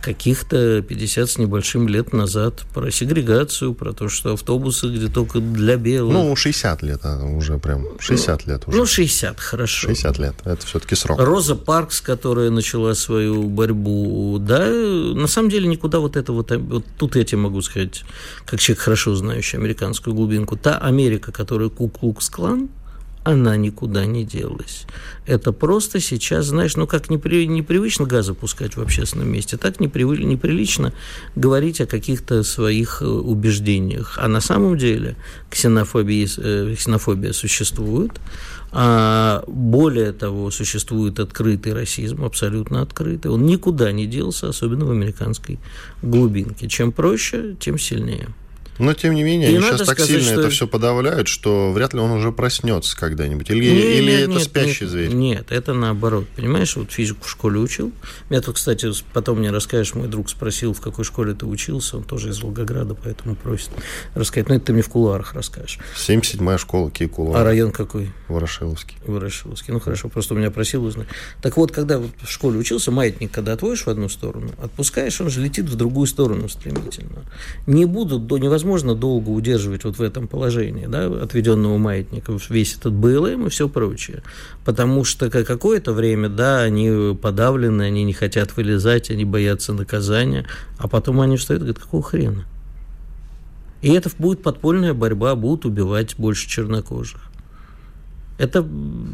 каких-то 0.00 0.82
50 0.82 1.30
с 1.30 1.38
небольшим 1.38 1.88
лет 1.88 2.12
назад 2.12 2.64
про 2.72 2.90
сегрегацию, 2.90 3.74
про 3.74 3.92
то, 3.92 4.08
что 4.08 4.34
автобусы 4.34 4.88
где 4.88 5.08
только 5.08 5.40
для 5.40 5.76
белых. 5.76 6.12
Ну, 6.12 6.36
60 6.36 6.82
лет 6.82 7.00
а, 7.04 7.24
уже 7.24 7.58
прям, 7.58 7.86
60 7.98 8.46
ну, 8.46 8.52
лет 8.52 8.68
уже. 8.68 8.78
Ну, 8.78 8.86
60, 8.86 9.40
хорошо. 9.40 9.88
60 9.88 10.18
лет, 10.18 10.34
это 10.44 10.66
все-таки 10.66 10.94
срок. 10.94 11.20
Роза 11.20 11.56
Паркс, 11.56 12.00
которая 12.00 12.50
начала 12.50 12.94
свою 12.94 13.44
борьбу, 13.44 14.38
да, 14.40 14.66
на 14.68 15.26
самом 15.26 15.50
деле 15.50 15.68
никуда 15.68 15.98
вот 15.98 16.16
это 16.16 16.32
вот, 16.32 16.50
вот 16.50 16.84
тут 16.96 17.16
я 17.16 17.24
тебе 17.24 17.38
могу 17.38 17.60
сказать, 17.62 18.04
как 18.44 18.60
человек, 18.60 18.82
хорошо 18.82 19.14
знающий 19.14 19.56
американскую 19.56 20.14
глубинку, 20.14 20.56
та 20.56 20.78
Америка, 20.78 21.32
которая 21.32 21.68
Ку-Клукс-клан, 21.68 22.68
она 23.24 23.56
никуда 23.56 24.06
не 24.06 24.24
делась. 24.24 24.86
Это 25.26 25.52
просто 25.52 26.00
сейчас, 26.00 26.46
знаешь, 26.46 26.76
ну 26.76 26.86
как 26.86 27.10
непри, 27.10 27.46
непривычно 27.46 28.06
газ 28.06 28.26
запускать 28.26 28.76
в 28.76 28.80
общественном 28.80 29.30
месте, 29.30 29.56
так 29.56 29.80
непри, 29.80 30.04
неприлично 30.04 30.92
говорить 31.36 31.80
о 31.80 31.86
каких-то 31.86 32.42
своих 32.42 33.02
э, 33.02 33.06
убеждениях. 33.06 34.18
А 34.20 34.28
на 34.28 34.40
самом 34.40 34.78
деле 34.78 35.16
ксенофобия, 35.50 36.28
э, 36.38 36.74
ксенофобия 36.76 37.32
существует, 37.32 38.12
а 38.70 39.44
более 39.46 40.12
того, 40.12 40.50
существует 40.50 41.18
открытый 41.20 41.72
расизм, 41.72 42.24
абсолютно 42.24 42.82
открытый. 42.82 43.30
Он 43.30 43.46
никуда 43.46 43.92
не 43.92 44.06
делся, 44.06 44.48
особенно 44.48 44.84
в 44.84 44.90
американской 44.90 45.58
глубинке. 46.02 46.68
Чем 46.68 46.92
проще, 46.92 47.56
тем 47.58 47.78
сильнее. 47.78 48.28
Но, 48.78 48.94
тем 48.94 49.14
не 49.14 49.22
менее, 49.22 49.50
и 49.50 49.56
они 49.56 49.64
сейчас 49.64 49.86
так 49.86 50.00
сильно 50.00 50.22
что... 50.22 50.40
это 50.40 50.50
все 50.50 50.66
подавляют, 50.66 51.28
что 51.28 51.72
вряд 51.72 51.94
ли 51.94 52.00
он 52.00 52.10
уже 52.12 52.32
проснется 52.32 52.96
когда-нибудь. 52.96 53.50
Или, 53.50 53.70
нет, 53.70 53.84
или 53.84 54.10
нет, 54.10 54.20
это 54.20 54.30
нет, 54.30 54.42
спящий 54.42 54.84
нет, 54.84 54.90
зверь? 54.90 55.12
Нет, 55.12 55.46
это 55.50 55.74
наоборот. 55.74 56.26
Понимаешь, 56.36 56.76
вот 56.76 56.92
физику 56.92 57.24
в 57.24 57.30
школе 57.30 57.58
учил. 57.58 57.92
Меня 58.30 58.40
тут, 58.40 58.56
кстати, 58.56 58.90
потом 59.12 59.38
мне 59.38 59.50
расскажешь, 59.50 59.94
мой 59.94 60.08
друг 60.08 60.30
спросил, 60.30 60.72
в 60.72 60.80
какой 60.80 61.04
школе 61.04 61.34
ты 61.34 61.46
учился. 61.46 61.96
Он 61.96 62.04
тоже 62.04 62.30
из 62.30 62.40
Волгограда, 62.42 62.94
поэтому 62.94 63.34
просит 63.34 63.70
рассказать. 64.14 64.48
Ну, 64.48 64.54
это 64.54 64.66
ты 64.66 64.72
мне 64.72 64.82
в 64.82 64.88
кулуарах 64.88 65.34
расскажешь. 65.34 65.78
77-я 65.96 66.58
школа, 66.58 66.90
какие 66.90 67.08
кулуары? 67.08 67.40
А 67.40 67.44
район 67.44 67.72
какой? 67.72 68.12
Ворошиловский. 68.28 68.96
Ворошиловский. 69.06 69.72
Ну, 69.72 69.80
хорошо, 69.80 70.08
просто 70.08 70.34
у 70.34 70.36
меня 70.36 70.50
просил 70.50 70.84
узнать. 70.84 71.08
Так 71.42 71.56
вот, 71.56 71.72
когда 71.72 71.98
вот 71.98 72.10
в 72.22 72.30
школе 72.30 72.58
учился, 72.58 72.90
маятник, 72.90 73.30
когда 73.30 73.54
отводишь 73.54 73.86
в 73.86 73.88
одну 73.88 74.08
сторону, 74.08 74.50
отпускаешь, 74.62 75.20
он 75.20 75.30
же 75.30 75.40
летит 75.40 75.66
в 75.66 75.74
другую 75.74 76.06
сторону 76.06 76.48
стремительно. 76.48 77.24
Не 77.66 77.84
будут, 77.84 78.26
до, 78.26 78.38
невозможно 78.68 78.94
долго 78.94 79.30
удерживать 79.30 79.84
вот 79.84 79.98
в 79.98 80.02
этом 80.02 80.28
положении, 80.28 80.86
да, 80.86 81.06
отведенного 81.06 81.78
маятника, 81.78 82.36
весь 82.50 82.76
этот 82.76 82.92
БЛМ 82.92 83.46
и 83.46 83.48
все 83.48 83.68
прочее. 83.68 84.22
Потому 84.64 85.04
что 85.04 85.30
какое-то 85.30 85.92
время, 85.92 86.28
да, 86.28 86.60
они 86.60 87.16
подавлены, 87.20 87.82
они 87.82 88.04
не 88.04 88.12
хотят 88.12 88.56
вылезать, 88.56 89.10
они 89.10 89.24
боятся 89.24 89.72
наказания, 89.72 90.46
а 90.78 90.86
потом 90.86 91.20
они 91.20 91.36
встают 91.36 91.62
и 91.62 91.64
говорят, 91.64 91.82
какого 91.82 92.02
хрена? 92.02 92.44
И 93.80 93.90
это 93.92 94.10
будет 94.18 94.42
подпольная 94.42 94.92
борьба, 94.92 95.34
будут 95.34 95.64
убивать 95.64 96.16
больше 96.18 96.48
чернокожих. 96.48 97.27
Это 98.38 98.66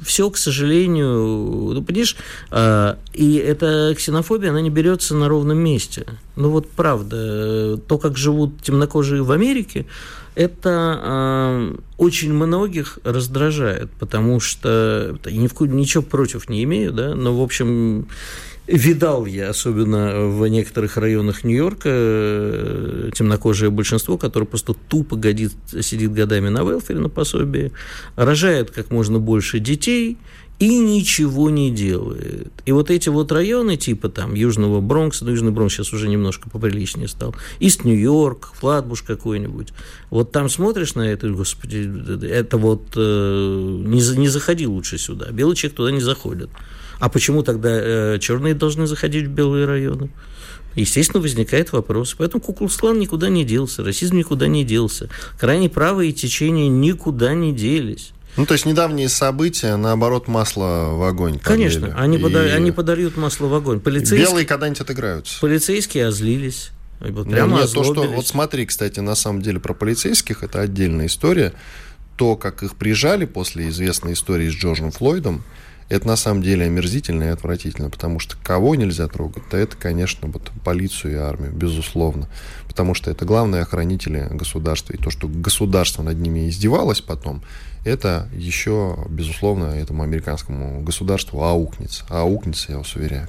все, 0.05 0.31
к 0.31 0.37
сожалению, 0.37 1.72
ну, 1.75 1.83
понимаешь, 1.83 2.16
э, 2.51 2.97
и 3.14 3.37
эта 3.37 3.95
ксенофобия, 3.97 4.51
она 4.51 4.61
не 4.61 4.70
берется 4.70 5.14
на 5.14 5.29
ровном 5.29 5.59
месте. 5.59 6.07
Ну 6.37 6.51
вот 6.51 6.70
правда, 6.70 7.79
то, 7.79 7.99
как 7.99 8.16
живут 8.18 8.62
темнокожие 8.62 9.22
в 9.22 9.33
Америке, 9.33 9.87
это 10.35 11.01
э, 11.03 11.77
очень 11.97 12.35
многих 12.35 12.99
раздражает, 13.05 13.91
потому 13.99 14.41
что 14.41 15.18
ни 15.25 15.47
в 15.47 15.61
ничего 15.62 16.03
против 16.03 16.49
не 16.49 16.62
имею, 16.64 16.93
да, 16.93 17.14
но, 17.14 17.39
в 17.39 17.43
общем, 17.43 18.09
видал 18.66 19.26
я, 19.26 19.50
особенно 19.50 20.26
в 20.28 20.46
некоторых 20.48 20.96
районах 20.96 21.44
Нью-Йорка, 21.44 21.88
э, 21.90 23.10
темнокожее 23.14 23.70
большинство, 23.70 24.16
которое 24.18 24.46
просто 24.46 24.74
тупо 24.74 25.16
годит, 25.16 25.52
сидит 25.82 26.12
годами 26.12 26.48
на 26.48 26.62
велфере, 26.62 27.00
на 27.00 27.08
пособии, 27.08 27.72
рожает 28.16 28.70
как 28.70 28.90
можно 28.90 29.18
больше 29.18 29.58
детей– 29.58 30.18
и 30.58 30.78
ничего 30.78 31.50
не 31.50 31.70
делает. 31.70 32.52
И 32.64 32.72
вот 32.72 32.90
эти 32.90 33.08
вот 33.08 33.32
районы, 33.32 33.76
типа 33.76 34.08
там 34.08 34.34
Южного 34.34 34.80
Бронкса, 34.80 35.24
ну, 35.24 35.32
Южный 35.32 35.50
Бронкс 35.50 35.74
сейчас 35.74 35.92
уже 35.92 36.08
немножко 36.08 36.48
поприличнее 36.48 37.08
стал, 37.08 37.34
Ист 37.58 37.84
Нью-Йорк, 37.84 38.52
Флатбуш 38.54 39.02
какой-нибудь, 39.02 39.72
вот 40.10 40.30
там 40.30 40.48
смотришь 40.48 40.94
на 40.94 41.02
это, 41.02 41.28
господи, 41.30 41.90
это 42.24 42.56
вот 42.56 42.92
э, 42.94 43.80
не, 43.84 44.16
не 44.16 44.28
заходи 44.28 44.66
лучше 44.66 44.96
сюда, 44.96 45.30
белый 45.32 45.56
человек 45.56 45.76
туда 45.76 45.90
не 45.90 46.00
заходит. 46.00 46.50
А 47.05 47.11
почему 47.11 47.42
тогда 47.42 47.68
э, 47.70 48.18
черные 48.18 48.55
должны 48.55 48.86
заходить 48.86 49.26
в 49.26 49.28
белые 49.28 49.66
районы? 49.66 50.09
Естественно, 50.74 51.20
возникает 51.20 51.70
вопрос. 51.70 52.14
Поэтому 52.16 52.40
Куклуслан 52.40 52.98
никуда 52.98 53.28
не 53.28 53.44
делся, 53.44 53.84
расизм 53.84 54.16
никуда 54.16 54.46
не 54.46 54.64
делся, 54.64 55.11
крайне 55.38 55.68
правые 55.68 56.12
течения 56.12 56.66
никуда 56.70 57.34
не 57.34 57.52
делись. 57.52 58.12
Ну, 58.38 58.46
то 58.46 58.55
есть 58.55 58.64
недавние 58.64 59.11
события, 59.11 59.76
наоборот, 59.76 60.28
масло 60.28 60.92
в 60.94 61.02
огонь. 61.07 61.38
Конечно, 61.40 61.94
они, 61.94 62.16
и... 62.16 62.34
они 62.36 62.72
подольют 62.72 63.18
масло 63.18 63.48
в 63.48 63.55
огонь. 63.55 63.80
Полицейские... 63.80 64.26
Белые 64.26 64.46
когда-нибудь 64.46 64.80
отыграются. 64.80 65.40
Полицейские 65.42 66.07
озлились. 66.07 66.70
Вот 67.00 67.28
прямо 67.28 67.59
нет, 67.59 67.70
то, 67.70 67.84
что... 67.84 68.05
Вот 68.05 68.26
смотри, 68.26 68.64
кстати, 68.64 69.00
на 69.00 69.14
самом 69.14 69.42
деле 69.42 69.61
про 69.61 69.74
полицейских, 69.74 70.42
это 70.42 70.62
отдельная 70.62 71.09
история. 71.09 71.52
То, 72.16 72.34
как 72.34 72.62
их 72.62 72.76
прижали 72.76 73.26
после 73.26 73.68
известной 73.68 74.14
истории 74.14 74.48
с 74.48 74.55
Джорджем 74.55 74.90
Флойдом, 74.90 75.44
это 75.89 76.07
на 76.07 76.16
самом 76.16 76.43
деле 76.43 76.66
омерзительно 76.66 77.24
и 77.24 77.28
отвратительно, 77.28 77.91
потому 77.91 78.18
что 78.18 78.37
кого 78.43 78.74
нельзя 78.74 79.07
трогать, 79.09 79.49
то 79.49 79.57
это, 79.57 79.76
конечно, 79.76 80.28
вот 80.28 80.51
полицию 80.64 81.12
и 81.12 81.16
армию, 81.16 81.53
безусловно. 81.53 82.28
Потому 82.68 82.95
что 82.95 83.11
это 83.11 83.24
главные 83.24 83.62
охранители 83.62 84.28
государства. 84.30 84.95
И 84.95 84.97
то, 84.97 85.11
что 85.11 85.28
государство 85.28 86.03
над 86.03 86.18
ними 86.18 86.49
издевалось 86.49 87.01
потом, 87.01 87.43
это 87.85 88.28
еще, 88.35 88.97
безусловно, 89.09 89.66
этому 89.66 90.03
американскому 90.03 90.82
государству 90.82 91.43
аукнется. 91.43 92.05
Аукнется, 92.09 92.72
я 92.72 92.78
вас 92.78 92.95
уверяю. 92.97 93.28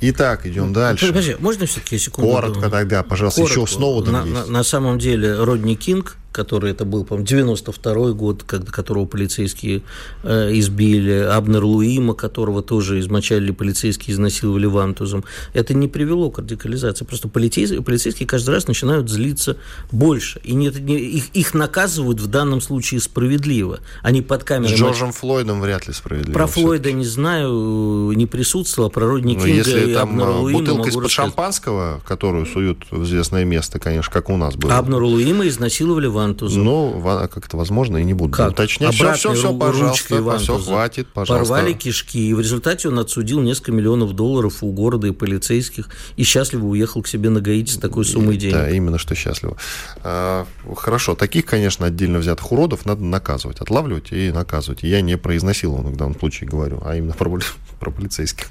Итак, 0.00 0.46
идем 0.46 0.68
ну, 0.68 0.74
дальше. 0.74 1.08
Подожди, 1.08 1.36
можно 1.38 1.66
все-таки 1.66 1.98
секунду? 1.98 2.30
Коротко 2.30 2.70
тогда, 2.70 3.02
пожалуйста, 3.02 3.40
Коротко. 3.40 3.60
еще 3.60 3.72
снова 3.72 4.04
на, 4.04 4.24
на, 4.24 4.46
на 4.46 4.62
самом 4.62 4.98
деле 4.98 5.42
Родни 5.42 5.76
Кинг 5.76 6.18
который 6.34 6.72
это 6.72 6.84
был, 6.84 7.04
по-моему, 7.04 7.26
92 7.26 8.12
год, 8.12 8.42
когда, 8.42 8.70
которого 8.70 9.06
полицейские 9.06 9.82
э, 10.24 10.50
избили, 10.54 11.12
Абнер 11.12 11.64
Луима, 11.64 12.14
которого 12.14 12.60
тоже 12.60 12.98
измочалили 12.98 13.52
полицейские, 13.52 14.14
изнасиловали 14.14 14.66
вантузом. 14.66 15.24
Это 15.54 15.74
не 15.74 15.86
привело 15.86 16.30
к 16.30 16.40
радикализации. 16.40 17.04
Просто 17.04 17.28
полицейские, 17.28 17.82
полицейские 17.82 18.26
каждый 18.26 18.50
раз 18.50 18.66
начинают 18.66 19.08
злиться 19.08 19.56
больше. 19.92 20.40
И 20.42 20.54
не, 20.54 20.68
не, 20.68 20.98
их, 20.98 21.28
их 21.34 21.54
наказывают 21.54 22.20
в 22.20 22.26
данном 22.26 22.60
случае 22.60 23.00
справедливо. 23.00 23.78
Они 24.02 24.22
под 24.22 24.44
камерой... 24.44 24.76
С 24.76 24.78
Джорджем 24.78 25.12
Флойдом 25.12 25.60
вряд 25.60 25.86
ли 25.86 25.92
справедливо. 25.92 26.34
Про 26.34 26.46
Флойда 26.46 26.92
не 26.92 27.04
знаю, 27.04 28.12
не 28.14 28.26
присутствовал, 28.26 28.88
а 28.88 28.90
про 28.90 29.06
Родни 29.06 29.34
Кинга 29.34 29.48
если 29.48 29.90
и 29.90 29.94
там 29.94 30.20
Луима 30.20 30.58
бутылка 30.58 30.88
из-под 30.88 31.10
шампанского, 31.10 32.00
которую 32.06 32.46
суют 32.46 32.84
в 32.90 33.04
известное 33.04 33.44
место, 33.44 33.78
конечно, 33.78 34.12
как 34.12 34.30
у 34.30 34.36
нас 34.36 34.56
было. 34.56 34.76
Абнера 34.76 35.04
Луима 35.04 35.46
изнасиловали 35.48 36.06
вантузом. 36.06 36.64
Ну, 36.64 37.02
как 37.02 37.46
это 37.46 37.56
возможно, 37.56 37.98
и 37.98 38.04
не 38.04 38.14
буду 38.14 38.32
как? 38.32 38.52
уточнять. 38.52 38.94
Все, 38.94 39.12
все, 39.14 39.34
все, 39.34 39.54
пожалуйста, 39.54 40.38
все, 40.38 40.58
хватит, 40.58 41.08
пожалуйста. 41.08 41.54
Порвали 41.54 41.72
кишки, 41.72 42.30
и 42.30 42.34
в 42.34 42.40
результате 42.40 42.88
он 42.88 42.98
отсудил 42.98 43.40
несколько 43.40 43.72
миллионов 43.72 44.12
долларов 44.12 44.62
у 44.62 44.72
города 44.72 45.06
и 45.06 45.12
полицейских, 45.12 45.88
и 46.16 46.24
счастливо 46.24 46.66
уехал 46.66 47.02
к 47.02 47.08
себе 47.08 47.30
на 47.30 47.40
Гаити 47.40 47.72
с 47.72 47.78
такой 47.78 48.04
суммой 48.04 48.36
денег. 48.36 48.54
Да, 48.54 48.70
именно 48.70 48.98
что 48.98 49.14
счастливо. 49.14 49.56
А, 50.02 50.46
хорошо, 50.76 51.14
таких, 51.14 51.46
конечно, 51.46 51.86
отдельно 51.86 52.18
взятых 52.18 52.50
уродов 52.50 52.86
надо 52.86 53.04
наказывать, 53.04 53.60
отлавливать 53.60 53.83
и 54.12 54.30
наказывать. 54.32 54.82
Я 54.82 55.00
не 55.00 55.16
про 55.16 55.36
изнасилованных 55.36 55.94
в 55.94 55.96
данном 55.96 56.18
случае 56.18 56.48
говорю, 56.48 56.80
а 56.84 56.96
именно 56.96 57.12
про, 57.18 57.38
про 57.80 57.90
полицейских. 57.90 58.48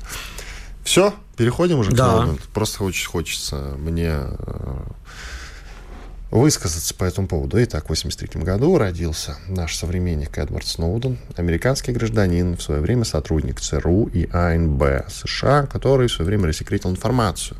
Все, 0.83 1.13
переходим 1.37 1.79
уже 1.79 1.91
да. 1.91 1.95
к 1.95 2.11
новому. 2.11 2.37
Просто 2.53 2.83
очень 2.83 3.07
хочется 3.07 3.75
мне 3.77 4.11
э, 4.11 4.77
высказаться 6.29 6.93
по 6.95 7.05
этому 7.05 7.27
поводу. 7.27 7.57
Итак, 7.63 7.83
в 7.83 7.91
1983 7.91 8.41
году 8.41 8.77
родился 8.77 9.37
наш 9.47 9.75
современник 9.75 10.37
Эдвард 10.37 10.65
Сноуден, 10.65 11.17
американский 11.37 11.91
гражданин, 11.91 12.57
в 12.57 12.61
свое 12.61 12.81
время 12.81 13.05
сотрудник 13.05 13.61
ЦРУ 13.61 14.07
и 14.07 14.27
АНБ 14.31 15.09
США, 15.09 15.67
который 15.67 16.07
в 16.07 16.11
свое 16.11 16.27
время 16.27 16.47
рассекретил 16.47 16.89
информацию 16.89 17.57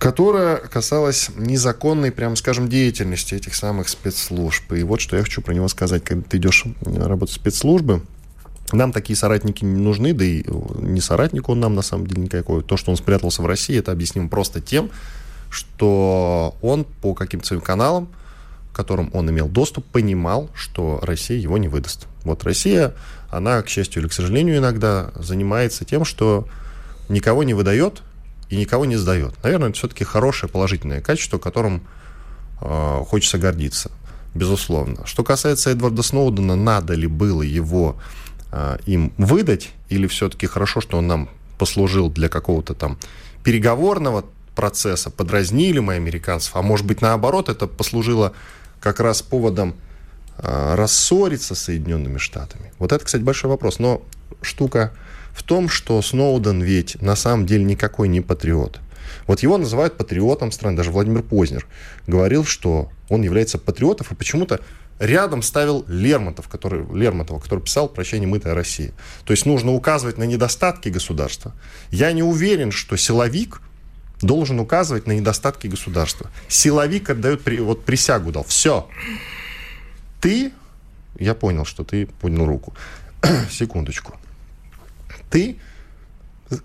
которая 0.00 0.56
касалась 0.56 1.28
незаконной, 1.36 2.10
прямо 2.10 2.34
скажем, 2.34 2.70
деятельности 2.70 3.34
этих 3.34 3.54
самых 3.54 3.90
спецслужб. 3.90 4.72
И 4.72 4.82
вот 4.82 5.02
что 5.02 5.16
я 5.18 5.22
хочу 5.22 5.42
про 5.42 5.52
него 5.52 5.68
сказать. 5.68 6.02
Когда 6.02 6.24
ты 6.26 6.38
идешь 6.38 6.64
работать 6.80 7.34
в 7.34 7.38
спецслужбы, 7.38 8.02
нам 8.72 8.92
такие 8.92 9.14
соратники 9.14 9.62
не 9.62 9.78
нужны, 9.78 10.14
да 10.14 10.24
и 10.24 10.42
не 10.78 11.02
соратник 11.02 11.50
он 11.50 11.60
нам 11.60 11.74
на 11.74 11.82
самом 11.82 12.06
деле 12.06 12.22
никакой. 12.22 12.62
То, 12.62 12.78
что 12.78 12.90
он 12.90 12.96
спрятался 12.96 13.42
в 13.42 13.46
России, 13.46 13.78
это 13.78 13.92
объясним 13.92 14.30
просто 14.30 14.62
тем, 14.62 14.90
что 15.50 16.56
он 16.62 16.86
по 17.02 17.12
каким-то 17.12 17.46
своим 17.46 17.60
каналам, 17.60 18.08
к 18.72 18.76
которым 18.76 19.10
он 19.12 19.28
имел 19.28 19.48
доступ, 19.48 19.84
понимал, 19.84 20.48
что 20.54 20.98
Россия 21.02 21.36
его 21.36 21.58
не 21.58 21.68
выдаст. 21.68 22.06
Вот 22.24 22.42
Россия, 22.44 22.94
она, 23.28 23.60
к 23.60 23.68
счастью 23.68 24.00
или 24.00 24.08
к 24.08 24.14
сожалению, 24.14 24.56
иногда 24.56 25.10
занимается 25.16 25.84
тем, 25.84 26.06
что 26.06 26.48
никого 27.10 27.42
не 27.42 27.52
выдает 27.52 28.00
и 28.50 28.56
никого 28.56 28.84
не 28.84 28.96
сдает. 28.96 29.34
Наверное, 29.42 29.68
это 29.70 29.78
все-таки 29.78 30.04
хорошее, 30.04 30.50
положительное 30.50 31.00
качество, 31.00 31.38
которым 31.38 31.82
э, 32.60 33.02
хочется 33.06 33.38
гордиться, 33.38 33.90
безусловно. 34.34 35.06
Что 35.06 35.24
касается 35.24 35.70
Эдварда 35.70 36.02
Сноудена, 36.02 36.56
надо 36.56 36.94
ли 36.94 37.06
было 37.06 37.42
его 37.42 37.96
э, 38.50 38.78
им 38.86 39.12
выдать, 39.16 39.70
или 39.88 40.06
все-таки 40.08 40.46
хорошо, 40.46 40.80
что 40.80 40.98
он 40.98 41.06
нам 41.06 41.30
послужил 41.58 42.10
для 42.10 42.28
какого-то 42.28 42.74
там 42.74 42.98
переговорного 43.44 44.24
процесса, 44.56 45.10
подразнили 45.10 45.78
мы 45.78 45.94
американцев, 45.94 46.56
а 46.56 46.62
может 46.62 46.86
быть 46.86 47.00
наоборот, 47.00 47.48
это 47.48 47.66
послужило 47.66 48.32
как 48.80 48.98
раз 48.98 49.22
поводом 49.22 49.74
э, 50.38 50.74
рассориться 50.74 51.54
с 51.54 51.60
Соединенными 51.60 52.18
Штатами. 52.18 52.72
Вот 52.78 52.92
это, 52.92 53.04
кстати, 53.04 53.22
большой 53.22 53.50
вопрос. 53.50 53.78
Но 53.78 54.02
штука 54.42 54.92
в 55.34 55.42
том, 55.42 55.68
что 55.68 56.00
Сноуден 56.02 56.62
ведь 56.62 57.00
на 57.00 57.16
самом 57.16 57.46
деле 57.46 57.64
никакой 57.64 58.08
не 58.08 58.20
патриот. 58.20 58.80
Вот 59.26 59.40
его 59.40 59.58
называют 59.58 59.96
патриотом 59.96 60.52
страны. 60.52 60.76
Даже 60.76 60.90
Владимир 60.90 61.22
Познер 61.22 61.66
говорил, 62.06 62.44
что 62.44 62.90
он 63.08 63.22
является 63.22 63.58
патриотом, 63.58 64.06
и 64.10 64.14
почему-то 64.14 64.60
рядом 64.98 65.42
ставил 65.42 65.84
Лермонтов, 65.88 66.48
который, 66.48 66.84
Лермонтова, 66.94 67.40
который 67.40 67.60
писал 67.60 67.88
«Прощение 67.88 68.28
мытая 68.28 68.54
России». 68.54 68.92
То 69.24 69.32
есть 69.32 69.46
нужно 69.46 69.72
указывать 69.72 70.18
на 70.18 70.24
недостатки 70.24 70.88
государства. 70.90 71.52
Я 71.90 72.12
не 72.12 72.22
уверен, 72.22 72.70
что 72.70 72.96
силовик 72.96 73.60
должен 74.20 74.60
указывать 74.60 75.06
на 75.06 75.12
недостатки 75.12 75.66
государства. 75.66 76.30
Силовик 76.48 77.08
отдает, 77.10 77.40
вот 77.60 77.84
присягу 77.84 78.32
дал. 78.32 78.44
Все. 78.44 78.86
Ты, 80.20 80.52
я 81.18 81.34
понял, 81.34 81.64
что 81.64 81.84
ты 81.84 82.06
поднял 82.06 82.46
руку. 82.46 82.74
Секундочку. 83.50 84.19
Ты 85.30 85.56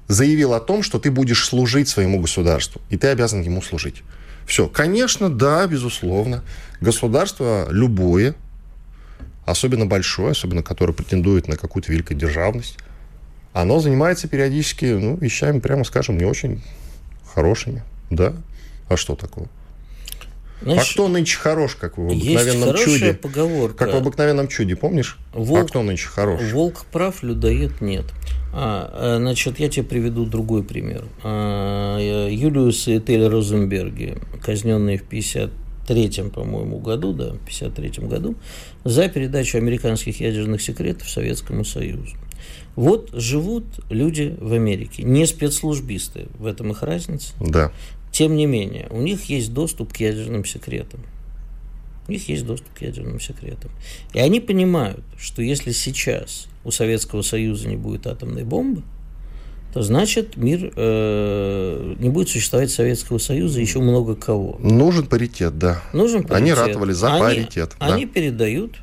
заявил 0.08 0.54
о 0.54 0.60
том, 0.60 0.84
что 0.84 1.00
ты 1.00 1.12
будешь 1.12 1.46
служить 1.48 1.88
своему 1.88 2.20
государству, 2.20 2.82
и 2.90 2.98
ты 2.98 3.08
обязан 3.08 3.42
ему 3.42 3.62
служить. 3.62 4.04
Все. 4.46 4.68
Конечно, 4.68 5.30
да, 5.30 5.66
безусловно. 5.68 6.44
Государство 6.82 7.68
любое, 7.70 8.36
особенно 9.46 9.86
большое, 9.86 10.32
особенно 10.32 10.64
которое 10.64 10.94
претендует 10.94 11.48
на 11.48 11.58
какую-то 11.58 11.92
великодержавность, 11.92 12.78
оно 13.54 13.80
занимается 13.80 14.28
периодически 14.28 14.86
ну, 14.86 15.18
вещами, 15.18 15.60
прямо 15.60 15.84
скажем, 15.84 16.18
не 16.18 16.26
очень 16.26 16.62
хорошими, 17.34 17.84
да. 18.10 18.34
А 18.90 18.98
что 18.98 19.16
такого? 19.16 19.48
Знаешь, 20.62 20.90
а 20.90 20.94
кто 20.94 21.08
нынче 21.08 21.38
хорош, 21.38 21.76
как 21.76 21.98
в 21.98 22.02
обыкновенном 22.02 22.76
чуде? 22.78 23.14
поговорка. 23.14 23.86
Как 23.86 23.94
в 23.94 23.98
обыкновенном 23.98 24.48
чуде, 24.48 24.76
помнишь? 24.76 25.18
Волк, 25.34 25.66
а 25.66 25.68
кто 25.68 25.84
нынче 25.84 26.08
хорош? 26.08 26.42
Волк 26.52 26.86
прав, 26.92 27.24
людоед 27.24 27.82
нет. 27.82 28.06
А, 28.54 29.16
э, 29.16 29.18
значит, 29.18 29.60
я 29.60 29.68
тебе 29.70 29.84
приведу 29.84 30.26
другой 30.26 30.64
пример. 30.64 31.04
А, 31.24 31.98
э, 32.00 32.34
Юлиус 32.34 32.88
и 32.88 33.02
Тель 33.02 33.28
Розенберги, 33.28 34.18
казненные 34.42 34.98
в 34.98 35.04
53-м, 35.04 36.30
по-моему, 36.30 36.80
году, 36.80 37.12
да, 37.12 37.34
в 37.34 37.46
53-м 37.46 38.08
году, 38.08 38.36
за 38.86 39.10
передачу 39.10 39.58
американских 39.58 40.22
ядерных 40.22 40.62
секретов 40.62 41.10
Советскому 41.10 41.66
Союзу. 41.66 42.16
Вот 42.76 43.10
живут 43.14 43.66
люди 43.90 44.36
в 44.40 44.54
Америке, 44.54 45.04
не 45.04 45.26
спецслужбисты, 45.26 46.28
в 46.38 46.46
этом 46.46 46.72
их 46.72 46.84
разница. 46.84 47.34
Да. 47.40 47.72
Тем 48.16 48.38
не 48.38 48.46
менее, 48.46 48.88
у 48.92 49.02
них 49.02 49.26
есть 49.26 49.52
доступ 49.52 49.92
к 49.92 49.98
ядерным 49.98 50.46
секретам. 50.46 51.02
У 52.08 52.14
них 52.14 52.30
есть 52.30 52.46
доступ 52.46 52.74
к 52.74 52.82
ядерным 52.82 53.20
секретам. 53.20 53.72
И 54.14 54.20
они 54.20 54.40
понимают, 54.40 55.04
что 55.20 55.42
если 55.42 55.74
сейчас 55.74 56.48
у 56.64 56.72
Советского 56.72 57.24
Союза 57.24 57.68
не 57.68 57.76
будет 57.76 58.08
атомной 58.08 58.46
бомбы, 58.46 58.84
то 59.74 59.82
значит 59.82 60.38
мир 60.38 60.72
э, 60.78 61.96
не 62.00 62.08
будет 62.08 62.30
существовать 62.30 62.72
Советского 62.72 63.18
Союза 63.18 63.60
еще 63.60 63.80
много 63.80 64.16
кого. 64.16 64.56
Нужен 64.62 65.08
паритет, 65.08 65.60
да. 65.60 65.84
Нужен 65.92 66.24
паритет. 66.24 66.38
Они 66.38 66.54
ратовали 66.54 66.94
за 66.94 67.16
они, 67.16 67.20
паритет. 67.20 67.76
Они 67.80 68.06
да. 68.06 68.14
передают 68.14 68.78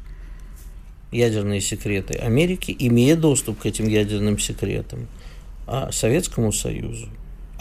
ядерные 1.10 1.62
секреты 1.62 2.18
Америки, 2.18 2.76
имея 2.78 3.16
доступ 3.16 3.60
к 3.60 3.64
этим 3.64 3.88
ядерным 3.88 4.38
секретам, 4.38 5.08
а 5.66 5.90
Советскому 5.90 6.52
Союзу. 6.52 7.08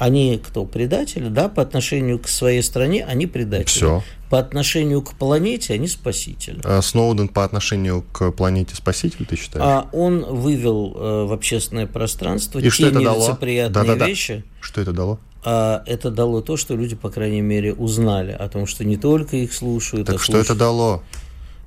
Они 0.01 0.41
кто? 0.43 0.65
Предатели? 0.65 1.27
Да, 1.29 1.47
по 1.47 1.61
отношению 1.61 2.17
к 2.17 2.27
своей 2.27 2.63
стране 2.63 3.05
они 3.05 3.27
предатели. 3.27 3.67
Все. 3.67 4.03
По 4.31 4.39
отношению 4.39 5.03
к 5.03 5.13
планете 5.13 5.75
они 5.75 5.87
спасители. 5.87 6.59
А 6.63 6.81
Сноуден 6.81 7.27
по 7.27 7.43
отношению 7.43 8.03
к 8.11 8.31
планете 8.31 8.75
спаситель, 8.75 9.27
ты 9.27 9.35
считаешь? 9.35 9.63
А 9.63 9.87
он 9.91 10.23
вывел 10.23 10.95
э, 10.95 11.25
в 11.25 11.33
общественное 11.33 11.85
пространство 11.85 12.57
И 12.57 12.63
те 12.63 12.69
что 12.71 12.87
это 12.87 12.97
нелицеприятные 12.97 13.73
дало? 13.73 13.85
Да, 13.85 13.93
да, 13.93 13.99
да. 13.99 14.07
вещи. 14.07 14.43
Что 14.59 14.81
это 14.81 14.91
дало? 14.91 15.19
А 15.43 15.83
это 15.85 16.09
дало 16.09 16.41
то, 16.41 16.57
что 16.57 16.75
люди, 16.75 16.95
по 16.95 17.11
крайней 17.11 17.41
мере, 17.41 17.71
узнали 17.71 18.31
о 18.31 18.49
том, 18.49 18.65
что 18.65 18.83
не 18.83 18.97
только 18.97 19.37
их 19.37 19.53
слушают. 19.53 20.07
Так 20.07 20.15
а 20.15 20.17
что 20.17 20.31
слушают... 20.31 20.49
это 20.49 20.55
дало? 20.55 21.03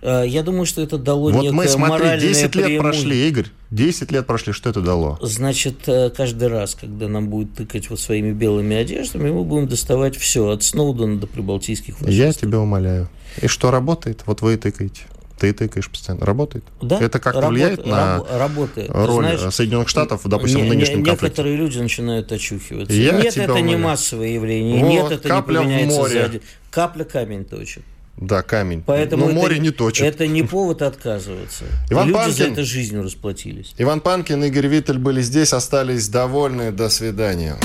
Э, 0.05 0.25
я 0.27 0.43
думаю, 0.43 0.67
что 0.67 0.83
это 0.83 0.99
дало 0.99 1.31
Вот 1.31 1.51
мы, 1.51 1.67
смотри, 1.67 2.21
10 2.21 2.55
лет 2.55 2.79
прошли, 2.79 3.29
Игорь. 3.29 3.47
10 3.71 4.13
лет 4.13 4.27
прошли, 4.27 4.53
что 4.53 4.69
это 4.69 4.83
дало? 4.83 5.19
Значит, 5.23 5.89
э, 5.89 6.11
каждый 6.11 6.49
раз, 6.49 6.75
когда 6.75 7.09
нам 7.09 7.29
будет 7.29 7.55
тыкать 7.55 7.89
вот 7.89 7.99
своими 7.99 8.33
белыми 8.33 8.77
одеждами, 8.77 9.31
мы 9.31 9.43
будем 9.43 9.67
доставать 9.67 10.17
все, 10.17 10.51
от 10.51 10.63
Сноудена 10.63 11.19
до 11.19 11.27
прибалтийских 11.27 11.95
фашистов. 11.95 12.15
Я 12.15 12.33
тебя 12.33 12.61
умоляю. 12.61 13.09
И 13.41 13.49
что 13.49 13.71
работает? 13.71 14.23
Вот 14.27 14.43
вы 14.43 14.55
и 14.55 14.57
тыкаете. 14.59 15.03
Ты 15.39 15.53
тыкаешь 15.53 15.91
постоянно. 15.91 16.25
Работает? 16.25 16.65
Да. 16.81 17.01
Это 17.01 17.19
как-то 17.19 17.41
Работ... 17.41 17.55
влияет 17.55 17.87
на 17.87 18.19
раб... 18.19 18.29
работает. 18.31 18.91
роль 18.91 19.25
знаешь, 19.25 19.55
Соединенных 19.55 19.89
Штатов, 19.89 20.21
допустим, 20.25 20.63
не, 20.63 20.69
в 20.69 20.69
нынешнем 20.69 20.99
не, 20.99 21.05
конфликте? 21.05 21.27
Некоторые 21.27 21.57
люди 21.57 21.79
начинают 21.79 22.31
очухиваться. 22.31 22.95
Я 22.95 23.13
Нет, 23.13 23.37
это 23.37 23.53
умоляю. 23.53 23.67
не 23.67 23.77
массовое 23.77 24.29
явление. 24.29 24.85
Вот, 24.85 24.89
Нет, 24.89 25.13
это 25.13 25.35
не 25.35 25.43
поменяется 25.43 25.97
в 25.97 25.99
море. 25.99 26.23
сзади. 26.23 26.43
Капля 26.71 27.05
камень 27.05 27.45
точит. 27.45 27.83
Да, 28.17 28.43
камень. 28.43 28.83
Поэтому 28.87 29.25
Но 29.25 29.31
это, 29.31 29.41
море 29.41 29.59
не 29.59 29.71
точит. 29.71 30.05
Это 30.07 30.27
не 30.27 30.43
повод 30.43 30.83
отказываться. 30.83 31.65
Иван 31.91 32.09
Люди 32.09 32.19
Панкин. 32.19 32.35
за 32.35 32.45
это 32.45 32.65
жизнью 32.65 33.03
расплатились. 33.03 33.75
Иван 33.79 34.01
Панкин, 34.01 34.45
Игорь 34.45 34.69
Виттель 34.69 34.99
были 34.99 35.21
здесь, 35.21 35.53
остались 35.53 36.09
довольны. 36.09 36.71
До 36.71 36.89
свидания. 36.89 37.57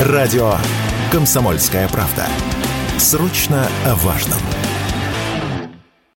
Радио 0.00 0.56
«Комсомольская 1.10 1.88
правда». 1.88 2.26
Срочно 2.98 3.68
о 3.84 3.94
важном. 3.94 4.38